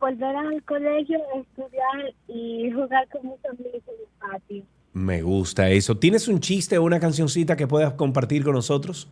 [0.00, 4.64] Volver al colegio, estudiar y jugar con mis amigos en el patio.
[4.92, 5.96] Me gusta eso.
[5.96, 9.08] ¿Tienes un chiste o una cancioncita que puedas compartir con nosotros?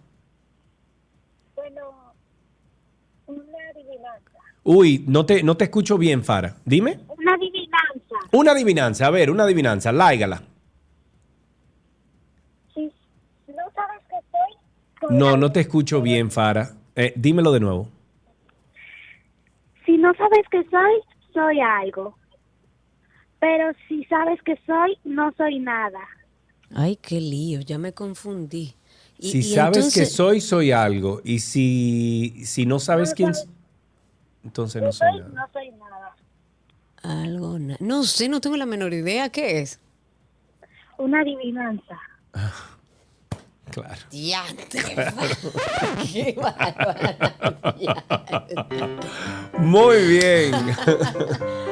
[1.55, 2.15] Bueno,
[3.27, 4.39] una adivinanza.
[4.65, 6.57] Uy, no te, no te escucho bien, Fara.
[6.65, 7.01] Dime.
[7.19, 8.17] Una adivinanza.
[8.33, 10.43] Una adivinanza, a ver, una adivinanza, láigala.
[12.77, 16.71] No sabes No, te escucho bien, Fara.
[16.95, 17.89] Eh, dímelo de nuevo.
[19.85, 21.01] Si no sabes qué soy,
[21.33, 22.17] soy algo.
[23.41, 25.99] Pero si sabes que soy, no soy nada.
[26.75, 28.75] Ay, qué lío, ya me confundí.
[29.19, 31.21] Y- Si y sabes que soy, soy algo.
[31.25, 33.35] Y si, si no sabes No quién...
[33.35, 33.51] sabes.
[34.45, 35.33] Entonces Yo no soy soy, nada.
[35.35, 36.17] no soy nada.
[37.03, 39.79] Algo, na- no sé, no tengo la menor idea qué es.
[40.99, 41.99] Una adivinanza.
[43.71, 44.03] Claro.
[44.11, 44.83] Diantre.
[46.13, 47.35] Qué bárbara.
[49.57, 50.53] Muy bien.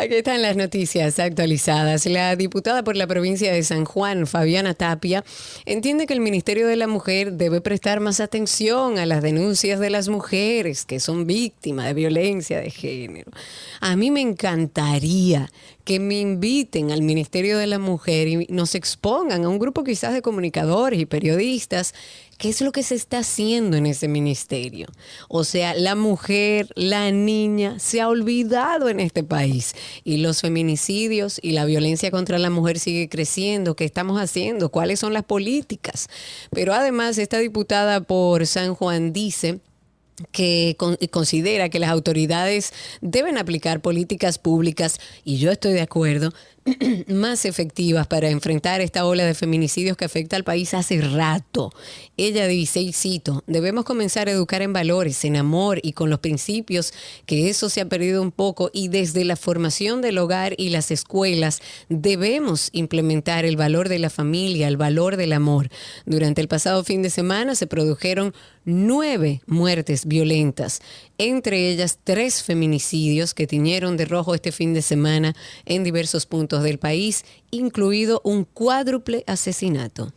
[0.00, 2.06] Aquí están las noticias actualizadas.
[2.06, 5.22] La diputada por la provincia de San Juan, Fabiana Tapia,
[5.66, 9.90] entiende que el Ministerio de la Mujer debe prestar más atención a las denuncias de
[9.90, 13.30] las mujeres que son víctimas de violencia de género.
[13.82, 15.52] A mí me encantaría
[15.84, 20.14] que me inviten al Ministerio de la Mujer y nos expongan a un grupo quizás
[20.14, 21.92] de comunicadores y periodistas
[22.40, 24.86] qué es lo que se está haciendo en ese ministerio.
[25.28, 31.38] O sea, la mujer, la niña se ha olvidado en este país y los feminicidios
[31.42, 33.76] y la violencia contra la mujer sigue creciendo.
[33.76, 34.70] ¿Qué estamos haciendo?
[34.70, 36.08] ¿Cuáles son las políticas?
[36.50, 39.60] Pero además, esta diputada por San Juan dice
[40.32, 46.32] que con- considera que las autoridades deben aplicar políticas públicas, y yo estoy de acuerdo,
[47.08, 51.72] más efectivas para enfrentar esta ola de feminicidios que afecta al país hace rato.
[52.16, 56.20] Ella dice, y cito, debemos comenzar a educar en valores, en amor y con los
[56.20, 56.92] principios,
[57.24, 60.90] que eso se ha perdido un poco, y desde la formación del hogar y las
[60.90, 65.70] escuelas debemos implementar el valor de la familia, el valor del amor.
[66.04, 68.34] Durante el pasado fin de semana se produjeron
[68.64, 70.80] nueve muertes violentas,
[71.18, 75.34] entre ellas tres feminicidios que tiñeron de rojo este fin de semana
[75.66, 80.12] en diversos puntos del país, incluido un cuádruple asesinato.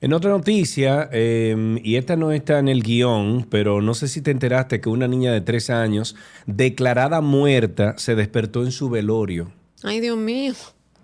[0.00, 4.22] En otra noticia, eh, y esta no está en el guion, pero no sé si
[4.22, 6.14] te enteraste que una niña de tres años,
[6.46, 9.50] declarada muerta, se despertó en su velorio.
[9.82, 10.54] Ay, Dios mío.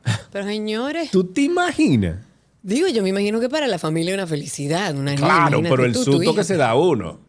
[0.33, 2.19] Pero señores, ¿Tú te imaginas?
[2.65, 5.85] Digo, yo me imagino que para la familia es una felicidad, una niña, Claro, pero
[5.85, 7.21] el tú, susto que se da uno.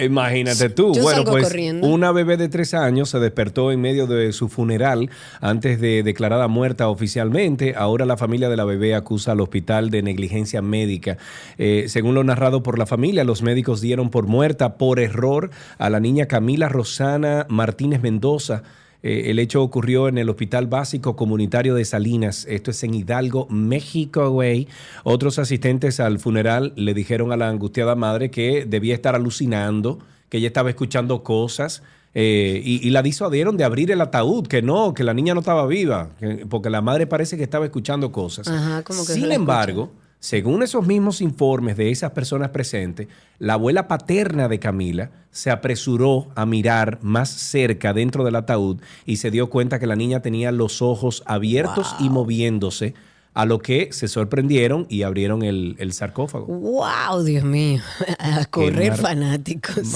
[0.00, 0.94] Imagínate tú.
[0.94, 1.86] Yo bueno, salgo pues corriendo.
[1.86, 5.10] una bebé de tres años se despertó en medio de su funeral
[5.40, 7.74] antes de declarada muerta oficialmente.
[7.76, 11.18] Ahora la familia de la bebé acusa al hospital de negligencia médica.
[11.58, 15.90] Eh, según lo narrado por la familia, los médicos dieron por muerta por error a
[15.90, 18.62] la niña Camila Rosana Martínez Mendoza.
[19.02, 22.46] Eh, el hecho ocurrió en el Hospital Básico Comunitario de Salinas.
[22.48, 24.68] Esto es en Hidalgo, México, güey.
[25.04, 29.98] Otros asistentes al funeral le dijeron a la angustiada madre que debía estar alucinando,
[30.28, 31.82] que ella estaba escuchando cosas.
[32.14, 35.40] eh, y, y la disuadieron de abrir el ataúd, que no, que la niña no
[35.40, 38.48] estaba viva, que- porque la madre parece que estaba escuchando cosas.
[38.48, 39.90] Ajá, como que Sin embargo,
[40.22, 43.08] según esos mismos informes de esas personas presentes,
[43.40, 49.16] la abuela paterna de Camila se apresuró a mirar más cerca dentro del ataúd y
[49.16, 52.94] se dio cuenta que la niña tenía los ojos abiertos y moviéndose,
[53.34, 56.44] A lo que se sorprendieron y abrieron el, el sarcófago.
[56.46, 57.24] ¡Wow!
[57.24, 57.80] Dios mío.
[58.18, 59.94] A correr mar- fanáticos.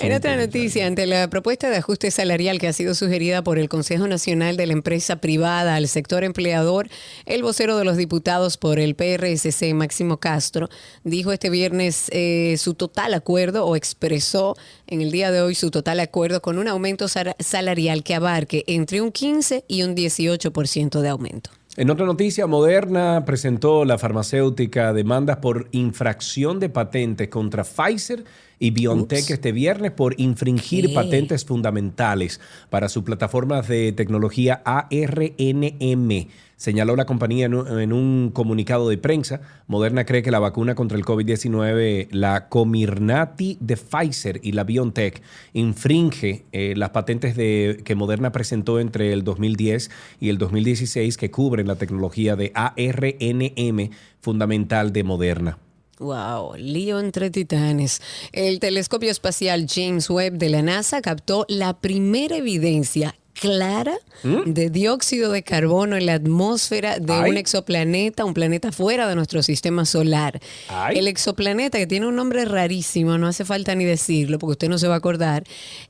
[0.00, 3.68] En otra noticia, ante la propuesta de ajuste salarial que ha sido sugerida por el
[3.68, 6.88] Consejo Nacional de la Empresa Privada al sector empleador,
[7.26, 10.68] el vocero de los diputados por el PRSC, Máximo Castro,
[11.02, 14.54] dijo este viernes eh, su total acuerdo o expresó
[14.86, 19.00] en el día de hoy su total acuerdo con un aumento salarial que abarque entre
[19.00, 21.50] un 15 y un 18% de aumento.
[21.76, 28.24] En otra noticia, Moderna presentó la farmacéutica demandas por infracción de patentes contra Pfizer
[28.62, 29.30] y BioNTech Ups.
[29.30, 30.94] este viernes por infringir ¿Qué?
[30.94, 36.28] patentes fundamentales para su plataforma de tecnología ARNM.
[36.56, 39.40] Señaló la compañía en un, en un comunicado de prensa.
[39.66, 45.22] Moderna cree que la vacuna contra el COVID-19, la Comirnaty de Pfizer y la BioNTech,
[45.54, 51.30] infringe eh, las patentes de, que Moderna presentó entre el 2010 y el 2016 que
[51.30, 55.58] cubren la tecnología de ARNM fundamental de Moderna.
[56.00, 58.00] Wow, lío entre titanes.
[58.32, 64.52] El telescopio espacial James Webb de la NASA captó la primera evidencia clara ¿Mm?
[64.52, 67.30] de dióxido de carbono en la atmósfera de Ay.
[67.30, 70.40] un exoplaneta, un planeta fuera de nuestro sistema solar.
[70.68, 70.98] Ay.
[70.98, 74.78] El exoplaneta, que tiene un nombre rarísimo, no hace falta ni decirlo porque usted no
[74.78, 75.44] se va a acordar,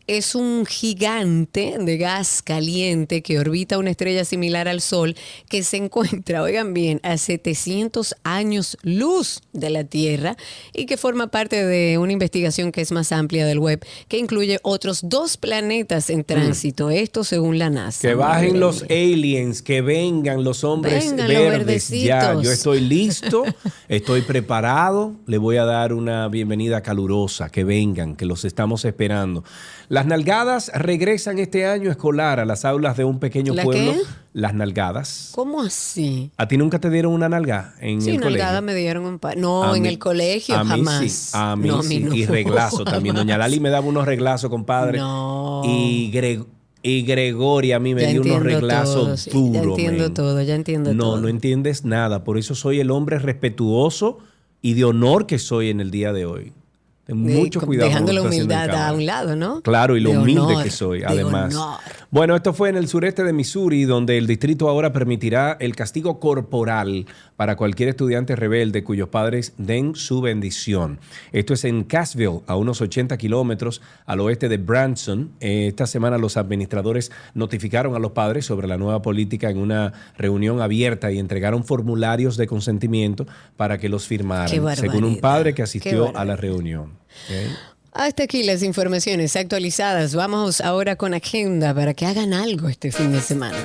[0.06, 5.16] es un gigante de gas caliente que orbita una estrella similar al Sol
[5.48, 10.36] que se encuentra, oigan bien, a 700 años luz de la Tierra
[10.72, 14.60] y que forma parte de una investigación que es más amplia del web, que incluye
[14.62, 18.06] otros dos planetas en tránsito, esto según la NASA.
[18.08, 18.90] Que bajen Madre los mía.
[18.90, 21.88] aliens, que vengan los hombres Vengan los verdes.
[21.90, 23.44] Ya, yo estoy listo,
[23.88, 25.14] estoy preparado.
[25.26, 27.48] Le voy a dar una bienvenida calurosa.
[27.48, 29.44] Que vengan, que los estamos esperando.
[29.88, 33.92] Las nalgadas regresan este año escolar a las aulas de un pequeño ¿La pueblo.
[33.94, 34.00] qué?
[34.32, 35.30] Las nalgadas.
[35.34, 36.30] ¿Cómo así?
[36.36, 38.38] ¿A ti nunca te dieron una nalga en Sí, el colegio?
[38.44, 39.36] nalgada me dieron un par.
[39.36, 41.10] No, A en mí- el colegio a mí jamás.
[41.12, 42.14] sí, a mí No, a no.
[42.14, 43.16] Y reglazo también.
[43.16, 43.50] Doña Jamás.
[43.50, 44.98] Lali me daba unos reglazos, compadre.
[45.00, 45.62] No.
[45.64, 46.44] Y, Gre-
[46.82, 49.76] y Gregoria a mí me Ya dio unos reglazos sí, duros.
[49.76, 51.20] Ya entiendo todo, ya entiendo No, todo.
[51.22, 52.24] no entiendes nada.
[52.24, 54.18] Por eso soy el hombre respetuoso
[54.62, 56.52] y de honor que soy en el día de hoy.
[57.04, 57.88] Ten De- mucho cuidado.
[57.88, 59.60] con Dejando la humildad a un lado, ¿no?
[59.62, 61.54] Claro, y lo De humilde honor, que soy, de además.
[61.54, 61.78] honor.
[62.12, 66.18] Bueno, esto fue en el sureste de Missouri, donde el distrito ahora permitirá el castigo
[66.18, 67.06] corporal
[67.36, 70.98] para cualquier estudiante rebelde cuyos padres den su bendición.
[71.30, 75.30] Esto es en Cassville, a unos 80 kilómetros al oeste de Branson.
[75.38, 80.60] Esta semana los administradores notificaron a los padres sobre la nueva política en una reunión
[80.60, 86.16] abierta y entregaron formularios de consentimiento para que los firmaran, según un padre que asistió
[86.16, 86.98] a la reunión.
[87.92, 90.14] Hasta aquí las informaciones actualizadas.
[90.14, 93.58] Vamos ahora con agenda para que hagan algo este fin de semana.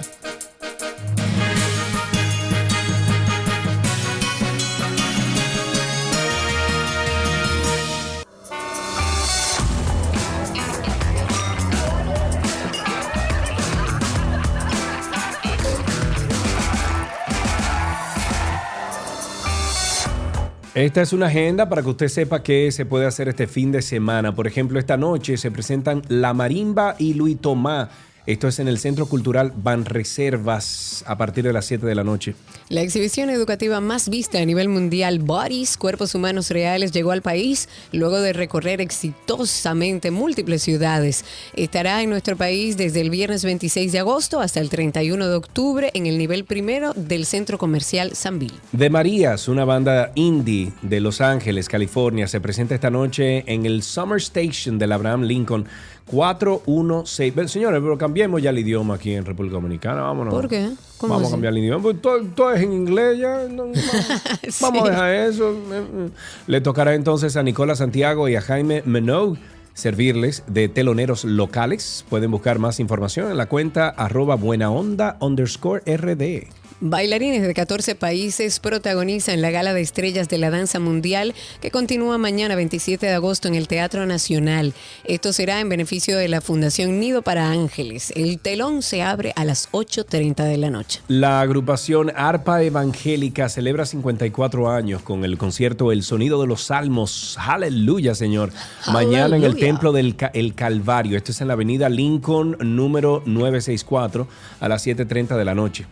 [20.75, 23.81] Esta es una agenda para que usted sepa qué se puede hacer este fin de
[23.81, 24.35] semana.
[24.35, 27.89] Por ejemplo, esta noche se presentan La Marimba y Luis Tomá.
[28.27, 32.33] Esto es en el Centro Cultural Banreservas a partir de las 7 de la noche.
[32.69, 37.69] La exhibición educativa más vista a nivel mundial, Bodies, Cuerpos Humanos Reales, llegó al país
[37.91, 41.23] luego de recorrer exitosamente múltiples ciudades.
[41.55, 45.91] Estará en nuestro país desde el viernes 26 de agosto hasta el 31 de octubre
[45.93, 48.55] en el nivel primero del Centro Comercial Sanville.
[48.71, 53.83] De Marías, una banda indie de Los Ángeles, California, se presenta esta noche en el
[53.83, 55.67] Summer Station del Abraham Lincoln
[56.11, 57.35] 416.
[57.35, 60.01] Ven, Señores, pero cambiemos ya el idioma aquí en República Dominicana.
[60.01, 60.33] Vámonos.
[60.33, 60.69] ¿Por qué?
[60.97, 61.33] ¿Cómo Vamos así?
[61.33, 61.81] a cambiar el idioma.
[61.83, 63.47] Pues todo, todo es en inglés ya.
[63.49, 63.79] no, vamos,
[64.61, 65.51] vamos a dejar eso.
[65.51, 66.09] Eh, eh.
[66.47, 69.39] Le tocará entonces a Nicola Santiago y a Jaime Menogue
[69.73, 72.05] servirles de teloneros locales.
[72.09, 76.47] Pueden buscar más información en la cuenta arroba buena onda underscore rd.
[76.81, 82.17] Bailarines de 14 países protagonizan la Gala de Estrellas de la Danza Mundial que continúa
[82.17, 84.73] mañana 27 de agosto en el Teatro Nacional.
[85.05, 88.11] Esto será en beneficio de la Fundación Nido para Ángeles.
[88.15, 90.99] El telón se abre a las 8.30 de la noche.
[91.07, 97.37] La agrupación Arpa Evangélica celebra 54 años con el concierto El Sonido de los Salmos.
[97.39, 98.51] Aleluya, Señor.
[98.91, 99.55] Mañana en el.
[99.55, 101.15] Templo del Ca- El Calvario.
[101.15, 104.27] Esto es en la avenida Lincoln número 964
[104.59, 105.85] a las 7.30 de la noche.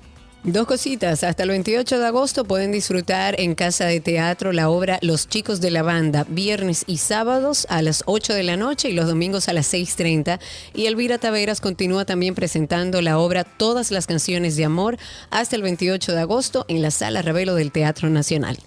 [0.46, 1.24] Dos cositas.
[1.24, 5.62] Hasta el 28 de agosto pueden disfrutar en Casa de Teatro la obra Los Chicos
[5.62, 9.48] de la Banda, viernes y sábados a las 8 de la noche y los domingos
[9.48, 10.42] a las 6.30.
[10.74, 14.98] Y Elvira Taveras continúa también presentando la obra Todas las canciones de amor
[15.30, 18.58] hasta el 28 de agosto en la Sala Ravelo del Teatro Nacional.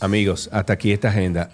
[0.00, 1.50] Amigos, hasta aquí esta agenda.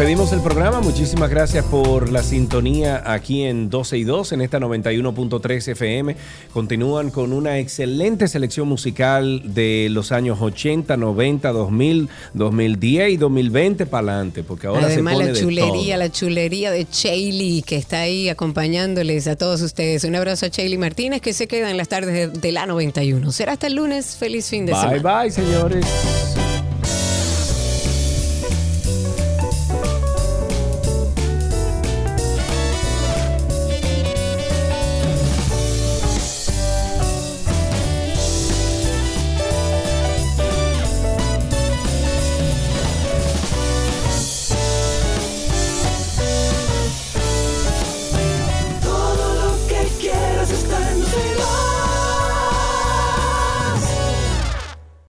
[0.00, 0.80] Despedimos el programa.
[0.80, 6.16] Muchísimas gracias por la sintonía aquí en 12 y 2 en esta 91.3 FM.
[6.54, 13.84] Continúan con una excelente selección musical de los años 80, 90, 2000, 2010 y 2020
[13.84, 16.04] para adelante, porque ahora Además, se pone la de chulería, todo.
[16.04, 20.04] la chulería de Chayli, que está ahí acompañándoles a todos ustedes.
[20.04, 23.32] Un abrazo a Chayli Martínez, que se queda en las tardes de, de la 91.
[23.32, 24.16] Será hasta el lunes.
[24.16, 25.20] Feliz fin de Bye semana.
[25.20, 25.84] bye, señores.